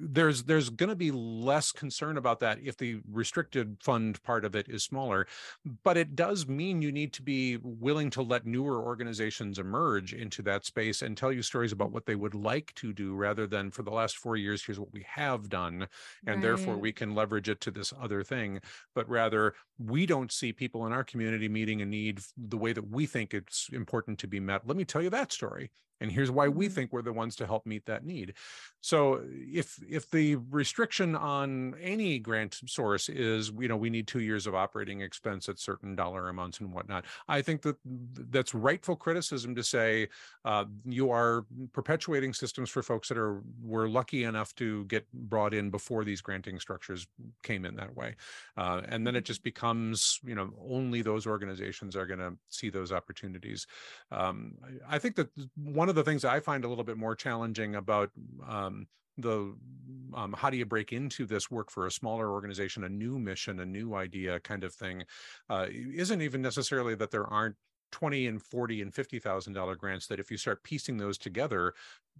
there's 0.00 0.42
there's 0.42 0.70
going 0.70 0.90
to 0.90 0.96
be 0.96 1.12
less 1.12 1.70
concern 1.70 2.16
about 2.16 2.40
that 2.40 2.58
if 2.64 2.76
the 2.76 2.98
restricted 3.08 3.76
fund 3.80 4.20
part 4.24 4.44
of 4.44 4.56
it 4.56 4.68
is 4.68 4.82
smaller 4.82 5.19
smaller. 5.20 5.76
But 5.84 5.96
it 5.96 6.16
does 6.16 6.46
mean 6.46 6.82
you 6.82 6.92
need 6.92 7.12
to 7.14 7.22
be 7.22 7.58
willing 7.62 8.10
to 8.10 8.22
let 8.22 8.46
newer 8.46 8.82
organizations 8.82 9.58
emerge 9.58 10.14
into 10.14 10.42
that 10.42 10.64
space 10.64 11.02
and 11.02 11.16
tell 11.16 11.32
you 11.32 11.42
stories 11.42 11.72
about 11.72 11.92
what 11.92 12.06
they 12.06 12.14
would 12.14 12.34
like 12.34 12.72
to 12.76 12.92
do 12.92 13.14
rather 13.14 13.46
than 13.46 13.70
for 13.70 13.82
the 13.82 13.90
last 13.90 14.16
four 14.16 14.36
years, 14.36 14.64
here's 14.64 14.80
what 14.80 14.92
we 14.92 15.04
have 15.08 15.48
done. 15.48 15.86
And 16.26 16.36
right. 16.36 16.42
therefore 16.42 16.76
we 16.76 16.92
can 16.92 17.14
leverage 17.14 17.48
it 17.48 17.60
to 17.62 17.70
this 17.70 17.92
other 18.00 18.22
thing. 18.22 18.60
But 18.94 19.08
rather, 19.08 19.54
we 19.78 20.06
don't 20.06 20.32
see 20.32 20.52
people 20.52 20.86
in 20.86 20.92
our 20.92 21.04
community 21.04 21.48
meeting 21.48 21.82
a 21.82 21.86
need 21.86 22.20
the 22.36 22.58
way 22.58 22.72
that 22.72 22.88
we 22.88 23.06
think 23.06 23.34
it's 23.34 23.68
important 23.72 24.18
to 24.20 24.26
be 24.26 24.40
met. 24.40 24.66
Let 24.66 24.76
me 24.76 24.84
tell 24.84 25.02
you 25.02 25.10
that 25.10 25.32
story 25.32 25.70
and 26.00 26.10
here's 26.10 26.30
why 26.30 26.48
we 26.48 26.66
mm-hmm. 26.66 26.74
think 26.74 26.92
we're 26.92 27.02
the 27.02 27.12
ones 27.12 27.36
to 27.36 27.46
help 27.46 27.66
meet 27.66 27.84
that 27.86 28.04
need 28.04 28.34
so 28.80 29.22
if 29.26 29.78
if 29.88 30.10
the 30.10 30.36
restriction 30.50 31.14
on 31.14 31.74
any 31.80 32.18
grant 32.18 32.58
source 32.66 33.08
is 33.08 33.52
you 33.58 33.68
know 33.68 33.76
we 33.76 33.90
need 33.90 34.06
two 34.06 34.20
years 34.20 34.46
of 34.46 34.54
operating 34.54 35.02
expense 35.02 35.48
at 35.48 35.58
certain 35.58 35.94
dollar 35.94 36.28
amounts 36.28 36.60
and 36.60 36.72
whatnot 36.72 37.04
i 37.28 37.42
think 37.42 37.62
that 37.62 37.76
that's 38.30 38.54
rightful 38.54 38.96
criticism 38.96 39.54
to 39.54 39.62
say 39.62 40.08
uh, 40.44 40.64
you 40.84 41.10
are 41.10 41.44
perpetuating 41.72 42.32
systems 42.32 42.70
for 42.70 42.82
folks 42.82 43.08
that 43.08 43.18
are 43.18 43.42
were 43.62 43.88
lucky 43.88 44.24
enough 44.24 44.54
to 44.54 44.84
get 44.86 45.06
brought 45.12 45.52
in 45.52 45.70
before 45.70 46.04
these 46.04 46.20
granting 46.20 46.58
structures 46.58 47.06
came 47.42 47.64
in 47.64 47.76
that 47.76 47.94
way 47.94 48.14
uh, 48.56 48.80
and 48.88 49.06
then 49.06 49.14
it 49.14 49.20
mm-hmm. 49.20 49.26
just 49.26 49.42
becomes 49.42 50.18
you 50.24 50.34
know 50.34 50.50
only 50.68 51.02
those 51.02 51.26
organizations 51.26 51.94
are 51.94 52.06
going 52.06 52.18
to 52.18 52.32
see 52.48 52.70
those 52.70 52.92
opportunities 52.92 53.66
um, 54.10 54.54
i 54.88 54.98
think 54.98 55.14
that 55.14 55.28
one 55.56 55.89
of 55.90 55.94
the 55.96 56.04
things 56.04 56.24
I 56.24 56.40
find 56.40 56.64
a 56.64 56.68
little 56.68 56.84
bit 56.84 56.96
more 56.96 57.14
challenging 57.14 57.74
about 57.74 58.10
um, 58.48 58.86
the 59.18 59.54
um, 60.14 60.34
how 60.36 60.50
do 60.50 60.56
you 60.56 60.66
break 60.66 60.92
into 60.92 61.26
this 61.26 61.50
work 61.50 61.70
for 61.70 61.86
a 61.86 61.90
smaller 61.90 62.32
organization, 62.32 62.82
a 62.84 62.88
new 62.88 63.18
mission, 63.18 63.60
a 63.60 63.66
new 63.66 63.94
idea 63.94 64.40
kind 64.40 64.64
of 64.64 64.74
thing, 64.74 65.04
uh, 65.48 65.66
isn't 65.70 66.20
even 66.20 66.42
necessarily 66.42 66.94
that 66.96 67.10
there 67.12 67.26
aren't 67.26 67.56
20 67.92 68.26
and 68.26 68.42
40 68.42 68.82
and 68.82 68.94
50 68.94 69.18
thousand 69.18 69.52
dollar 69.52 69.74
grants 69.74 70.06
that 70.06 70.20
if 70.20 70.30
you 70.30 70.36
start 70.36 70.62
piecing 70.62 70.96
those 70.96 71.18
together 71.18 71.74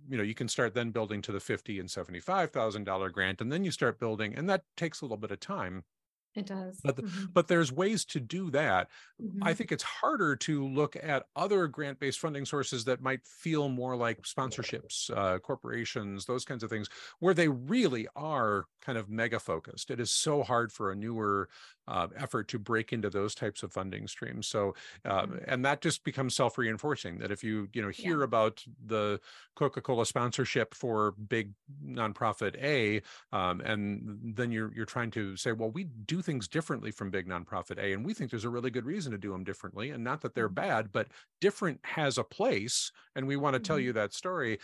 you 0.09 0.16
know 0.16 0.22
you 0.22 0.35
can 0.35 0.48
start 0.48 0.74
then 0.74 0.90
building 0.90 1.22
to 1.22 1.30
the 1.30 1.38
50 1.38 1.78
and 1.78 1.88
75 1.88 2.50
thousand 2.50 2.85
dollar 2.85 3.09
grant 3.09 3.40
and 3.40 3.52
then 3.52 3.64
you 3.64 3.70
start 3.70 4.00
building 4.00 4.35
and 4.35 4.48
that 4.48 4.64
takes 4.76 5.00
a 5.00 5.04
little 5.04 5.16
bit 5.16 5.30
of 5.30 5.38
time 5.38 5.85
it 6.34 6.46
does. 6.46 6.80
But 6.82 6.96
mm-hmm. 6.96 7.26
but 7.32 7.48
there's 7.48 7.72
ways 7.72 8.04
to 8.06 8.20
do 8.20 8.50
that. 8.50 8.88
Mm-hmm. 9.20 9.42
I 9.42 9.54
think 9.54 9.72
it's 9.72 9.82
harder 9.82 10.36
to 10.36 10.66
look 10.66 10.96
at 10.96 11.26
other 11.34 11.66
grant-based 11.66 12.20
funding 12.20 12.44
sources 12.44 12.84
that 12.84 13.02
might 13.02 13.26
feel 13.26 13.68
more 13.68 13.96
like 13.96 14.22
sponsorships, 14.22 15.10
uh, 15.16 15.38
corporations, 15.38 16.26
those 16.26 16.44
kinds 16.44 16.62
of 16.62 16.70
things, 16.70 16.88
where 17.18 17.34
they 17.34 17.48
really 17.48 18.06
are 18.14 18.66
kind 18.80 18.96
of 18.96 19.10
mega 19.10 19.40
focused. 19.40 19.90
It 19.90 20.00
is 20.00 20.10
so 20.10 20.42
hard 20.42 20.72
for 20.72 20.92
a 20.92 20.96
newer 20.96 21.48
uh, 21.88 22.06
effort 22.16 22.46
to 22.48 22.58
break 22.58 22.92
into 22.92 23.10
those 23.10 23.34
types 23.34 23.62
of 23.62 23.72
funding 23.72 24.06
streams. 24.06 24.46
So, 24.46 24.74
uh, 25.04 25.22
mm-hmm. 25.22 25.38
and 25.48 25.64
that 25.64 25.80
just 25.80 26.04
becomes 26.04 26.36
self-reinforcing. 26.36 27.18
That 27.18 27.32
if 27.32 27.42
you 27.42 27.68
you 27.72 27.82
know 27.82 27.88
hear 27.88 28.18
yeah. 28.18 28.24
about 28.24 28.64
the 28.86 29.20
Coca-Cola 29.56 30.06
sponsorship 30.06 30.74
for 30.74 31.12
big 31.12 31.52
nonprofit 31.84 32.56
A, 32.62 33.02
um, 33.32 33.60
and 33.60 34.34
then 34.36 34.52
you're 34.52 34.72
you're 34.72 34.86
trying 34.86 35.10
to 35.12 35.36
say, 35.36 35.50
well, 35.52 35.70
we 35.70 35.84
do 35.84 36.19
things 36.22 36.48
differently 36.48 36.90
from 36.90 37.11
big 37.11 37.28
nonprofit 37.28 37.78
A. 37.78 37.92
And 37.92 38.04
we 38.04 38.14
think 38.14 38.30
there's 38.30 38.44
a 38.44 38.50
really 38.50 38.70
good 38.70 38.87
reason 38.87 39.12
to 39.12 39.18
do 39.18 39.33
them 39.33 39.44
differently. 39.44 39.90
And 39.90 40.02
not 40.04 40.20
that 40.22 40.35
they're 40.35 40.48
mm-hmm. 40.48 40.54
bad, 40.54 40.92
but 40.92 41.09
different 41.40 41.80
has 41.83 42.18
a 42.18 42.24
place. 42.24 42.92
And 43.16 43.26
we 43.26 43.37
want 43.37 43.54
to 43.54 43.61
tell 43.61 43.76
mm-hmm. 43.76 43.87
you 43.87 43.92
that 43.94 44.14
story. 44.14 44.59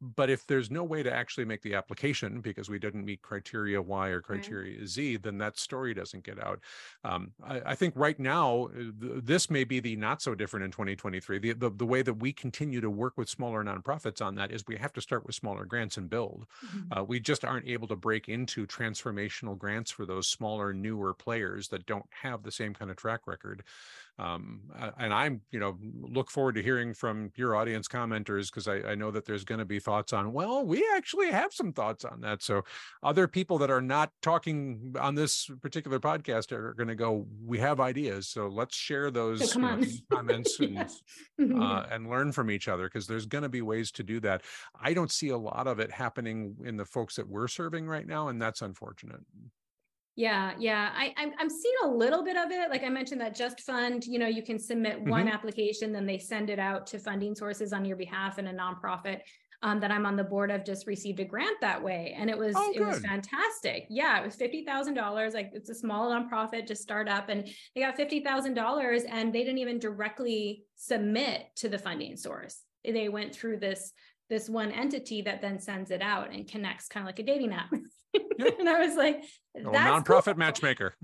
But 0.00 0.30
if 0.30 0.46
there's 0.46 0.70
no 0.70 0.82
way 0.82 1.02
to 1.02 1.12
actually 1.12 1.44
make 1.44 1.62
the 1.62 1.74
application 1.74 2.40
because 2.40 2.70
we 2.70 2.78
didn't 2.78 3.04
meet 3.04 3.20
criteria 3.20 3.82
Y 3.82 4.08
or 4.08 4.20
criteria 4.20 4.78
right. 4.78 4.88
Z, 4.88 5.18
then 5.18 5.38
that 5.38 5.58
story 5.58 5.92
doesn't 5.92 6.24
get 6.24 6.42
out. 6.42 6.60
Um, 7.04 7.32
I, 7.44 7.60
I, 7.66 7.74
think 7.74 7.94
right 7.96 8.18
now, 8.18 8.68
uh, 8.74 8.78
th- 9.00 9.24
this 9.24 9.50
may 9.50 9.64
be 9.64 9.78
the 9.78 9.96
not 9.96 10.22
so 10.22 10.34
different 10.34 10.64
in 10.64 10.70
2023. 10.70 11.38
The, 11.38 11.52
the, 11.52 11.70
the, 11.70 11.86
way 11.86 12.02
that 12.02 12.14
we 12.14 12.32
continue 12.32 12.80
to 12.80 12.88
work 12.88 13.18
with 13.18 13.28
smaller 13.28 13.62
nonprofits 13.62 14.24
on 14.24 14.36
that 14.36 14.52
is 14.52 14.64
we 14.66 14.76
have 14.76 14.92
to 14.94 15.00
start 15.00 15.26
with 15.26 15.34
smaller 15.34 15.64
grants 15.64 15.96
and 15.98 16.08
build. 16.08 16.46
Mm-hmm. 16.64 16.98
Uh, 16.98 17.02
we 17.04 17.20
just 17.20 17.44
aren't 17.44 17.68
able 17.68 17.88
to 17.88 17.96
break 17.96 18.28
into 18.28 18.66
transformational 18.66 19.58
grants 19.58 19.90
for 19.90 20.06
those 20.06 20.28
smaller, 20.28 20.72
newer 20.90 21.14
players 21.14 21.68
that 21.68 21.86
don't 21.86 22.06
have 22.10 22.42
the 22.42 22.52
same 22.52 22.74
kind 22.74 22.90
of 22.90 22.96
track 22.96 23.20
record 23.26 23.62
um, 24.18 24.60
and 24.98 25.14
i'm 25.14 25.40
you 25.50 25.60
know 25.60 25.78
look 26.02 26.30
forward 26.30 26.54
to 26.54 26.62
hearing 26.62 26.92
from 26.92 27.30
your 27.36 27.54
audience 27.54 27.88
commenters 27.88 28.50
because 28.50 28.68
I, 28.68 28.90
I, 28.90 28.94
know 28.94 29.10
that 29.10 29.24
there's 29.24 29.44
going 29.44 29.60
to 29.60 29.64
be 29.64 29.78
thoughts 29.78 30.12
on 30.12 30.32
well 30.32 30.64
we 30.64 30.86
actually 30.94 31.30
have 31.30 31.52
some 31.52 31.72
thoughts 31.72 32.04
on 32.04 32.20
that. 32.20 32.42
So 32.42 32.62
other 33.02 33.26
people 33.26 33.58
that 33.58 33.70
are 33.70 33.80
not 33.80 34.10
talking 34.22 34.94
on 35.00 35.14
this 35.14 35.48
particular 35.62 35.98
podcast 35.98 36.52
are 36.52 36.74
going 36.74 36.88
to 36.88 36.94
go 36.94 37.26
we 37.44 37.58
have 37.58 37.80
ideas 37.80 38.28
so 38.28 38.48
let's 38.48 38.76
share 38.76 39.10
those 39.10 39.52
so 39.52 39.60
know, 39.60 39.80
comments 40.12 40.60
and, 40.60 40.76
mm-hmm. 41.40 41.62
uh, 41.62 41.84
and 41.90 42.08
learn 42.08 42.32
from 42.32 42.50
each 42.50 42.68
other 42.68 42.84
because 42.84 43.06
there's 43.06 43.26
going 43.26 43.42
to 43.42 43.48
be 43.48 43.62
ways 43.62 43.90
to 43.92 44.02
do 44.02 44.20
that. 44.20 44.42
I 44.80 44.92
don't 44.92 45.10
see 45.10 45.30
a 45.30 45.38
lot 45.38 45.66
of 45.66 45.78
it 45.78 45.90
happening 45.90 46.56
in 46.64 46.76
the 46.76 46.84
folks 46.84 47.16
that 47.16 47.28
we're 47.28 47.48
serving 47.48 47.86
right 47.86 48.06
now 48.06 48.28
and 48.28 48.40
that's 48.40 48.62
unfortunate 48.62 49.20
yeah, 50.20 50.52
yeah. 50.58 50.90
I, 50.94 51.14
I'm, 51.16 51.32
I'm 51.38 51.48
seeing 51.48 51.74
a 51.82 51.88
little 51.88 52.22
bit 52.22 52.36
of 52.36 52.50
it. 52.50 52.68
Like 52.68 52.84
I 52.84 52.90
mentioned 52.90 53.22
that 53.22 53.34
Just 53.34 53.60
Fund, 53.60 54.04
you 54.04 54.18
know, 54.18 54.26
you 54.26 54.42
can 54.42 54.58
submit 54.58 55.00
one 55.00 55.24
mm-hmm. 55.24 55.32
application, 55.34 55.94
then 55.94 56.04
they 56.04 56.18
send 56.18 56.50
it 56.50 56.58
out 56.58 56.86
to 56.88 56.98
funding 56.98 57.34
sources 57.34 57.72
on 57.72 57.86
your 57.86 57.96
behalf 57.96 58.36
and 58.36 58.46
a 58.46 58.52
nonprofit 58.52 59.20
um, 59.62 59.80
that 59.80 59.90
I'm 59.90 60.04
on 60.04 60.16
the 60.16 60.24
board 60.24 60.50
of 60.50 60.62
just 60.62 60.86
received 60.86 61.20
a 61.20 61.24
grant 61.24 61.56
that 61.62 61.82
way. 61.82 62.14
And 62.18 62.28
it 62.28 62.36
was, 62.36 62.54
oh, 62.54 62.70
it 62.74 62.84
was 62.84 63.00
fantastic. 63.00 63.86
Yeah. 63.88 64.20
It 64.20 64.24
was 64.26 64.36
$50,000. 64.36 65.32
Like 65.32 65.52
it's 65.54 65.70
a 65.70 65.74
small 65.74 66.10
nonprofit, 66.10 66.68
just 66.68 66.82
start 66.82 67.08
up 67.08 67.30
and 67.30 67.48
they 67.74 67.80
got 67.80 67.96
$50,000 67.96 69.04
and 69.10 69.32
they 69.32 69.40
didn't 69.40 69.58
even 69.58 69.78
directly 69.78 70.64
submit 70.76 71.46
to 71.56 71.70
the 71.70 71.78
funding 71.78 72.18
source. 72.18 72.60
They 72.84 73.08
went 73.08 73.34
through 73.34 73.60
this, 73.60 73.92
this 74.28 74.50
one 74.50 74.70
entity 74.70 75.22
that 75.22 75.40
then 75.40 75.58
sends 75.58 75.90
it 75.90 76.02
out 76.02 76.30
and 76.30 76.46
connects 76.46 76.88
kind 76.88 77.04
of 77.04 77.08
like 77.08 77.20
a 77.20 77.22
dating 77.22 77.54
app. 77.54 77.72
and 78.58 78.68
I 78.68 78.84
was 78.84 78.96
like, 78.96 79.24
that's 79.54 79.66
nonprofit 79.66 80.24
cool. 80.24 80.34
matchmaker. 80.34 80.94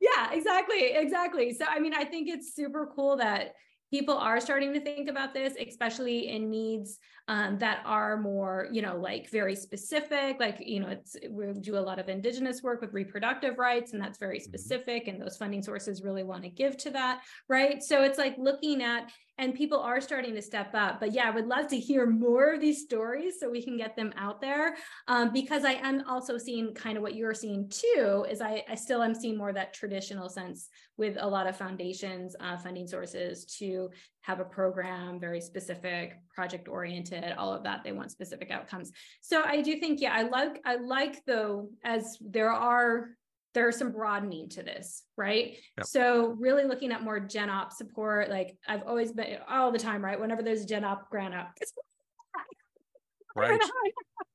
Yeah, 0.00 0.32
exactly. 0.32 0.92
Exactly. 0.92 1.52
So, 1.54 1.64
I 1.68 1.80
mean, 1.80 1.94
I 1.94 2.04
think 2.04 2.28
it's 2.28 2.54
super 2.54 2.90
cool 2.94 3.16
that 3.16 3.54
people 3.90 4.16
are 4.16 4.40
starting 4.40 4.72
to 4.74 4.80
think 4.80 5.08
about 5.08 5.32
this, 5.32 5.54
especially 5.64 6.28
in 6.28 6.50
needs 6.50 6.98
um, 7.28 7.58
that 7.58 7.82
are 7.84 8.16
more, 8.16 8.68
you 8.72 8.82
know, 8.82 8.96
like 8.96 9.30
very 9.30 9.54
specific. 9.54 10.38
Like, 10.40 10.58
you 10.60 10.80
know, 10.80 10.88
it's 10.88 11.16
we 11.30 11.46
do 11.60 11.76
a 11.76 11.80
lot 11.80 11.98
of 11.98 12.08
indigenous 12.08 12.62
work 12.62 12.80
with 12.80 12.92
reproductive 12.92 13.58
rights, 13.58 13.92
and 13.92 14.02
that's 14.02 14.18
very 14.18 14.38
mm-hmm. 14.38 14.44
specific. 14.44 15.08
And 15.08 15.20
those 15.20 15.36
funding 15.36 15.62
sources 15.62 16.02
really 16.02 16.24
want 16.24 16.42
to 16.42 16.48
give 16.48 16.76
to 16.78 16.90
that, 16.90 17.22
right? 17.48 17.82
So 17.82 18.02
it's 18.02 18.18
like 18.18 18.34
looking 18.38 18.82
at 18.82 19.10
and 19.38 19.54
people 19.54 19.80
are 19.80 20.00
starting 20.00 20.34
to 20.34 20.42
step 20.42 20.70
up. 20.74 21.00
But 21.00 21.12
yeah 21.12 21.26
i 21.26 21.30
would 21.30 21.46
love 21.46 21.66
to 21.68 21.78
hear 21.78 22.06
more 22.06 22.54
of 22.54 22.60
these 22.60 22.82
stories 22.82 23.34
so 23.38 23.50
we 23.50 23.62
can 23.62 23.76
get 23.76 23.96
them 23.96 24.12
out 24.16 24.40
there. 24.40 24.76
Um, 25.08 25.32
because 25.32 25.64
i 25.64 25.72
am 25.72 26.02
also 26.08 26.38
seeing 26.38 26.74
kind 26.74 26.96
of 26.96 27.02
what 27.02 27.14
you're 27.14 27.34
seeing 27.34 27.68
too 27.68 28.26
is 28.28 28.40
I, 28.40 28.64
I 28.68 28.74
still 28.74 29.02
am 29.02 29.14
seeing 29.14 29.36
more 29.36 29.52
that 29.52 29.74
traditional 29.74 30.28
sense 30.28 30.68
with 30.96 31.16
a 31.20 31.28
lot 31.28 31.46
of 31.46 31.56
foundations 31.56 32.34
uh, 32.40 32.56
funding 32.56 32.86
sources 32.86 33.44
to 33.58 33.90
have 34.22 34.40
a 34.40 34.44
program 34.44 35.20
very 35.20 35.40
specific 35.40 36.14
project 36.34 36.68
oriented 36.68 37.32
all 37.38 37.52
of 37.52 37.62
that. 37.64 37.84
They 37.84 37.92
want 37.92 38.10
specific 38.10 38.50
outcomes. 38.50 38.92
So 39.20 39.42
i 39.44 39.62
do 39.62 39.78
think 39.78 40.00
yeah 40.00 40.14
i 40.14 40.22
like 40.22 40.60
i 40.64 40.76
like 40.76 41.24
though 41.26 41.68
as 41.84 42.18
there 42.20 42.50
are 42.50 43.10
there's 43.56 43.78
some 43.78 43.90
broadening 43.90 44.50
to 44.50 44.62
this, 44.62 45.02
right? 45.16 45.56
Yep. 45.78 45.86
So 45.86 46.36
really 46.38 46.64
looking 46.64 46.92
at 46.92 47.02
more 47.02 47.18
gen 47.18 47.48
op 47.48 47.72
support, 47.72 48.28
like 48.28 48.58
I've 48.68 48.82
always 48.82 49.12
been 49.12 49.38
all 49.48 49.72
the 49.72 49.78
time, 49.78 50.04
right? 50.04 50.20
Whenever 50.20 50.42
there's 50.42 50.60
a 50.60 50.66
gen 50.66 50.84
op 50.84 51.08
grant 51.08 51.34
up, 51.34 51.56
right. 53.34 53.58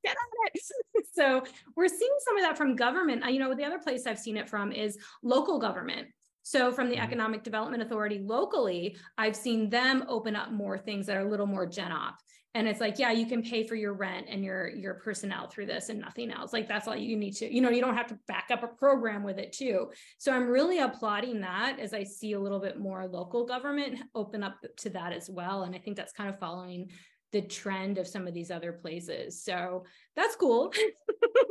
Get 0.04 0.16
on 0.16 0.46
it. 0.52 0.60
So 1.14 1.44
we're 1.76 1.88
seeing 1.88 2.10
some 2.26 2.38
of 2.38 2.42
that 2.42 2.56
from 2.56 2.74
government. 2.74 3.22
You 3.30 3.38
know, 3.38 3.54
the 3.54 3.64
other 3.64 3.78
place 3.78 4.06
I've 4.06 4.18
seen 4.18 4.38
it 4.38 4.48
from 4.48 4.72
is 4.72 4.96
local 5.22 5.58
government. 5.58 6.08
So 6.42 6.72
from 6.72 6.88
the 6.88 6.96
mm-hmm. 6.96 7.04
Economic 7.04 7.44
Development 7.44 7.82
Authority 7.82 8.18
locally, 8.18 8.96
I've 9.18 9.36
seen 9.36 9.68
them 9.68 10.04
open 10.08 10.34
up 10.34 10.52
more 10.52 10.78
things 10.78 11.06
that 11.06 11.18
are 11.18 11.26
a 11.26 11.28
little 11.28 11.46
more 11.46 11.66
gen 11.66 11.92
op 11.92 12.16
and 12.54 12.68
it's 12.68 12.80
like 12.80 12.98
yeah 12.98 13.10
you 13.10 13.26
can 13.26 13.42
pay 13.42 13.66
for 13.66 13.74
your 13.74 13.94
rent 13.94 14.26
and 14.28 14.44
your 14.44 14.68
your 14.68 14.94
personnel 14.94 15.48
through 15.48 15.66
this 15.66 15.88
and 15.88 16.00
nothing 16.00 16.30
else. 16.30 16.52
Like 16.52 16.68
that's 16.68 16.86
all 16.86 16.96
you 16.96 17.16
need 17.16 17.34
to 17.36 17.52
you 17.52 17.60
know 17.60 17.70
you 17.70 17.80
don't 17.80 17.96
have 17.96 18.08
to 18.08 18.18
back 18.28 18.48
up 18.50 18.62
a 18.62 18.68
program 18.68 19.22
with 19.22 19.38
it 19.38 19.52
too. 19.52 19.90
So 20.18 20.32
i'm 20.32 20.48
really 20.48 20.78
applauding 20.78 21.40
that 21.40 21.78
as 21.78 21.94
i 21.94 22.04
see 22.04 22.32
a 22.32 22.40
little 22.40 22.60
bit 22.60 22.78
more 22.78 23.06
local 23.06 23.46
government 23.46 24.00
open 24.14 24.42
up 24.42 24.56
to 24.78 24.90
that 24.90 25.12
as 25.12 25.28
well. 25.30 25.62
And 25.62 25.74
i 25.74 25.78
think 25.78 25.96
that's 25.96 26.12
kind 26.12 26.28
of 26.28 26.38
following 26.38 26.90
the 27.32 27.42
trend 27.42 27.96
of 27.96 28.06
some 28.06 28.26
of 28.28 28.34
these 28.34 28.50
other 28.50 28.72
places. 28.72 29.42
So 29.42 29.84
that's 30.16 30.36
cool. 30.36 30.72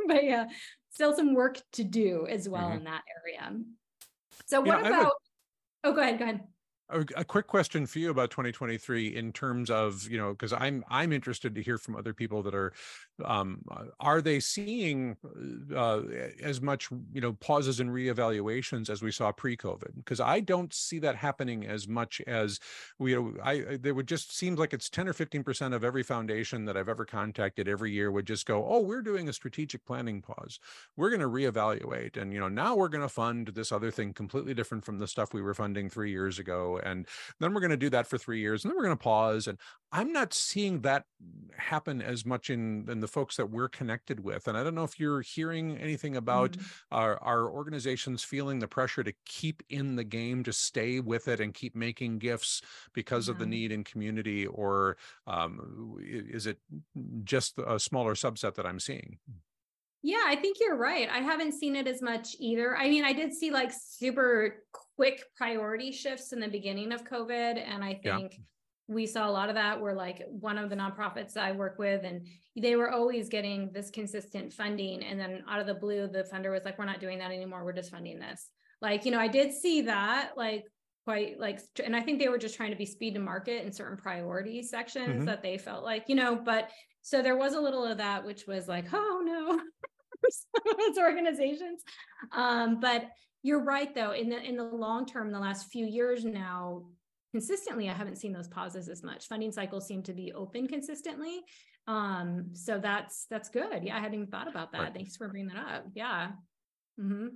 But 0.08 0.24
yeah 0.24 0.46
still 0.92 1.14
some 1.16 1.34
work 1.34 1.60
to 1.72 1.84
do 1.84 2.26
as 2.28 2.48
well 2.48 2.68
mm-hmm. 2.68 2.78
in 2.78 2.84
that 2.84 3.02
area. 3.24 3.58
So 4.46 4.60
what 4.60 4.82
yeah, 4.82 4.88
about 4.88 5.12
oh 5.84 5.92
go 5.92 6.00
ahead 6.00 6.18
go 6.18 6.24
ahead 6.24 6.40
a 7.16 7.24
quick 7.24 7.46
question 7.46 7.86
for 7.86 7.98
you 7.98 8.10
about 8.10 8.30
2023 8.30 9.16
in 9.16 9.32
terms 9.32 9.70
of 9.70 10.08
you 10.08 10.18
know 10.18 10.32
because 10.32 10.52
i'm 10.52 10.84
i'm 10.88 11.12
interested 11.12 11.54
to 11.54 11.62
hear 11.62 11.78
from 11.78 11.96
other 11.96 12.12
people 12.12 12.42
that 12.42 12.54
are 12.54 12.72
um, 13.24 13.62
are 14.00 14.20
they 14.20 14.40
seeing 14.40 15.16
uh, 15.74 16.02
as 16.42 16.60
much 16.60 16.88
you 17.12 17.20
know 17.20 17.32
pauses 17.34 17.80
and 17.80 17.90
reevaluations 17.90 18.90
as 18.90 19.02
we 19.02 19.10
saw 19.10 19.32
pre-covid? 19.32 19.94
Because 19.96 20.20
i 20.20 20.40
don't 20.40 20.72
see 20.72 20.98
that 20.98 21.16
happening 21.16 21.66
as 21.66 21.88
much 21.88 22.20
as 22.26 22.58
we 22.98 23.12
you 23.12 23.34
know, 23.36 23.42
i 23.42 23.76
there 23.80 23.94
would 23.94 24.08
just 24.08 24.36
seems 24.36 24.58
like 24.58 24.72
it's 24.72 24.88
10 24.88 25.08
or 25.08 25.12
15 25.12 25.42
percent 25.42 25.74
of 25.74 25.84
every 25.84 26.02
foundation 26.02 26.64
that 26.64 26.76
i've 26.76 26.88
ever 26.88 27.04
contacted 27.04 27.68
every 27.68 27.92
year 27.92 28.10
would 28.10 28.26
just 28.26 28.46
go 28.46 28.64
oh 28.66 28.80
we're 28.80 29.02
doing 29.02 29.28
a 29.28 29.32
strategic 29.32 29.84
planning 29.84 30.22
pause. 30.22 30.58
We're 30.96 31.10
going 31.10 31.20
to 31.20 31.28
reevaluate. 31.28 32.16
And 32.16 32.32
you 32.32 32.40
know 32.40 32.48
now 32.48 32.74
we're 32.74 32.88
going 32.88 33.02
to 33.02 33.08
fund 33.08 33.48
this 33.48 33.72
other 33.72 33.90
thing 33.90 34.12
completely 34.12 34.54
different 34.54 34.84
from 34.84 34.98
the 34.98 35.06
stuff 35.06 35.34
we 35.34 35.42
were 35.42 35.54
funding 35.54 35.88
three 35.88 36.10
years 36.10 36.38
ago 36.38 36.80
and 36.82 37.06
then 37.40 37.52
we're 37.52 37.60
going 37.60 37.70
to 37.70 37.76
do 37.76 37.90
that 37.90 38.06
for 38.06 38.18
three 38.18 38.40
years 38.40 38.64
and 38.64 38.70
then 38.70 38.76
we're 38.76 38.84
going 38.84 38.96
to 38.96 39.02
pause 39.02 39.46
and 39.46 39.58
i'm 39.92 40.12
not 40.12 40.32
seeing 40.32 40.80
that 40.80 41.04
happen 41.56 42.00
as 42.00 42.24
much 42.24 42.50
in 42.50 42.86
in 42.88 43.00
the 43.00 43.08
folks 43.12 43.36
that 43.36 43.50
we're 43.50 43.68
connected 43.68 44.24
with 44.24 44.48
and 44.48 44.56
i 44.56 44.64
don't 44.64 44.74
know 44.74 44.84
if 44.84 44.98
you're 44.98 45.20
hearing 45.20 45.76
anything 45.76 46.16
about 46.16 46.52
mm-hmm. 46.52 46.94
our, 46.94 47.18
our 47.22 47.50
organizations 47.50 48.24
feeling 48.24 48.58
the 48.58 48.66
pressure 48.66 49.02
to 49.02 49.12
keep 49.26 49.62
in 49.68 49.96
the 49.96 50.04
game 50.04 50.42
to 50.42 50.52
stay 50.52 50.98
with 50.98 51.28
it 51.28 51.40
and 51.40 51.54
keep 51.54 51.76
making 51.76 52.18
gifts 52.18 52.62
because 52.94 53.24
mm-hmm. 53.24 53.32
of 53.32 53.38
the 53.38 53.46
need 53.46 53.70
in 53.70 53.84
community 53.84 54.46
or 54.46 54.96
um, 55.26 55.96
is 56.00 56.46
it 56.46 56.58
just 57.24 57.58
a 57.58 57.78
smaller 57.78 58.14
subset 58.14 58.54
that 58.54 58.66
i'm 58.66 58.80
seeing 58.80 59.18
yeah, 60.04 60.24
I 60.26 60.34
think 60.34 60.56
you're 60.60 60.76
right. 60.76 61.08
I 61.08 61.18
haven't 61.18 61.52
seen 61.52 61.76
it 61.76 61.86
as 61.86 62.02
much 62.02 62.34
either. 62.40 62.76
I 62.76 62.88
mean, 62.88 63.04
I 63.04 63.12
did 63.12 63.32
see 63.32 63.52
like 63.52 63.70
super 63.72 64.64
quick 64.96 65.22
priority 65.36 65.92
shifts 65.92 66.32
in 66.32 66.40
the 66.40 66.48
beginning 66.48 66.90
of 66.90 67.04
COVID. 67.04 67.56
And 67.64 67.84
I 67.84 67.94
think 68.02 68.32
yeah. 68.32 68.44
We 68.88 69.06
saw 69.06 69.28
a 69.28 69.30
lot 69.30 69.48
of 69.48 69.54
that 69.54 69.80
where 69.80 69.94
like 69.94 70.22
one 70.28 70.58
of 70.58 70.70
the 70.70 70.76
nonprofits 70.76 71.36
I 71.36 71.52
work 71.52 71.78
with, 71.78 72.04
and 72.04 72.26
they 72.56 72.76
were 72.76 72.90
always 72.90 73.28
getting 73.28 73.70
this 73.72 73.90
consistent 73.90 74.52
funding. 74.52 75.02
And 75.02 75.18
then 75.18 75.44
out 75.48 75.60
of 75.60 75.66
the 75.66 75.74
blue, 75.74 76.08
the 76.08 76.24
funder 76.24 76.50
was 76.50 76.64
like, 76.64 76.78
we're 76.78 76.84
not 76.84 77.00
doing 77.00 77.18
that 77.18 77.30
anymore. 77.30 77.64
We're 77.64 77.72
just 77.72 77.90
funding 77.90 78.18
this. 78.18 78.48
Like, 78.80 79.04
you 79.04 79.10
know, 79.10 79.20
I 79.20 79.28
did 79.28 79.52
see 79.52 79.82
that 79.82 80.32
like 80.36 80.64
quite 81.04 81.36
like 81.40 81.58
and 81.84 81.96
i 81.96 82.00
think 82.00 82.20
they 82.20 82.28
were 82.28 82.38
just 82.38 82.54
trying 82.54 82.70
to 82.70 82.76
be 82.76 82.86
speed 82.86 83.12
to 83.12 83.18
market 83.18 83.64
in 83.66 83.72
certain 83.72 83.96
priority 83.96 84.62
sections 84.62 85.08
mm-hmm. 85.08 85.24
that 85.24 85.42
they 85.42 85.58
felt 85.58 85.82
like 85.82 86.04
you 86.06 86.14
know 86.14 86.36
but 86.36 86.70
so 87.00 87.20
there 87.20 87.36
was 87.36 87.54
a 87.54 87.60
little 87.60 87.84
of 87.84 87.98
that 87.98 88.24
which 88.24 88.46
was 88.46 88.68
like 88.68 88.84
oh 88.92 89.20
no 89.24 89.60
those 90.64 90.98
organizations. 90.98 91.82
Um, 92.32 92.80
but 92.80 93.06
you're 93.42 93.64
right 93.64 93.94
though, 93.94 94.12
in 94.12 94.28
the 94.28 94.40
in 94.40 94.56
the 94.56 94.64
long 94.64 95.06
term, 95.06 95.32
the 95.32 95.38
last 95.38 95.70
few 95.70 95.86
years 95.86 96.24
now, 96.24 96.84
consistently, 97.32 97.88
I 97.88 97.94
haven't 97.94 98.18
seen 98.18 98.32
those 98.32 98.48
pauses 98.48 98.88
as 98.88 99.02
much. 99.02 99.26
Funding 99.26 99.52
cycles 99.52 99.86
seem 99.86 100.02
to 100.04 100.12
be 100.12 100.32
open 100.32 100.68
consistently. 100.68 101.40
Um, 101.88 102.50
so 102.52 102.78
that's 102.78 103.26
that's 103.28 103.48
good. 103.48 103.82
Yeah, 103.82 103.96
I 103.96 104.00
hadn't 104.00 104.14
even 104.14 104.26
thought 104.28 104.48
about 104.48 104.72
that. 104.72 104.80
Right. 104.80 104.94
Thanks 104.94 105.16
for 105.16 105.28
bringing 105.28 105.48
that 105.48 105.56
up. 105.56 105.86
Yeah. 105.94 106.28
Mm-hmm. 107.00 107.28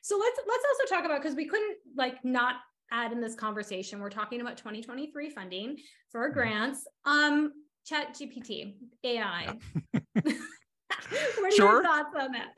So 0.00 0.18
let's 0.18 0.40
let's 0.48 0.64
also 0.70 0.94
talk 0.94 1.04
about 1.04 1.22
because 1.22 1.36
we 1.36 1.46
couldn't 1.46 1.76
like 1.96 2.24
not 2.24 2.56
add 2.90 3.12
in 3.12 3.20
this 3.20 3.34
conversation. 3.34 4.00
We're 4.00 4.10
talking 4.10 4.40
about 4.40 4.56
2023 4.56 5.30
funding 5.30 5.76
for 6.10 6.28
mm-hmm. 6.28 6.34
grants. 6.34 6.86
Um, 7.04 7.52
Chat 7.84 8.14
GPT, 8.14 8.74
AI. 9.02 9.56
Yeah. 9.92 10.00
what 10.22 10.26
are 10.26 11.50
sure. 11.50 11.72
your 11.72 11.82
thoughts 11.82 12.14
on 12.18 12.32
that? 12.32 12.56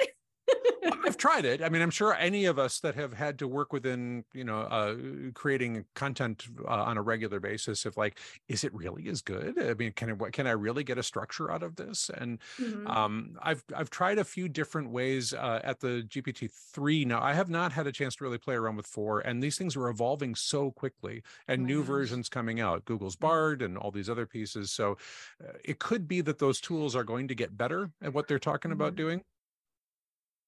I've 1.05 1.17
tried 1.17 1.45
it. 1.45 1.63
I 1.63 1.69
mean, 1.69 1.83
I'm 1.83 1.91
sure 1.91 2.15
any 2.15 2.45
of 2.45 2.59
us 2.59 2.81
that 2.81 2.95
have 2.95 3.13
had 3.13 3.39
to 3.39 3.49
work 3.49 3.73
within, 3.73 4.25
you 4.33 4.45
know, 4.45 4.61
uh, 4.61 4.97
creating 5.35 5.85
content 5.95 6.45
uh, 6.67 6.71
on 6.71 6.97
a 6.97 7.03
regular 7.03 7.41
basis, 7.41 7.85
of 7.87 7.97
like, 7.97 8.19
is 8.49 8.65
it 8.65 8.75
really 8.75 9.09
as 9.09 9.23
good? 9.23 9.59
I 9.61 9.75
mean, 9.75 9.93
can 9.93 10.11
I 10.11 10.31
can 10.31 10.47
I 10.47 10.53
really 10.53 10.85
get 10.85 10.99
a 10.99 11.03
structure 11.03 11.51
out 11.51 11.63
of 11.63 11.77
this? 11.77 12.11
And 12.17 12.39
mm-hmm. 12.61 12.87
um, 12.87 13.39
I've 13.43 13.65
I've 13.75 13.91
tried 13.91 14.19
a 14.19 14.25
few 14.25 14.49
different 14.49 14.91
ways 14.91 15.33
uh, 15.33 15.61
at 15.65 15.81
the 15.81 16.05
GPT 16.09 16.51
three. 16.73 17.05
Now, 17.05 17.23
I 17.23 17.33
have 17.33 17.49
not 17.49 17.73
had 17.73 17.87
a 17.87 17.93
chance 17.93 18.17
to 18.17 18.25
really 18.25 18.39
play 18.39 18.55
around 18.55 18.77
with 18.77 18.87
four, 18.87 19.21
and 19.21 19.43
these 19.43 19.57
things 19.57 19.77
are 19.77 19.89
evolving 19.89 20.35
so 20.35 20.71
quickly, 20.71 21.23
and 21.49 21.63
oh 21.63 21.67
new 21.67 21.83
versions 21.83 22.29
coming 22.29 22.61
out. 22.61 22.85
Google's 22.85 23.17
Bard 23.17 23.63
and 23.63 23.79
all 23.79 23.91
these 23.91 24.11
other 24.11 24.27
pieces. 24.27 24.73
So 24.73 24.97
uh, 25.43 25.53
it 25.65 25.79
could 25.79 26.09
be 26.09 26.21
that 26.23 26.39
those 26.39 26.61
tools 26.61 26.95
are 26.97 27.05
going 27.05 27.29
to 27.29 27.35
get 27.35 27.57
better 27.57 27.91
at 28.03 28.13
what 28.13 28.29
they're 28.29 28.39
talking 28.39 28.71
mm-hmm. 28.71 28.81
about 28.81 28.97
doing 28.97 29.23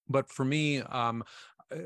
but 0.08 0.28
for 0.28 0.44
me 0.44 0.80
um, 0.80 1.22
uh, 1.72 1.76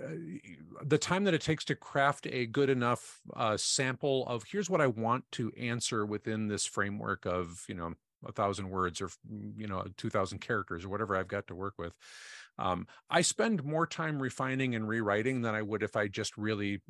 the 0.85 0.99
time 0.99 1.25
that 1.25 1.35
it 1.35 1.41
takes 1.41 1.65
to 1.65 1.75
craft 1.75 2.27
a 2.31 2.47
good 2.47 2.69
enough 2.69 3.21
uh, 3.35 3.57
sample 3.57 4.27
of 4.27 4.45
here's 4.51 4.69
what 4.69 4.81
I 4.81 4.87
want 4.87 5.25
to 5.33 5.51
answer 5.59 6.05
within 6.05 6.49
this 6.49 6.67
framework 6.67 7.25
of 7.25 7.65
you 7.69 7.75
know 7.75 7.95
a 8.27 8.33
thousand 8.33 8.71
words 8.71 9.01
or 9.01 9.11
you 9.57 9.67
know 9.67 9.85
two 9.97 10.11
thousand 10.11 10.41
characters 10.41 10.85
or 10.85 10.89
whatever 10.89 11.17
I've 11.17 11.29
got 11.29 11.47
to 11.49 11.55
work 11.55 11.75
with 11.79 11.95
um, 12.61 12.87
I 13.09 13.23
spend 13.23 13.65
more 13.65 13.87
time 13.87 14.21
refining 14.21 14.75
and 14.75 14.87
rewriting 14.87 15.41
than 15.41 15.55
I 15.55 15.63
would 15.63 15.83
if 15.83 15.97
I 15.97 16.09
just 16.09 16.37
really 16.37 16.83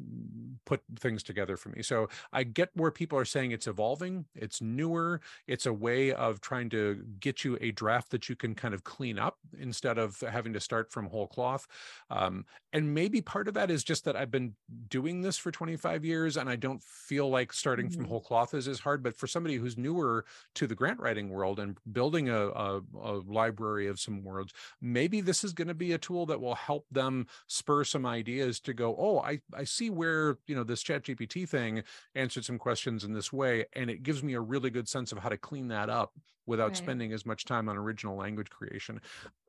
put 0.66 0.83
things 0.99 1.22
together 1.22 1.57
for 1.57 1.68
me. 1.68 1.83
So 1.83 2.09
I 2.33 2.43
get 2.43 2.70
where 2.74 2.91
people 2.91 3.18
are 3.18 3.24
saying 3.24 3.53
it's 3.53 3.68
evolving, 3.68 4.26
it's 4.35 4.61
newer, 4.61 5.20
it's 5.47 5.66
a 5.66 5.72
way 5.72 6.12
of 6.12 6.41
trying 6.41 6.70
to 6.70 7.05
get 7.20 7.45
you 7.45 7.57
a 7.61 7.70
draft 7.70 8.11
that 8.11 8.28
you 8.28 8.35
can 8.35 8.55
kind 8.55 8.74
of 8.74 8.83
clean 8.83 9.18
up 9.18 9.39
instead 9.59 9.97
of 9.97 10.20
having 10.20 10.53
to 10.55 10.61
start 10.61 10.91
from 10.91 11.07
whole 11.07 11.28
cloth. 11.28 11.66
Um, 12.11 12.45
and 12.72 12.93
maybe 12.93 13.20
part 13.20 13.47
of 13.47 13.55
that 13.55 13.70
is 13.70 13.85
just 13.85 14.05
that 14.05 14.16
I've 14.16 14.31
been 14.31 14.55
doing 14.89 15.22
this 15.22 15.39
for 15.39 15.53
25 15.53 16.05
years 16.05 16.37
and 16.37 16.51
I 16.51 16.57
don't 16.57 16.83
feel 16.83 17.31
like 17.31 17.53
starting 17.53 17.87
mm-hmm. 17.87 17.95
from 17.95 18.05
whole 18.07 18.20
cloth 18.20 18.55
is 18.55 18.66
as 18.66 18.81
hard. 18.81 19.03
But 19.03 19.16
for 19.16 19.28
somebody 19.28 19.57
who's 19.57 19.78
newer 19.78 20.24
to 20.57 20.66
the 20.66 20.74
grant 20.74 20.99
writing 20.99 21.20
world 21.29 21.61
and 21.61 21.77
building 21.93 22.29
a, 22.29 22.49
a, 22.49 22.81
a 23.03 23.12
library 23.27 23.87
of 23.87 24.01
some 24.01 24.25
words, 24.25 24.53
maybe 24.81 25.21
this 25.21 25.45
is 25.45 25.53
going 25.53 25.68
to 25.68 25.75
be 25.75 25.93
a 25.93 25.99
tool 25.99 26.27
that 26.27 26.41
will 26.41 26.55
help 26.55 26.87
them 26.91 27.27
spur 27.47 27.85
some 27.85 28.07
ideas 28.07 28.61
to 28.61 28.73
go, 28.73 28.97
oh, 28.99 29.18
I, 29.18 29.41
I 29.55 29.64
see 29.64 29.91
where, 29.91 30.39
you 30.47 30.55
know, 30.55 30.64
this 30.64 30.83
chat 30.83 31.05
GPT 31.05 31.49
thing 31.49 31.83
answered 32.14 32.45
some 32.45 32.59
questions 32.59 33.05
in 33.05 33.12
this 33.12 33.33
way. 33.33 33.66
And 33.75 33.91
it 33.91 34.03
gives 34.03 34.23
me 34.23 34.35
a 34.35 34.41
really 34.41 34.71
good 34.71 34.89
sense 34.89 35.12
of 35.12 35.18
how 35.18 35.29
to 35.29 35.37
clean 35.37 35.68
that 35.68 35.91
up 35.91 36.12
without 36.51 36.68
right. 36.68 36.76
spending 36.76 37.12
as 37.12 37.24
much 37.24 37.44
time 37.44 37.68
on 37.68 37.76
original 37.78 38.16
language 38.16 38.51
creation. 38.51 39.01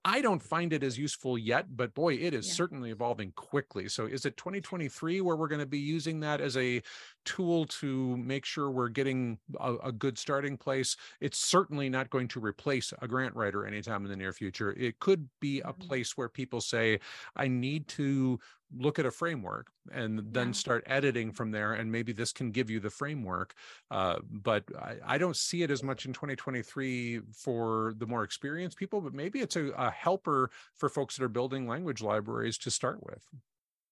I 0.05 0.21
don't 0.21 0.41
find 0.41 0.71
it 0.71 0.83
as 0.83 0.97
useful 0.97 1.37
yet, 1.37 1.75
but 1.75 1.93
boy, 1.93 2.13
it 2.13 2.33
is 2.33 2.47
yeah. 2.47 2.53
certainly 2.53 2.91
evolving 2.91 3.33
quickly. 3.35 3.87
So 3.89 4.05
is 4.05 4.25
it 4.25 4.37
2023 4.37 5.21
where 5.21 5.35
we're 5.35 5.47
going 5.47 5.59
to 5.59 5.65
be 5.65 5.79
using 5.79 6.19
that 6.21 6.41
as 6.41 6.57
a 6.57 6.81
tool 7.25 7.65
to 7.65 8.17
make 8.17 8.45
sure 8.45 8.71
we're 8.71 8.89
getting 8.89 9.37
a, 9.59 9.75
a, 9.83 9.91
good 9.91 10.17
starting 10.17 10.57
place? 10.57 10.95
It's 11.19 11.37
certainly 11.37 11.89
not 11.89 12.09
going 12.09 12.27
to 12.29 12.39
replace 12.39 12.93
a 13.01 13.07
grant 13.07 13.35
writer 13.35 13.65
anytime 13.65 14.03
in 14.05 14.09
the 14.09 14.17
near 14.17 14.33
future. 14.33 14.71
It 14.71 14.99
could 14.99 15.27
be 15.39 15.59
a 15.59 15.65
mm-hmm. 15.65 15.87
place 15.87 16.17
where 16.17 16.29
people 16.29 16.61
say, 16.61 16.99
I 17.35 17.47
need 17.47 17.87
to 17.89 18.39
look 18.77 18.99
at 18.99 19.05
a 19.05 19.11
framework 19.11 19.67
and 19.91 20.21
then 20.31 20.47
yeah. 20.47 20.53
start 20.53 20.83
editing 20.87 21.31
from 21.31 21.51
there 21.51 21.73
and 21.73 21.91
maybe 21.91 22.13
this 22.13 22.31
can 22.31 22.51
give 22.51 22.69
you 22.69 22.79
the 22.79 22.89
framework 22.89 23.53
uh, 23.89 24.17
but 24.29 24.63
I, 24.79 24.95
I, 25.05 25.17
don't 25.17 25.35
see 25.35 25.63
it 25.63 25.71
as 25.71 25.83
much 25.83 26.05
in 26.05 26.13
2023 26.13 27.21
for 27.33 27.93
the 27.97 28.05
more 28.05 28.23
experienced 28.23 28.77
people 28.77 29.01
but 29.01 29.13
maybe 29.13 29.39
it's 29.39 29.55
a, 29.55 29.69
a 29.71 29.91
helper 29.91 30.51
for 30.75 30.89
folks 30.89 31.17
that 31.17 31.23
are 31.23 31.29
building 31.29 31.67
language 31.67 32.01
libraries 32.01 32.57
to 32.59 32.71
start 32.71 33.03
with 33.03 33.27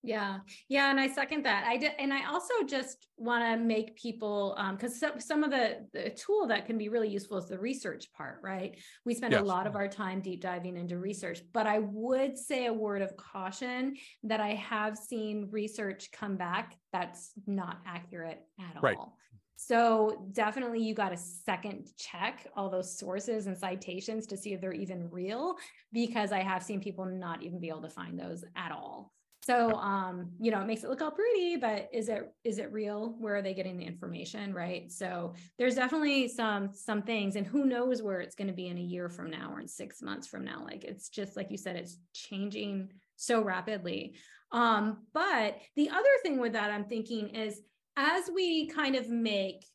yeah. 0.02 0.39
Yeah. 0.70 0.89
And 0.89 1.00
I 1.00 1.08
second 1.08 1.43
that. 1.45 1.66
I 1.68 1.78
did. 1.78 1.91
And 2.00 2.14
I 2.14 2.26
also 2.28 2.54
just 2.66 3.08
want 3.18 3.43
to 3.43 3.58
make 3.64 3.95
people, 3.97 4.56
um, 4.58 4.78
cause 4.78 5.00
some, 5.00 5.20
some 5.20 5.43
of 5.43 5.52
the, 5.52 5.86
the 5.93 6.12
tool 6.12 6.47
that 6.47 6.66
can 6.66 6.78
be 6.78 6.89
really 6.89 7.10
useful 7.10 7.38
is 7.38 7.47
the 7.47 7.60
research 7.60 8.12
part, 8.14 8.39
right? 8.41 8.78
We 9.06 9.14
spend 9.14 9.34
yes. 9.34 9.41
a 9.41 9.45
lot 9.45 9.68
of 9.68 9.76
our 9.76 9.88
time 9.88 10.22
deep 10.22 10.41
diving 10.41 10.78
into 10.78 10.97
research, 10.97 11.41
but 11.54 11.68
I 11.68 11.80
would 11.80 12.38
say 12.38 12.68
a 12.68 12.74
word 12.74 13.02
of 13.02 13.18
caution 13.18 13.95
that 14.24 14.39
I 14.39 14.54
have 14.54 14.97
seen 14.97 15.50
research 15.52 16.10
come 16.14 16.38
back 16.38 16.76
that's 16.93 17.32
not 17.45 17.80
accurate 17.86 18.39
at 18.60 18.82
right. 18.82 18.97
all. 18.97 19.18
So 19.62 20.30
definitely 20.32 20.82
you 20.82 20.93
got 20.93 21.10
to 21.10 21.18
second 21.18 21.89
check 21.97 22.47
all 22.56 22.70
those 22.70 22.97
sources 22.97 23.47
and 23.47 23.58
citations 23.58 24.26
to 24.28 24.38
see 24.38 24.54
if 24.54 24.62
they're 24.62 24.72
even 24.72 25.10
real, 25.12 25.58
because 25.91 26.32
I 26.32 26.39
have 26.39 26.64
seen 26.64 26.80
people 26.80 27.04
not 27.04 27.43
even 27.43 27.60
be 27.60 27.68
able 27.68 27.82
to 27.82 27.89
find 27.89 28.18
those 28.18 28.45
at 28.56 28.72
all. 28.72 29.12
So 29.50 29.74
um, 29.78 30.30
you 30.39 30.52
know, 30.52 30.62
it 30.62 30.68
makes 30.68 30.84
it 30.84 30.91
look 30.91 31.02
all 31.02 31.10
pretty, 31.10 31.56
but 31.56 31.89
is 31.91 32.08
it 32.08 32.32
is 32.43 32.60
it 32.60 32.72
real? 32.72 33.16
Where 33.18 33.38
are 33.38 33.41
they 33.41 33.56
getting 33.56 33.80
the 33.80 33.84
information? 33.84 34.54
Right. 34.54 34.91
So 34.91 35.34
there's 35.58 35.74
definitely 35.74 36.28
some 36.28 36.70
some 36.72 37.02
things, 37.02 37.36
and 37.36 37.47
who 37.47 37.66
knows 37.66 38.04
where 38.04 38.20
it's 38.20 38.36
going 38.36 38.50
to 38.50 38.54
be 38.54 38.68
in 38.68 38.78
a 38.78 38.82
year 38.82 39.10
from 39.10 39.32
now 39.32 39.52
or 39.52 39.60
in 39.60 39.68
six 39.68 40.04
months 40.04 40.28
from 40.28 40.45
now. 40.45 40.64
Like 40.64 40.84
it's 40.84 41.10
just 41.10 41.36
like 41.36 41.50
you 41.50 41.58
said, 41.58 41.78
it's 41.78 41.97
changing 42.14 42.91
so 43.16 43.41
rapidly. 43.41 44.14
Um, 44.52 45.00
but 45.16 45.58
the 45.76 45.89
other 45.89 46.10
thing 46.22 46.39
with 46.39 46.54
that 46.54 46.70
I'm 46.70 46.86
thinking 46.86 47.30
is 47.30 47.60
as 47.97 48.30
we 48.32 48.68
kind 48.68 48.95
of 48.95 49.10
make 49.10 49.66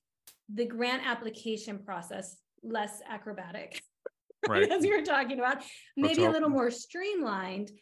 the 0.55 0.67
grant 0.67 1.05
application 1.05 1.81
process 1.81 2.37
less 2.63 3.01
acrobatic, 3.11 3.83
right. 4.49 4.71
as 4.71 4.85
you 4.85 4.97
were 4.97 5.05
talking 5.05 5.41
about, 5.41 5.65
maybe 5.97 6.27
a 6.27 6.31
little 6.31 6.49
more 6.49 6.71
streamlined 6.71 7.73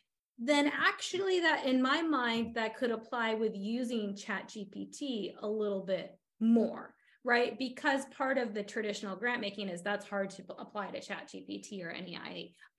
then 0.47 0.71
actually 0.75 1.41
that 1.41 1.67
in 1.67 1.81
my 1.81 2.03
mind 2.03 2.55
that 2.55 2.77
could 2.77 2.91
apply 2.91 3.35
with 3.35 3.55
using 3.55 4.17
chat 4.17 4.49
gpt 4.49 5.35
a 5.41 5.47
little 5.47 5.85
bit 5.85 6.19
more 6.41 6.95
right? 7.25 7.57
Because 7.57 8.05
part 8.07 8.37
of 8.37 8.53
the 8.53 8.63
traditional 8.63 9.15
grant 9.15 9.41
making 9.41 9.69
is 9.69 9.81
that's 9.81 10.07
hard 10.07 10.31
to 10.31 10.43
apply 10.59 10.89
to 10.91 11.01
Chat 11.01 11.31
GPT 11.33 11.85
or 11.85 11.91
any 11.91 12.19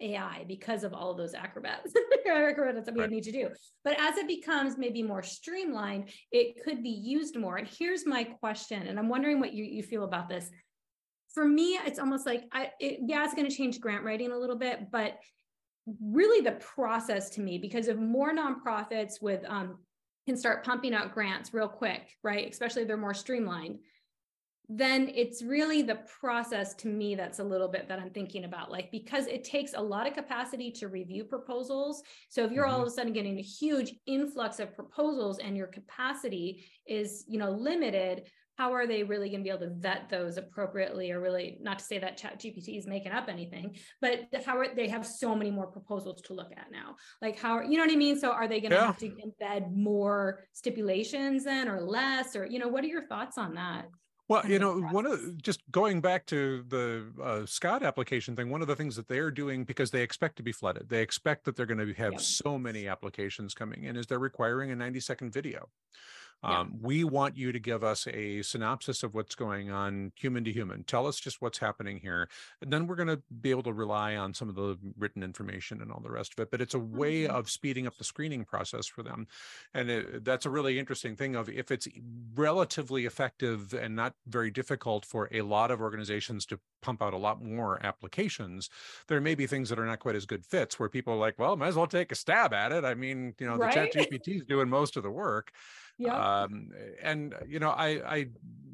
AI 0.01 0.45
because 0.47 0.83
of 0.83 0.93
all 0.93 1.11
of 1.11 1.17
those 1.17 1.33
acrobats, 1.33 1.93
acrobats 2.27 2.85
that 2.85 2.93
we 2.93 3.01
right. 3.01 3.09
need 3.09 3.23
to 3.23 3.31
do. 3.31 3.49
But 3.83 3.99
as 3.99 4.17
it 4.17 4.27
becomes 4.27 4.77
maybe 4.77 5.01
more 5.01 5.23
streamlined, 5.23 6.09
it 6.31 6.61
could 6.63 6.83
be 6.83 6.89
used 6.89 7.37
more. 7.37 7.57
And 7.57 7.67
here's 7.67 8.05
my 8.05 8.23
question, 8.23 8.87
and 8.87 8.99
I'm 8.99 9.09
wondering 9.09 9.39
what 9.39 9.53
you, 9.53 9.63
you 9.63 9.81
feel 9.81 10.03
about 10.03 10.27
this. 10.27 10.49
For 11.33 11.45
me, 11.45 11.79
it's 11.85 11.99
almost 11.99 12.25
like 12.25 12.43
I 12.51 12.69
it, 12.79 12.99
yeah, 13.07 13.23
it's 13.23 13.33
going 13.33 13.49
to 13.49 13.55
change 13.55 13.79
grant 13.79 14.03
writing 14.03 14.31
a 14.31 14.37
little 14.37 14.57
bit, 14.57 14.91
but 14.91 15.17
really 16.01 16.41
the 16.41 16.53
process 16.53 17.29
to 17.31 17.41
me 17.41 17.57
because 17.57 17.87
if 17.87 17.97
more 17.97 18.33
nonprofits 18.33 19.21
with 19.21 19.43
um, 19.47 19.77
can 20.25 20.37
start 20.37 20.63
pumping 20.63 20.93
out 20.93 21.13
grants 21.13 21.53
real 21.53 21.67
quick, 21.67 22.15
right? 22.23 22.49
Especially 22.49 22.83
if 22.83 22.87
they're 22.87 22.97
more 22.97 23.13
streamlined 23.13 23.79
then 24.69 25.11
it's 25.13 25.43
really 25.43 25.81
the 25.81 25.99
process 26.19 26.73
to 26.73 26.87
me 26.87 27.15
that's 27.15 27.39
a 27.39 27.43
little 27.43 27.67
bit 27.67 27.87
that 27.89 27.99
I'm 27.99 28.09
thinking 28.09 28.45
about. 28.45 28.71
Like, 28.71 28.91
because 28.91 29.27
it 29.27 29.43
takes 29.43 29.73
a 29.73 29.81
lot 29.81 30.07
of 30.07 30.13
capacity 30.13 30.71
to 30.71 30.87
review 30.87 31.25
proposals. 31.25 32.01
So 32.29 32.45
if 32.45 32.51
you're 32.51 32.65
mm-hmm. 32.65 32.75
all 32.75 32.81
of 32.81 32.87
a 32.87 32.91
sudden 32.91 33.13
getting 33.13 33.37
a 33.37 33.41
huge 33.41 33.93
influx 34.05 34.59
of 34.59 34.73
proposals 34.73 35.39
and 35.39 35.57
your 35.57 35.67
capacity 35.67 36.65
is, 36.87 37.25
you 37.27 37.37
know, 37.37 37.51
limited, 37.51 38.29
how 38.57 38.73
are 38.73 38.85
they 38.85 39.03
really 39.03 39.29
going 39.29 39.39
to 39.39 39.43
be 39.43 39.49
able 39.49 39.67
to 39.67 39.73
vet 39.73 40.09
those 40.09 40.37
appropriately? 40.37 41.11
Or 41.11 41.19
really 41.19 41.57
not 41.61 41.79
to 41.79 41.85
say 41.85 41.99
that 41.99 42.17
chat 42.17 42.39
gpt 42.39 42.77
is 42.77 42.87
making 42.87 43.11
up 43.11 43.27
anything 43.27 43.75
but 44.01 44.27
how 44.45 44.57
are 44.57 44.73
they 44.75 44.87
have 44.87 45.05
so 45.05 45.35
many 45.35 45.51
more 45.51 45.67
proposals 45.67 46.21
to 46.23 46.33
look 46.33 46.51
at 46.51 46.71
now. 46.71 46.95
Like 47.21 47.39
how 47.39 47.53
are, 47.53 47.63
you 47.63 47.77
know 47.77 47.85
what 47.85 47.93
i 47.93 47.95
mean? 47.95 48.19
So 48.19 48.31
are 48.31 48.47
they 48.47 48.59
going 48.59 48.71
to 48.71 48.77
yeah. 48.77 48.87
have 48.87 48.97
to 48.99 49.09
embed 49.09 49.75
more 49.75 50.43
stipulations 50.53 51.43
then 51.43 51.67
or 51.67 51.81
less? 51.81 52.35
Or 52.35 52.45
you 52.45 52.59
know 52.59 52.67
what 52.67 52.83
are 52.83 52.87
your 52.87 53.07
thoughts 53.07 53.37
on 53.37 53.55
that? 53.55 53.85
Well, 54.29 54.45
you 54.47 54.57
know, 54.57 54.79
one 54.79 55.05
of 55.05 55.41
just 55.41 55.61
going 55.69 55.99
back 55.99 56.25
to 56.27 56.63
the 56.69 57.11
uh, 57.21 57.45
Scott 57.45 57.83
application 57.83 58.35
thing, 58.35 58.49
one 58.49 58.61
of 58.61 58.67
the 58.67 58.75
things 58.75 58.95
that 58.95 59.07
they're 59.09 59.29
doing 59.29 59.65
because 59.65 59.91
they 59.91 60.01
expect 60.01 60.37
to 60.37 60.43
be 60.43 60.53
flooded, 60.53 60.87
they 60.87 61.01
expect 61.01 61.43
that 61.43 61.57
they're 61.57 61.65
going 61.65 61.85
to 61.85 61.93
have 61.93 62.21
so 62.21 62.57
many 62.57 62.87
applications 62.87 63.53
coming 63.53 63.83
in, 63.83 63.97
is 63.97 64.07
they're 64.07 64.19
requiring 64.19 64.71
a 64.71 64.75
90 64.75 65.01
second 65.01 65.33
video. 65.33 65.67
Yeah. 66.43 66.59
Um, 66.59 66.79
we 66.81 67.03
want 67.03 67.37
you 67.37 67.51
to 67.51 67.59
give 67.59 67.83
us 67.83 68.05
a 68.07 68.41
synopsis 68.41 69.03
of 69.03 69.13
what's 69.13 69.35
going 69.35 69.71
on 69.71 70.11
human 70.15 70.43
to 70.43 70.51
human. 70.51 70.83
Tell 70.83 71.07
us 71.07 71.19
just 71.19 71.41
what's 71.41 71.59
happening 71.59 71.99
here. 71.99 72.27
And 72.61 72.71
then 72.71 72.87
we're 72.87 72.95
going 72.95 73.07
to 73.07 73.21
be 73.41 73.49
able 73.51 73.63
to 73.63 73.73
rely 73.73 74.15
on 74.15 74.33
some 74.33 74.49
of 74.49 74.55
the 74.55 74.77
written 74.97 75.23
information 75.23 75.81
and 75.81 75.91
all 75.91 76.01
the 76.01 76.11
rest 76.11 76.33
of 76.33 76.41
it. 76.41 76.51
But 76.51 76.61
it's 76.61 76.73
a 76.73 76.79
way 76.79 77.23
mm-hmm. 77.23 77.35
of 77.35 77.49
speeding 77.49 77.87
up 77.87 77.97
the 77.97 78.03
screening 78.03 78.43
process 78.43 78.87
for 78.87 79.03
them. 79.03 79.27
And 79.73 79.89
it, 79.89 80.25
that's 80.25 80.45
a 80.45 80.49
really 80.49 80.79
interesting 80.79 81.15
thing 81.15 81.35
of 81.35 81.47
if 81.49 81.71
it's 81.71 81.87
relatively 82.35 83.05
effective 83.05 83.73
and 83.73 83.95
not 83.95 84.13
very 84.27 84.51
difficult 84.51 85.05
for 85.05 85.29
a 85.31 85.41
lot 85.41 85.71
of 85.71 85.79
organizations 85.79 86.45
to 86.47 86.59
pump 86.81 87.01
out 87.01 87.13
a 87.13 87.17
lot 87.17 87.41
more 87.41 87.83
applications, 87.85 88.69
there 89.07 89.21
may 89.21 89.35
be 89.35 89.47
things 89.47 89.69
that 89.69 89.79
are 89.79 89.85
not 89.85 89.99
quite 89.99 90.15
as 90.15 90.25
good 90.25 90.45
fits 90.45 90.77
where 90.77 90.89
people 90.89 91.13
are 91.13 91.17
like, 91.17 91.39
well, 91.39 91.55
might 91.55 91.67
as 91.67 91.75
well 91.75 91.87
take 91.87 92.11
a 92.11 92.15
stab 92.15 92.53
at 92.53 92.71
it. 92.71 92.83
I 92.83 92.93
mean, 92.93 93.33
you 93.39 93.47
know, 93.47 93.55
right? 93.55 93.73
the 93.73 94.01
chat 94.01 94.11
GPT 94.11 94.37
is 94.37 94.43
doing 94.43 94.69
most 94.69 94.97
of 94.97 95.03
the 95.03 95.11
work. 95.11 95.51
Yeah. 95.97 96.43
Um, 96.43 96.69
and 97.01 97.35
you 97.47 97.59
know, 97.59 97.69
I 97.69 98.15
I 98.15 98.27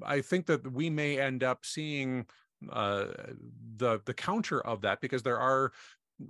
I 0.05 0.21
think 0.21 0.45
that 0.47 0.71
we 0.71 0.89
may 0.89 1.19
end 1.19 1.43
up 1.43 1.65
seeing 1.65 2.25
uh, 2.71 3.05
the 3.77 4.01
the 4.05 4.13
counter 4.13 4.61
of 4.61 4.81
that 4.81 5.01
because 5.01 5.23
there 5.23 5.39
are 5.39 5.71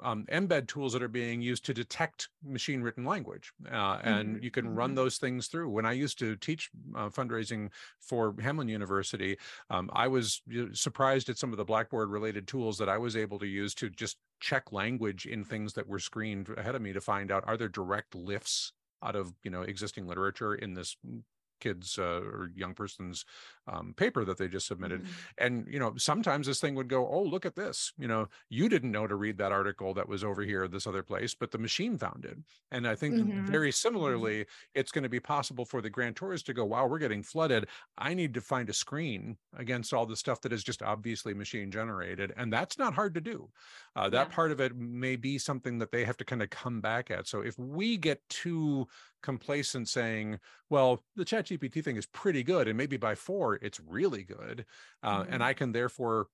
um, 0.04 0.26
embed 0.32 0.68
tools 0.68 0.94
that 0.94 1.02
are 1.02 1.08
being 1.08 1.42
used 1.42 1.66
to 1.66 1.74
detect 1.74 2.30
machine 2.44 2.82
written 2.82 3.06
language. 3.06 3.52
Uh, 3.72 4.00
and 4.04 4.36
mm-hmm. 4.36 4.44
you 4.44 4.52
can 4.52 4.76
run 4.76 4.90
mm-hmm. 4.92 4.98
those 4.98 5.18
things 5.18 5.48
through. 5.48 5.70
When 5.70 5.86
I 5.86 5.94
used 5.94 6.20
to 6.20 6.36
teach 6.36 6.70
uh, 6.96 7.10
fundraising 7.10 7.72
for 8.00 8.34
Hamline 8.34 8.70
University, 8.70 9.38
um, 9.70 9.90
I 9.94 10.08
was 10.08 10.42
surprised 10.74 11.30
at 11.30 11.38
some 11.38 11.52
of 11.52 11.58
the 11.58 11.66
Blackboard 11.66 12.10
related 12.10 12.48
tools 12.48 12.78
that 12.78 12.90
I 12.90 12.98
was 12.98 13.16
able 13.16 13.40
to 13.40 13.48
use 13.48 13.74
to 13.76 13.90
just 13.90 14.18
check 14.40 14.72
language 14.72 15.26
in 15.26 15.44
things 15.44 15.74
that 15.74 15.88
were 15.88 16.00
screened 16.00 16.50
ahead 16.58 16.76
of 16.76 16.82
me 16.82 16.94
to 16.94 17.02
find 17.02 17.32
out 17.32 17.44
are 17.48 17.58
there 17.58 17.68
direct 17.68 18.16
lifts 18.16 18.74
out 19.04 19.16
of 19.16 19.34
you 19.44 19.52
know 19.52 19.62
existing 19.62 20.08
literature 20.08 20.56
in 20.56 20.74
this 20.74 20.98
mm, 21.08 21.22
kids 21.60 21.98
uh, 21.98 22.22
or 22.22 22.52
young 22.56 22.74
person's 22.74 23.26
um, 23.68 23.94
paper 23.96 24.26
that 24.26 24.38
they 24.38 24.48
just 24.48 24.68
submitted 24.68 25.04
mm-hmm. 25.04 25.12
and 25.38 25.68
you 25.70 25.80
know 25.80 25.94
sometimes 25.98 26.48
this 26.48 26.60
thing 26.60 26.76
would 26.76 26.88
go 26.88 27.08
oh 27.08 27.22
look 27.22 27.46
at 27.46 27.56
this 27.56 27.94
you 27.98 28.08
know 28.08 28.28
you 28.50 28.68
didn't 28.68 28.92
know 28.92 29.06
to 29.06 29.16
read 29.16 29.38
that 29.38 29.52
article 29.52 29.94
that 29.94 30.08
was 30.08 30.24
over 30.24 30.42
here 30.42 30.68
this 30.68 30.88
other 30.88 31.04
place 31.04 31.36
but 31.36 31.52
the 31.52 31.58
machine 31.58 31.98
found 31.98 32.26
it 32.26 32.38
and 32.72 32.88
i 32.88 32.96
think 32.96 33.16
mm-hmm. 33.16 33.46
very 33.46 33.70
mm-hmm. 33.70 33.74
similarly 33.74 34.46
it's 34.74 34.92
going 34.92 35.04
to 35.04 35.10
be 35.10 35.20
possible 35.20 35.66
for 35.66 35.82
the 35.82 35.90
grantors 35.90 36.44
to 36.44 36.54
go 36.54 36.66
wow 36.66 36.88
we're 36.88 36.98
getting 37.00 37.22
flooded 37.24 37.68
i 37.98 38.14
need 38.14 38.34
to 38.34 38.42
find 38.42 38.70
a 38.70 38.74
screen 38.74 39.38
against 39.58 39.94
all 39.94 40.06
the 40.06 40.16
stuff 40.16 40.42
that 40.42 40.54
is 40.54 40.64
just 40.64 40.82
obviously 40.82 41.34
machine 41.34 41.70
generated 41.70 42.34
and 42.38 42.52
that's 42.52 42.78
not 42.80 42.94
hard 42.94 43.14
to 43.14 43.22
do 43.22 43.48
uh, 43.96 44.10
that 44.10 44.30
yeah. 44.30 44.36
part 44.36 44.52
of 44.52 44.60
it 44.60 44.76
may 44.76 45.16
be 45.16 45.38
something 45.38 45.78
that 45.78 45.92
they 45.92 46.04
have 46.04 46.18
to 46.18 46.26
kind 46.26 46.42
of 46.42 46.50
come 46.50 46.82
back 46.82 47.12
at 47.12 47.28
so 47.28 47.42
if 47.42 47.58
we 47.60 47.98
get 47.98 48.22
too 48.30 48.88
complacent 49.22 49.88
saying, 49.88 50.40
well, 50.70 51.04
the 51.16 51.26
chat 51.26 51.48
GPT 51.48 51.84
thing 51.84 51.98
is 51.98 52.06
pretty 52.06 52.44
good. 52.44 52.68
And 52.68 52.78
maybe 52.78 52.98
by 52.98 53.16
four, 53.16 53.56
it's 53.56 53.80
really 53.80 54.24
good. 54.24 54.66
Uh, 55.04 55.22
mm-hmm. 55.22 55.34
And 55.34 55.44
I 55.44 55.54
can 55.54 55.72
therefore, 55.72 56.28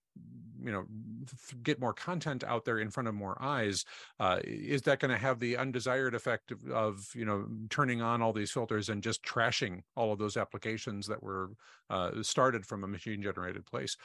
you 0.62 0.72
know, 0.72 0.86
th- 1.28 1.64
get 1.64 1.80
more 1.80 1.94
content 1.94 2.44
out 2.44 2.66
there 2.66 2.80
in 2.80 2.90
front 2.90 3.08
of 3.08 3.16
more 3.16 3.38
eyes. 3.42 3.86
Uh, 4.20 4.40
is 4.44 4.82
that 4.84 5.00
going 5.00 5.12
to 5.12 5.18
have 5.18 5.40
the 5.40 5.58
undesired 5.58 6.16
effect 6.16 6.52
of, 6.52 6.60
of, 6.72 7.10
you 7.16 7.26
know, 7.26 7.46
turning 7.70 8.02
on 8.02 8.22
all 8.22 8.34
these 8.34 8.52
filters 8.52 8.90
and 8.90 9.04
just 9.04 9.24
trashing 9.24 9.82
all 9.96 10.12
of 10.12 10.20
those 10.20 10.38
applications 10.38 11.08
that 11.08 11.22
were 11.22 11.52
uh, 11.90 12.12
started 12.22 12.66
from 12.66 12.84
a 12.84 12.88
machine 12.88 13.22
generated 13.22 13.66
place? 13.66 13.98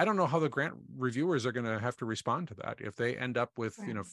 I 0.00 0.06
don't 0.06 0.16
know 0.16 0.26
how 0.26 0.38
the 0.38 0.48
grant 0.48 0.72
reviewers 0.96 1.44
are 1.44 1.52
going 1.52 1.66
to 1.66 1.78
have 1.78 1.94
to 1.98 2.06
respond 2.06 2.48
to 2.48 2.54
that. 2.62 2.78
If 2.80 2.96
they 2.96 3.18
end 3.18 3.36
up 3.36 3.58
with 3.58 3.78
right. 3.78 3.88
you 3.88 3.92
know 3.92 4.04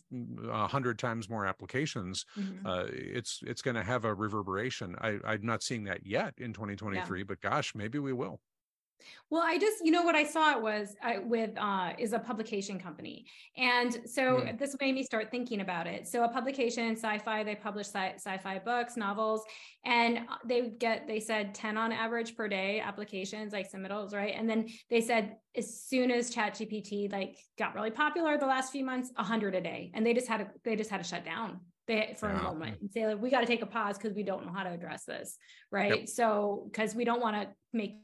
a 0.52 0.68
hundred 0.68 1.00
times 1.00 1.30
more 1.30 1.46
applications, 1.46 2.26
mm-hmm. 2.38 2.68
uh, 2.68 2.88
it's 2.90 3.40
it's 3.48 3.62
going 3.62 3.76
to 3.76 3.84
have 3.84 4.04
a 4.04 4.14
reverberation. 4.14 4.98
I, 5.00 5.20
I'm 5.24 5.46
not 5.46 5.64
seeing 5.64 5.86
that 5.86 6.06
yet 6.06 6.34
in 6.40 6.52
2023, 6.52 7.20
yeah. 7.20 7.24
but 7.26 7.40
gosh, 7.40 7.74
maybe 7.74 8.00
we 8.00 8.12
will. 8.12 8.42
Well, 9.30 9.43
I 9.45 9.58
just, 9.58 9.84
you 9.84 9.91
know, 9.91 10.04
what 10.04 10.16
I 10.16 10.24
saw 10.24 10.52
it 10.52 10.62
was 10.62 10.95
uh, 11.04 11.22
with 11.24 11.52
uh, 11.58 11.93
is 11.98 12.14
a 12.14 12.20
publication 12.20 12.80
company, 12.80 13.26
and 13.58 14.02
so 14.06 14.38
mm. 14.38 14.58
this 14.58 14.76
made 14.80 14.95
me 14.95 15.04
start 15.04 15.30
thinking 15.32 15.62
about 15.62 15.88
it. 15.88 16.08
So 16.08 16.24
a 16.24 16.30
publication, 16.30 16.95
sci-fi, 16.95 17.43
they 17.43 17.56
publish 17.56 17.88
sci- 17.88 18.16
sci-fi 18.16 18.60
books, 18.60 18.95
novels, 18.95 19.43
and 19.86 20.20
uh, 20.20 20.36
they 20.45 20.70
get 20.70 21.08
they 21.08 21.20
said 21.20 21.54
ten 21.54 21.78
on 21.78 21.91
average 21.91 22.36
per 22.36 22.48
day 22.48 22.80
applications, 22.80 23.54
like 23.54 23.72
submittals, 23.72 24.14
right? 24.14 24.34
And 24.36 24.50
then 24.50 24.68
they 24.89 25.02
said 25.02 25.38
as 25.56 25.82
soon 25.82 26.12
as 26.12 26.34
ChatGPT 26.34 27.12
like 27.12 27.38
got 27.58 27.76
really 27.76 27.91
popular 27.91 28.38
the 28.38 28.45
last 28.45 28.72
few 28.72 28.86
months, 28.86 29.12
hundred 29.18 29.56
a 29.56 29.62
day, 29.62 29.91
and 29.93 30.06
they 30.06 30.14
just 30.14 30.28
had 30.28 30.38
to 30.38 30.48
they 30.64 30.76
just 30.76 30.89
had 30.89 31.04
to 31.04 31.08
shut 31.08 31.26
down 31.26 31.60
they, 31.88 32.16
for 32.20 32.30
yeah. 32.30 32.39
a 32.39 32.43
moment 32.43 32.78
and 32.82 32.91
say 32.91 33.08
like 33.08 33.22
we 33.22 33.30
got 33.30 33.39
to 33.39 33.45
take 33.45 33.62
a 33.62 33.66
pause 33.66 33.98
because 33.98 34.14
we 34.14 34.24
don't 34.24 34.45
know 34.45 34.52
how 34.52 34.64
to 34.64 34.72
address 34.72 35.06
this 35.06 35.38
right 35.72 36.02
yep. 36.02 36.10
so 36.10 36.68
because 36.70 36.93
we 36.93 37.06
don't 37.06 37.22
want 37.22 37.36
to 37.36 37.48
make 37.74 38.02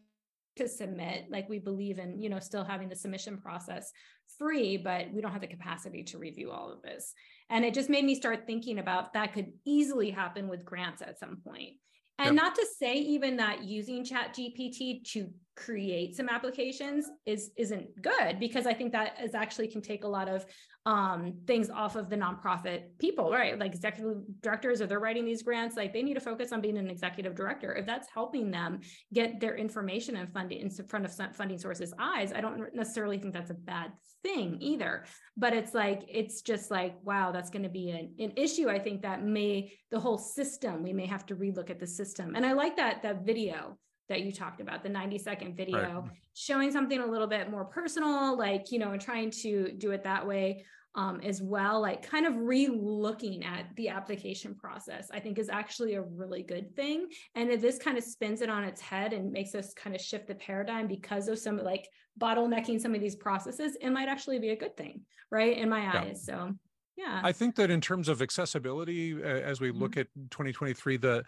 to 0.55 0.67
submit 0.67 1.25
like 1.29 1.49
we 1.49 1.59
believe 1.59 1.99
in 1.99 2.21
you 2.21 2.29
know 2.29 2.39
still 2.39 2.63
having 2.63 2.89
the 2.89 2.95
submission 2.95 3.37
process 3.37 3.91
free 4.37 4.77
but 4.77 5.11
we 5.13 5.21
don't 5.21 5.31
have 5.31 5.41
the 5.41 5.47
capacity 5.47 6.03
to 6.03 6.17
review 6.17 6.51
all 6.51 6.71
of 6.71 6.81
this 6.81 7.13
and 7.49 7.65
it 7.65 7.73
just 7.73 7.89
made 7.89 8.05
me 8.05 8.15
start 8.15 8.45
thinking 8.45 8.79
about 8.79 9.13
that 9.13 9.33
could 9.33 9.51
easily 9.65 10.09
happen 10.09 10.47
with 10.47 10.65
grants 10.65 11.01
at 11.01 11.19
some 11.19 11.37
point 11.45 11.73
and 12.19 12.35
yep. 12.35 12.43
not 12.43 12.55
to 12.55 12.65
say 12.79 12.95
even 12.95 13.37
that 13.37 13.63
using 13.63 14.03
chat 14.03 14.35
gpt 14.35 15.03
to 15.03 15.29
create 15.55 16.15
some 16.15 16.29
applications 16.29 17.09
is 17.25 17.51
isn't 17.57 17.87
good 18.01 18.39
because 18.39 18.65
i 18.65 18.73
think 18.73 18.91
that 18.91 19.15
is 19.23 19.35
actually 19.35 19.67
can 19.67 19.81
take 19.81 20.03
a 20.03 20.07
lot 20.07 20.27
of 20.27 20.45
um, 20.85 21.33
things 21.47 21.69
off 21.69 21.95
of 21.95 22.09
the 22.09 22.17
nonprofit 22.17 22.97
people, 22.99 23.31
right? 23.31 23.57
Like 23.57 23.73
executive 23.73 24.17
directors, 24.41 24.81
or 24.81 24.87
they're 24.87 24.99
writing 24.99 25.25
these 25.25 25.41
grants, 25.41 25.77
like 25.77 25.93
they 25.93 26.03
need 26.03 26.15
to 26.15 26.19
focus 26.19 26.51
on 26.51 26.59
being 26.59 26.77
an 26.77 26.89
executive 26.89 27.35
director. 27.35 27.73
If 27.73 27.85
that's 27.85 28.09
helping 28.13 28.51
them 28.51 28.81
get 29.13 29.39
their 29.39 29.55
information 29.55 30.17
and 30.17 30.31
funding 30.33 30.59
in 30.59 30.69
front 30.69 31.05
of 31.05 31.35
funding 31.35 31.57
sources' 31.57 31.93
eyes, 31.99 32.33
I 32.33 32.41
don't 32.41 32.75
necessarily 32.75 33.17
think 33.17 33.33
that's 33.33 33.51
a 33.51 33.55
bad 33.55 33.93
thing 34.23 34.57
either. 34.59 35.05
But 35.37 35.53
it's 35.53 35.73
like, 35.73 36.03
it's 36.09 36.41
just 36.41 36.69
like, 36.69 36.95
wow, 37.03 37.31
that's 37.31 37.49
going 37.49 37.63
to 37.63 37.69
be 37.69 37.91
an, 37.91 38.13
an 38.19 38.33
issue. 38.35 38.69
I 38.69 38.79
think 38.79 39.03
that 39.03 39.23
may, 39.23 39.71
the 39.89 39.99
whole 39.99 40.17
system, 40.17 40.83
we 40.83 40.91
may 40.91 41.05
have 41.05 41.25
to 41.27 41.35
relook 41.35 41.69
at 41.69 41.79
the 41.79 41.87
system. 41.87 42.35
And 42.35 42.45
I 42.45 42.51
like 42.53 42.75
that, 42.75 43.03
that 43.03 43.25
video 43.25 43.77
that 44.09 44.21
you 44.21 44.31
talked 44.31 44.61
about 44.61 44.83
the 44.83 44.89
90 44.89 45.17
second 45.17 45.55
video 45.55 46.01
right. 46.01 46.11
showing 46.33 46.71
something 46.71 46.99
a 46.99 47.05
little 47.05 47.27
bit 47.27 47.49
more 47.49 47.65
personal 47.65 48.37
like 48.37 48.71
you 48.71 48.79
know 48.79 48.91
and 48.91 49.01
trying 49.01 49.31
to 49.31 49.71
do 49.77 49.91
it 49.91 50.03
that 50.03 50.25
way 50.25 50.65
um, 50.95 51.21
as 51.21 51.41
well 51.41 51.81
like 51.81 52.07
kind 52.07 52.27
of 52.27 52.35
re-looking 52.37 53.43
at 53.43 53.65
the 53.77 53.89
application 53.89 54.53
process 54.53 55.07
i 55.11 55.19
think 55.19 55.39
is 55.39 55.49
actually 55.49 55.95
a 55.95 56.01
really 56.01 56.43
good 56.43 56.75
thing 56.75 57.07
and 57.35 57.49
if 57.49 57.61
this 57.61 57.79
kind 57.79 57.97
of 57.97 58.03
spins 58.03 58.41
it 58.41 58.49
on 58.49 58.63
its 58.63 58.79
head 58.79 59.11
and 59.11 59.31
makes 59.31 59.55
us 59.55 59.73
kind 59.73 59.95
of 59.95 60.01
shift 60.01 60.27
the 60.27 60.35
paradigm 60.35 60.87
because 60.87 61.27
of 61.27 61.39
some 61.39 61.57
like 61.57 61.87
bottlenecking 62.19 62.79
some 62.79 62.93
of 62.93 63.01
these 63.01 63.15
processes 63.15 63.75
it 63.81 63.89
might 63.89 64.07
actually 64.07 64.37
be 64.37 64.49
a 64.49 64.55
good 64.55 64.77
thing 64.77 65.01
right 65.31 65.57
in 65.57 65.67
my 65.67 65.81
yeah. 65.81 66.01
eyes 66.01 66.23
so 66.23 66.53
yeah 66.95 67.21
i 67.23 67.31
think 67.31 67.55
that 67.55 67.69
in 67.69 67.81
terms 67.81 68.07
of 68.07 68.21
accessibility 68.21 69.21
uh, 69.21 69.25
as 69.25 69.59
we 69.59 69.71
look 69.71 69.91
mm-hmm. 69.91 70.01
at 70.01 70.31
2023 70.31 70.97
the 70.97 71.23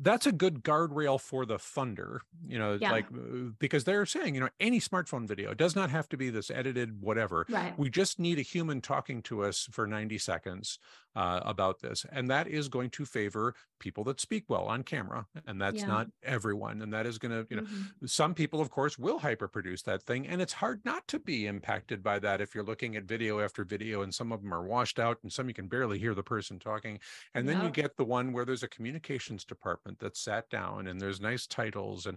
that's 0.00 0.26
a 0.26 0.32
good 0.32 0.62
guardrail 0.62 1.20
for 1.20 1.44
the 1.44 1.56
funder 1.56 2.18
you 2.46 2.58
know 2.58 2.78
yeah. 2.80 2.90
like 2.90 3.06
uh, 3.06 3.50
because 3.58 3.84
they're 3.84 4.06
saying 4.06 4.34
you 4.34 4.40
know 4.40 4.48
any 4.60 4.80
smartphone 4.80 5.26
video 5.26 5.54
does 5.54 5.76
not 5.76 5.90
have 5.90 6.08
to 6.08 6.16
be 6.16 6.30
this 6.30 6.50
edited 6.50 7.00
whatever 7.00 7.46
right. 7.48 7.78
we 7.78 7.90
just 7.90 8.18
need 8.18 8.38
a 8.38 8.42
human 8.42 8.80
talking 8.80 9.22
to 9.22 9.42
us 9.42 9.68
for 9.70 9.86
90 9.86 10.18
seconds 10.18 10.78
uh, 11.14 11.40
about 11.44 11.80
this 11.80 12.06
and 12.10 12.30
that 12.30 12.48
is 12.48 12.68
going 12.68 12.88
to 12.88 13.04
favor 13.04 13.54
people 13.78 14.02
that 14.04 14.20
speak 14.20 14.44
well 14.48 14.64
on 14.64 14.82
camera 14.82 15.26
and 15.46 15.60
that's 15.60 15.80
yeah. 15.80 15.86
not 15.86 16.06
everyone 16.22 16.80
and 16.80 16.92
that 16.92 17.04
is 17.04 17.18
going 17.18 17.32
to 17.32 17.46
you 17.50 17.56
know 17.56 17.62
mm-hmm. 17.62 18.06
some 18.06 18.32
people 18.32 18.60
of 18.60 18.70
course 18.70 18.98
will 18.98 19.20
hyperproduce 19.20 19.82
that 19.82 20.02
thing 20.02 20.26
and 20.26 20.40
it's 20.40 20.54
hard 20.54 20.80
not 20.84 21.06
to 21.06 21.18
be 21.18 21.46
impacted 21.46 22.02
by 22.02 22.18
that 22.18 22.40
if 22.40 22.54
you're 22.54 22.64
looking 22.64 22.96
at 22.96 23.04
video 23.04 23.40
after 23.40 23.64
video 23.64 24.02
and 24.02 24.14
some 24.14 24.32
of 24.32 24.42
them 24.42 24.54
are 24.54 24.62
washed 24.62 24.98
out 25.02 25.18
and 25.22 25.32
some 25.32 25.48
you 25.48 25.54
can 25.54 25.66
barely 25.66 25.98
hear 25.98 26.14
the 26.14 26.22
person 26.22 26.58
talking 26.58 26.98
and 27.34 27.46
then 27.46 27.56
yep. 27.56 27.64
you 27.64 27.70
get 27.70 27.96
the 27.96 28.04
one 28.04 28.32
where 28.32 28.44
there's 28.44 28.62
a 28.62 28.68
communications 28.68 29.44
department 29.44 29.98
that's 29.98 30.20
sat 30.20 30.48
down 30.48 30.86
and 30.86 31.00
there's 31.00 31.20
nice 31.20 31.46
titles 31.46 32.06
and 32.06 32.16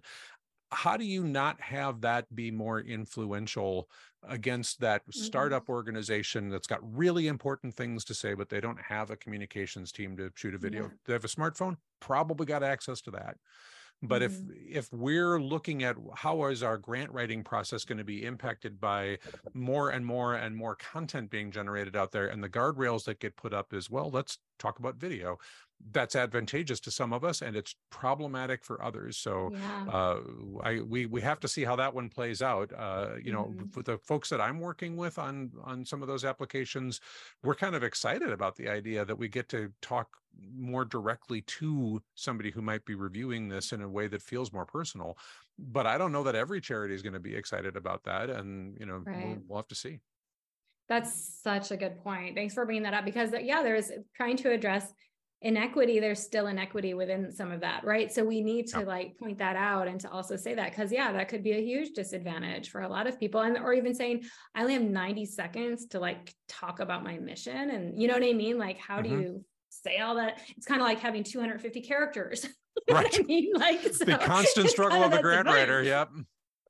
how 0.71 0.97
do 0.97 1.05
you 1.05 1.23
not 1.23 1.59
have 1.61 2.01
that 2.01 2.33
be 2.35 2.51
more 2.51 2.79
influential 2.79 3.89
against 4.27 4.79
that 4.79 5.01
mm-hmm. 5.01 5.19
startup 5.19 5.63
mm-hmm. 5.63 5.73
organization 5.73 6.49
that's 6.49 6.67
got 6.67 6.79
really 6.95 7.27
important 7.27 7.73
things 7.73 8.03
to 8.05 8.13
say 8.13 8.33
but 8.33 8.49
they 8.49 8.61
don't 8.61 8.79
have 8.81 9.11
a 9.11 9.17
communications 9.17 9.91
team 9.91 10.15
to 10.17 10.31
shoot 10.35 10.55
a 10.55 10.57
video 10.57 10.83
yeah. 10.83 10.89
they 11.05 11.13
have 11.13 11.25
a 11.25 11.29
smartphone 11.29 11.75
probably 11.99 12.45
got 12.45 12.63
access 12.63 13.01
to 13.01 13.11
that 13.11 13.35
but 14.03 14.21
mm-hmm. 14.21 14.51
if 14.69 14.87
if 14.87 14.93
we're 14.93 15.39
looking 15.39 15.83
at 15.83 15.95
how 16.15 16.45
is 16.45 16.63
our 16.63 16.77
grant 16.77 17.11
writing 17.11 17.43
process 17.43 17.85
going 17.85 17.97
to 17.97 18.03
be 18.03 18.25
impacted 18.25 18.79
by 18.79 19.17
more 19.53 19.89
and 19.89 20.05
more 20.05 20.35
and 20.35 20.55
more 20.55 20.75
content 20.75 21.29
being 21.29 21.51
generated 21.51 21.95
out 21.95 22.11
there 22.11 22.27
and 22.27 22.43
the 22.43 22.49
guardrails 22.49 23.05
that 23.05 23.19
get 23.19 23.35
put 23.35 23.53
up 23.53 23.73
as 23.73 23.89
well 23.89 24.09
let's 24.09 24.37
talk 24.57 24.79
about 24.79 24.95
video 24.95 25.37
that's 25.91 26.15
advantageous 26.15 26.79
to 26.79 26.89
some 26.89 27.13
of 27.13 27.23
us 27.23 27.41
and 27.41 27.55
it's 27.55 27.75
problematic 27.89 28.63
for 28.63 28.81
others 28.81 29.17
so 29.17 29.51
yeah. 29.53 29.85
uh, 29.91 30.19
i 30.63 30.79
we 30.79 31.05
we 31.05 31.21
have 31.21 31.39
to 31.39 31.47
see 31.47 31.63
how 31.63 31.75
that 31.75 31.93
one 31.93 32.09
plays 32.09 32.41
out 32.41 32.71
uh, 32.77 33.09
you 33.21 33.31
know 33.31 33.45
mm-hmm. 33.45 33.67
for 33.67 33.83
the 33.83 33.97
folks 33.97 34.29
that 34.29 34.41
i'm 34.41 34.59
working 34.59 34.97
with 34.97 35.19
on 35.19 35.51
on 35.63 35.85
some 35.85 36.01
of 36.01 36.07
those 36.07 36.25
applications 36.25 37.01
we're 37.43 37.55
kind 37.55 37.75
of 37.75 37.83
excited 37.83 38.31
about 38.31 38.55
the 38.55 38.67
idea 38.67 39.05
that 39.05 39.17
we 39.17 39.27
get 39.27 39.47
to 39.49 39.71
talk 39.81 40.17
more 40.53 40.83
directly 40.83 41.41
to 41.41 42.01
somebody 42.15 42.51
who 42.51 42.61
might 42.61 42.83
be 42.85 42.95
reviewing 42.95 43.47
this 43.47 43.71
in 43.71 43.81
a 43.81 43.87
way 43.87 44.07
that 44.07 44.21
feels 44.21 44.51
more 44.51 44.65
personal 44.65 45.17
but 45.57 45.85
i 45.85 45.97
don't 45.97 46.11
know 46.11 46.23
that 46.23 46.35
every 46.35 46.59
charity 46.59 46.95
is 46.95 47.01
going 47.01 47.13
to 47.13 47.19
be 47.19 47.35
excited 47.35 47.75
about 47.75 48.03
that 48.03 48.29
and 48.29 48.75
you 48.79 48.85
know 48.85 49.03
right. 49.05 49.25
we'll, 49.25 49.37
we'll 49.47 49.59
have 49.59 49.67
to 49.67 49.75
see 49.75 49.99
that's 50.87 51.41
such 51.41 51.71
a 51.71 51.77
good 51.77 51.97
point. 52.03 52.35
Thanks 52.35 52.53
for 52.53 52.65
bringing 52.65 52.83
that 52.83 52.93
up 52.93 53.05
because 53.05 53.31
yeah 53.41 53.63
there's 53.63 53.91
trying 54.15 54.37
to 54.37 54.51
address 54.51 54.91
inequity 55.41 55.99
there's 55.99 56.23
still 56.23 56.47
inequity 56.47 56.95
within 56.95 57.31
some 57.31 57.51
of 57.51 57.61
that 57.61 57.83
right? 57.83 58.11
So 58.11 58.23
we 58.23 58.41
need 58.41 58.67
to 58.67 58.81
like 58.81 59.17
point 59.17 59.37
that 59.39 59.55
out 59.55 59.87
and 59.87 59.99
to 60.01 60.09
also 60.09 60.35
say 60.35 60.55
that 60.55 60.71
because 60.71 60.91
yeah 60.91 61.11
that 61.11 61.27
could 61.27 61.43
be 61.43 61.53
a 61.53 61.61
huge 61.61 61.93
disadvantage 61.93 62.69
for 62.69 62.81
a 62.81 62.87
lot 62.87 63.07
of 63.07 63.19
people. 63.19 63.41
And 63.41 63.57
or 63.57 63.73
even 63.73 63.93
saying 63.93 64.23
i 64.55 64.61
only 64.61 64.73
have 64.73 64.83
90 64.83 65.25
seconds 65.25 65.87
to 65.87 65.99
like 65.99 66.33
talk 66.47 66.79
about 66.79 67.03
my 67.03 67.17
mission. 67.17 67.69
And 67.69 68.01
you 68.01 68.07
know 68.07 68.13
what 68.13 68.23
i 68.23 68.33
mean? 68.33 68.57
Like 68.57 68.79
how 68.79 68.99
mm-hmm. 68.99 69.15
do 69.15 69.21
you 69.21 69.45
say 69.69 69.99
all 69.99 70.15
that? 70.15 70.39
It's 70.57 70.65
kind 70.65 70.81
of 70.81 70.87
like 70.87 70.99
having 70.99 71.23
250 71.23 71.81
characters. 71.81 72.47
Right. 72.91 73.17
I 73.17 73.23
mean? 73.23 73.53
like 73.53 73.81
so 73.83 74.03
the 74.03 74.17
constant 74.17 74.69
struggle 74.75 75.01
of 75.01 75.09
the 75.09 75.21
grant 75.21 75.47
writer. 75.47 75.81
Yep 75.81 76.09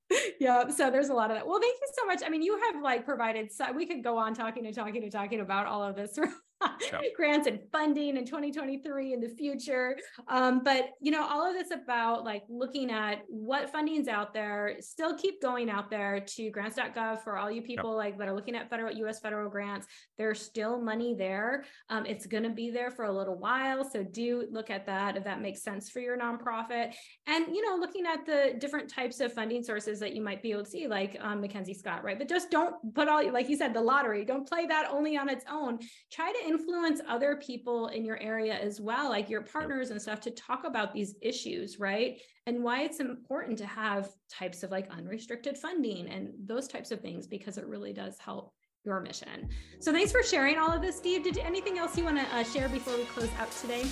yeah 0.39 0.67
so 0.69 0.91
there's 0.91 1.09
a 1.09 1.13
lot 1.13 1.31
of 1.31 1.37
that. 1.37 1.47
Well 1.47 1.59
thank 1.59 1.75
you 1.81 1.87
so 1.97 2.05
much. 2.05 2.21
I 2.25 2.29
mean 2.29 2.41
you 2.41 2.59
have 2.71 2.81
like 2.81 3.05
provided 3.05 3.51
so 3.51 3.71
we 3.71 3.85
could 3.85 4.03
go 4.03 4.17
on 4.17 4.33
talking 4.33 4.65
and 4.65 4.75
talking 4.75 5.03
and 5.03 5.11
talking 5.11 5.39
about 5.39 5.67
all 5.67 5.83
of 5.83 5.95
this 5.95 6.17
grants 7.15 7.47
and 7.47 7.59
funding 7.71 8.17
in 8.17 8.25
2023 8.25 9.13
in 9.13 9.21
the 9.21 9.29
future. 9.29 9.97
Um, 10.27 10.63
but 10.63 10.91
you 11.01 11.11
know, 11.11 11.25
all 11.27 11.47
of 11.47 11.53
this 11.53 11.71
about 11.71 12.23
like 12.23 12.43
looking 12.49 12.91
at 12.91 13.23
what 13.27 13.69
funding's 13.71 14.07
out 14.07 14.33
there, 14.33 14.75
still 14.79 15.15
keep 15.17 15.41
going 15.41 15.69
out 15.69 15.89
there 15.89 16.19
to 16.19 16.49
grants.gov 16.49 17.23
for 17.23 17.37
all 17.37 17.51
you 17.51 17.61
people 17.61 17.91
yep. 17.91 17.97
like 17.97 18.17
that 18.17 18.27
are 18.27 18.33
looking 18.33 18.55
at 18.55 18.69
federal 18.69 18.93
US 19.07 19.19
federal 19.19 19.49
grants. 19.49 19.87
There's 20.17 20.41
still 20.41 20.81
money 20.81 21.15
there. 21.17 21.65
Um, 21.89 22.05
it's 22.05 22.25
going 22.25 22.43
to 22.43 22.49
be 22.49 22.71
there 22.71 22.91
for 22.91 23.05
a 23.05 23.11
little 23.11 23.37
while. 23.37 23.87
So 23.89 24.03
do 24.03 24.47
look 24.51 24.69
at 24.69 24.85
that 24.85 25.17
if 25.17 25.23
that 25.23 25.41
makes 25.41 25.61
sense 25.61 25.89
for 25.89 25.99
your 25.99 26.17
nonprofit. 26.17 26.93
And 27.27 27.47
you 27.47 27.67
know, 27.67 27.77
looking 27.77 28.05
at 28.05 28.25
the 28.25 28.55
different 28.59 28.89
types 28.89 29.19
of 29.19 29.33
funding 29.33 29.63
sources 29.63 29.99
that 29.99 30.15
you 30.15 30.21
might 30.21 30.41
be 30.41 30.51
able 30.51 30.63
to 30.63 30.69
see, 30.69 30.87
like 30.87 31.17
um, 31.21 31.41
MacKenzie 31.41 31.75
Scott, 31.75 32.03
right? 32.03 32.17
But 32.17 32.29
just 32.29 32.51
don't 32.51 32.75
put 32.93 33.07
all 33.07 33.31
like 33.31 33.49
you 33.49 33.57
said, 33.57 33.73
the 33.73 33.81
lottery, 33.81 34.25
don't 34.25 34.47
play 34.47 34.65
that 34.67 34.87
only 34.89 35.17
on 35.17 35.29
its 35.29 35.45
own. 35.49 35.79
Try 36.11 36.31
to 36.31 36.47
influence 36.55 37.01
other 37.07 37.35
people 37.35 37.87
in 37.87 38.05
your 38.05 38.19
area 38.21 38.53
as 38.53 38.79
well, 38.79 39.09
like 39.09 39.29
your 39.29 39.41
partners 39.41 39.91
and 39.91 40.01
stuff, 40.01 40.19
to 40.21 40.31
talk 40.31 40.63
about 40.65 40.93
these 40.93 41.15
issues, 41.21 41.79
right? 41.79 42.19
And 42.47 42.63
why 42.63 42.83
it's 42.83 42.99
important 42.99 43.57
to 43.59 43.65
have 43.65 44.09
types 44.29 44.63
of 44.63 44.71
like 44.71 44.89
unrestricted 44.91 45.57
funding 45.57 46.07
and 46.09 46.29
those 46.45 46.67
types 46.67 46.91
of 46.91 47.01
things, 47.01 47.27
because 47.27 47.57
it 47.57 47.67
really 47.67 47.93
does 47.93 48.17
help 48.19 48.53
your 48.83 49.01
mission. 49.01 49.49
So 49.79 49.91
thanks 49.91 50.11
for 50.11 50.23
sharing 50.23 50.57
all 50.57 50.71
of 50.71 50.81
this, 50.81 50.95
Steve. 50.95 51.23
Did 51.23 51.39
anything 51.39 51.77
else 51.77 51.97
you 51.97 52.03
want 52.03 52.17
to 52.17 52.35
uh, 52.35 52.43
share 52.43 52.69
before 52.69 52.95
we 52.95 53.03
close 53.05 53.29
out 53.39 53.51
today? 53.51 53.85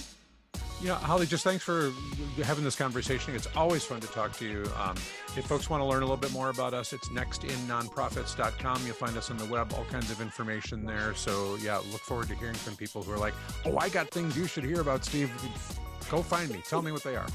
You 0.84 0.90
know, 0.90 0.96
Holly, 0.96 1.26
just 1.26 1.46
thanks 1.46 1.64
for 1.64 1.94
having 2.44 2.66
this 2.66 2.76
conversation. 2.76 3.34
It's 3.34 3.48
always 3.56 3.86
fun 3.86 4.02
to 4.02 4.08
talk 4.08 4.34
to 4.34 4.46
you. 4.46 4.70
Um, 4.78 4.98
if 5.38 5.46
folks 5.46 5.70
want 5.70 5.80
to 5.80 5.86
learn 5.86 6.04
a 6.04 6.06
little 6.06 6.18
bit 6.18 6.34
more 6.34 6.50
about 6.50 6.74
us, 6.74 6.92
it's 6.92 7.08
nextinnonprofits.com. 7.08 8.86
You'll 8.86 8.94
find 8.94 9.16
us 9.16 9.32
on 9.32 9.38
the 9.38 9.46
web, 9.46 9.72
all 9.78 9.86
kinds 9.86 10.12
of 10.12 10.20
information 10.20 10.86
there. 10.86 11.16
So, 11.16 11.56
yeah, 11.62 11.78
look 11.78 12.02
forward 12.02 12.28
to 12.28 12.36
hearing 12.36 12.56
from 12.56 12.76
people 12.76 13.02
who 13.02 13.14
are 13.14 13.18
like, 13.18 13.34
oh, 13.66 13.78
I 13.78 13.88
got 13.88 14.10
things 14.10 14.36
you 14.36 14.46
should 14.46 14.66
hear 14.66 14.82
about, 14.82 15.06
Steve. 15.06 15.32
Go 16.12 16.22
find 16.22 16.52
me. 16.52 16.62
Tell 16.68 16.82
me 16.82 16.92
what 16.92 17.06
they 17.06 17.16
are. 17.16 17.28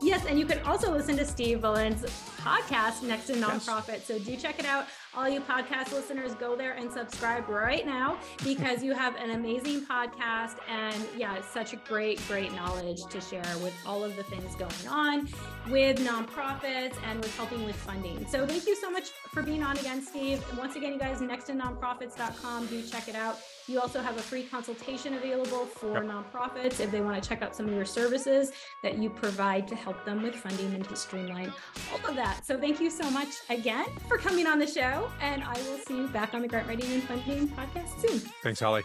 Yes, 0.00 0.24
and 0.26 0.38
you 0.38 0.46
can 0.46 0.60
also 0.60 0.92
listen 0.92 1.16
to 1.16 1.24
Steve 1.24 1.60
Boland's 1.60 2.04
podcast, 2.40 3.02
Next 3.02 3.28
in 3.30 3.40
Nonprofit. 3.40 3.88
Yes. 3.88 4.04
So 4.04 4.20
do 4.20 4.36
check 4.36 4.60
it 4.60 4.66
out. 4.66 4.86
All 5.18 5.28
you 5.28 5.40
podcast 5.40 5.90
listeners, 5.90 6.32
go 6.34 6.54
there 6.54 6.74
and 6.74 6.92
subscribe 6.92 7.48
right 7.48 7.84
now 7.84 8.18
because 8.44 8.84
you 8.84 8.94
have 8.94 9.16
an 9.16 9.30
amazing 9.30 9.84
podcast 9.84 10.58
and 10.70 10.94
yeah, 11.16 11.42
such 11.42 11.72
a 11.72 11.76
great, 11.88 12.24
great 12.28 12.54
knowledge 12.54 13.04
to 13.06 13.20
share 13.20 13.42
with 13.60 13.74
all 13.84 14.04
of 14.04 14.14
the 14.14 14.22
things 14.22 14.54
going 14.54 14.88
on 14.88 15.28
with 15.70 15.98
nonprofits 16.06 16.94
and 17.04 17.18
with 17.18 17.36
helping 17.36 17.64
with 17.64 17.74
funding. 17.74 18.24
So 18.28 18.46
thank 18.46 18.64
you 18.64 18.76
so 18.76 18.92
much 18.92 19.08
for 19.32 19.42
being 19.42 19.64
on 19.64 19.76
again, 19.76 20.02
Steve. 20.02 20.40
Once 20.56 20.76
again, 20.76 20.92
you 20.92 21.00
guys, 21.00 21.18
nextinnonprofits.com. 21.18 22.66
Do 22.66 22.80
check 22.86 23.08
it 23.08 23.16
out. 23.16 23.40
You 23.66 23.80
also 23.80 24.00
have 24.00 24.16
a 24.16 24.22
free 24.22 24.44
consultation 24.44 25.14
available 25.14 25.66
for 25.66 25.94
yep. 25.94 26.04
nonprofits 26.04 26.80
if 26.80 26.90
they 26.90 27.00
want 27.00 27.22
to 27.22 27.28
check 27.28 27.42
out 27.42 27.54
some 27.54 27.66
of 27.66 27.74
your 27.74 27.84
services 27.84 28.52
that 28.82 28.96
you 28.98 29.10
provide 29.10 29.68
to 29.68 29.74
help 29.74 30.02
them 30.04 30.22
with 30.22 30.34
funding 30.34 30.74
and 30.74 30.88
to 30.88 30.96
streamline 30.96 31.52
all 31.92 32.08
of 32.08 32.16
that. 32.16 32.46
So 32.46 32.58
thank 32.58 32.80
you 32.80 32.88
so 32.88 33.10
much 33.10 33.28
again 33.50 33.86
for 34.06 34.16
coming 34.16 34.46
on 34.46 34.58
the 34.58 34.66
show. 34.66 35.07
And 35.20 35.42
I 35.42 35.54
will 35.54 35.78
see 35.78 35.96
you 35.96 36.08
back 36.08 36.34
on 36.34 36.42
the 36.42 36.48
Grant 36.48 36.68
Writing 36.68 36.90
and 36.92 37.02
Funding 37.02 37.48
podcast 37.48 38.00
soon. 38.00 38.18
Thanks, 38.42 38.60
Holly. 38.60 38.84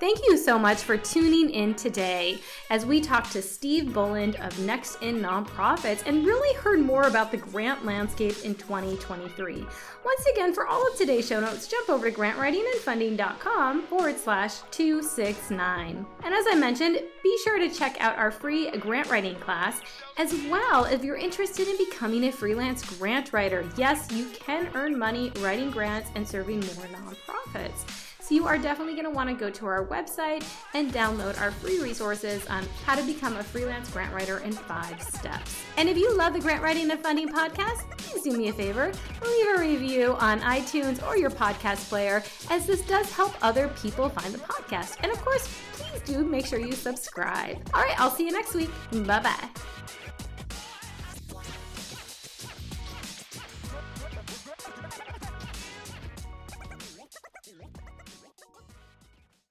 Thank 0.00 0.20
you 0.26 0.38
so 0.38 0.58
much 0.58 0.78
for 0.78 0.96
tuning 0.96 1.50
in 1.50 1.74
today 1.74 2.38
as 2.70 2.86
we 2.86 3.02
talked 3.02 3.32
to 3.32 3.42
Steve 3.42 3.92
Boland 3.92 4.36
of 4.36 4.58
Next 4.60 4.96
in 5.02 5.20
Nonprofits 5.20 6.06
and 6.06 6.24
really 6.24 6.56
heard 6.56 6.80
more 6.80 7.02
about 7.02 7.30
the 7.30 7.36
grant 7.36 7.84
landscape 7.84 8.42
in 8.42 8.54
2023. 8.54 9.66
Once 10.02 10.26
again, 10.32 10.54
for 10.54 10.66
all 10.66 10.90
of 10.90 10.96
today's 10.96 11.28
show 11.28 11.38
notes, 11.38 11.68
jump 11.68 11.90
over 11.90 12.10
to 12.10 12.16
grantwritingandfunding.com 12.16 13.82
forward 13.88 14.18
slash 14.18 14.60
269. 14.70 16.06
And 16.24 16.34
as 16.34 16.46
I 16.48 16.54
mentioned, 16.54 17.02
be 17.22 17.38
sure 17.44 17.58
to 17.58 17.68
check 17.68 18.00
out 18.00 18.16
our 18.16 18.30
free 18.30 18.70
grant 18.78 19.10
writing 19.10 19.34
class 19.34 19.82
as 20.16 20.32
well 20.48 20.84
if 20.84 21.04
you're 21.04 21.16
interested 21.16 21.68
in 21.68 21.76
becoming 21.76 22.24
a 22.24 22.32
freelance 22.32 22.82
grant 22.96 23.34
writer. 23.34 23.68
Yes, 23.76 24.10
you 24.10 24.30
can 24.30 24.70
earn 24.72 24.98
money 24.98 25.30
writing 25.40 25.70
grants 25.70 26.08
and 26.14 26.26
serving 26.26 26.60
more 26.60 26.86
nonprofits. 26.86 28.09
So 28.30 28.36
you 28.36 28.46
are 28.46 28.58
definitely 28.58 28.92
going 28.92 29.06
to 29.06 29.10
want 29.10 29.28
to 29.28 29.34
go 29.34 29.50
to 29.50 29.66
our 29.66 29.84
website 29.86 30.44
and 30.74 30.92
download 30.92 31.40
our 31.40 31.50
free 31.50 31.80
resources 31.80 32.46
on 32.46 32.64
how 32.86 32.94
to 32.94 33.02
become 33.02 33.36
a 33.36 33.42
freelance 33.42 33.90
grant 33.90 34.14
writer 34.14 34.38
in 34.38 34.52
five 34.52 35.02
steps. 35.02 35.60
And 35.76 35.88
if 35.88 35.98
you 35.98 36.16
love 36.16 36.34
the 36.34 36.38
Grant 36.38 36.62
Writing 36.62 36.88
and 36.92 37.00
Funding 37.00 37.28
podcast, 37.28 37.90
please 37.98 38.22
do 38.22 38.38
me 38.38 38.46
a 38.46 38.52
favor, 38.52 38.92
leave 39.26 39.46
a 39.56 39.58
review 39.58 40.14
on 40.20 40.38
iTunes 40.42 41.04
or 41.08 41.16
your 41.16 41.30
podcast 41.30 41.88
player, 41.88 42.22
as 42.50 42.66
this 42.68 42.86
does 42.86 43.10
help 43.10 43.34
other 43.42 43.66
people 43.82 44.08
find 44.08 44.32
the 44.32 44.38
podcast. 44.38 44.98
And 45.02 45.10
of 45.10 45.20
course, 45.22 45.52
please 45.72 46.00
do 46.02 46.24
make 46.24 46.46
sure 46.46 46.60
you 46.60 46.74
subscribe. 46.74 47.58
All 47.74 47.82
right, 47.82 47.98
I'll 47.98 48.12
see 48.12 48.26
you 48.26 48.32
next 48.32 48.54
week. 48.54 48.70
Bye 48.92 49.18
bye. 49.18 49.48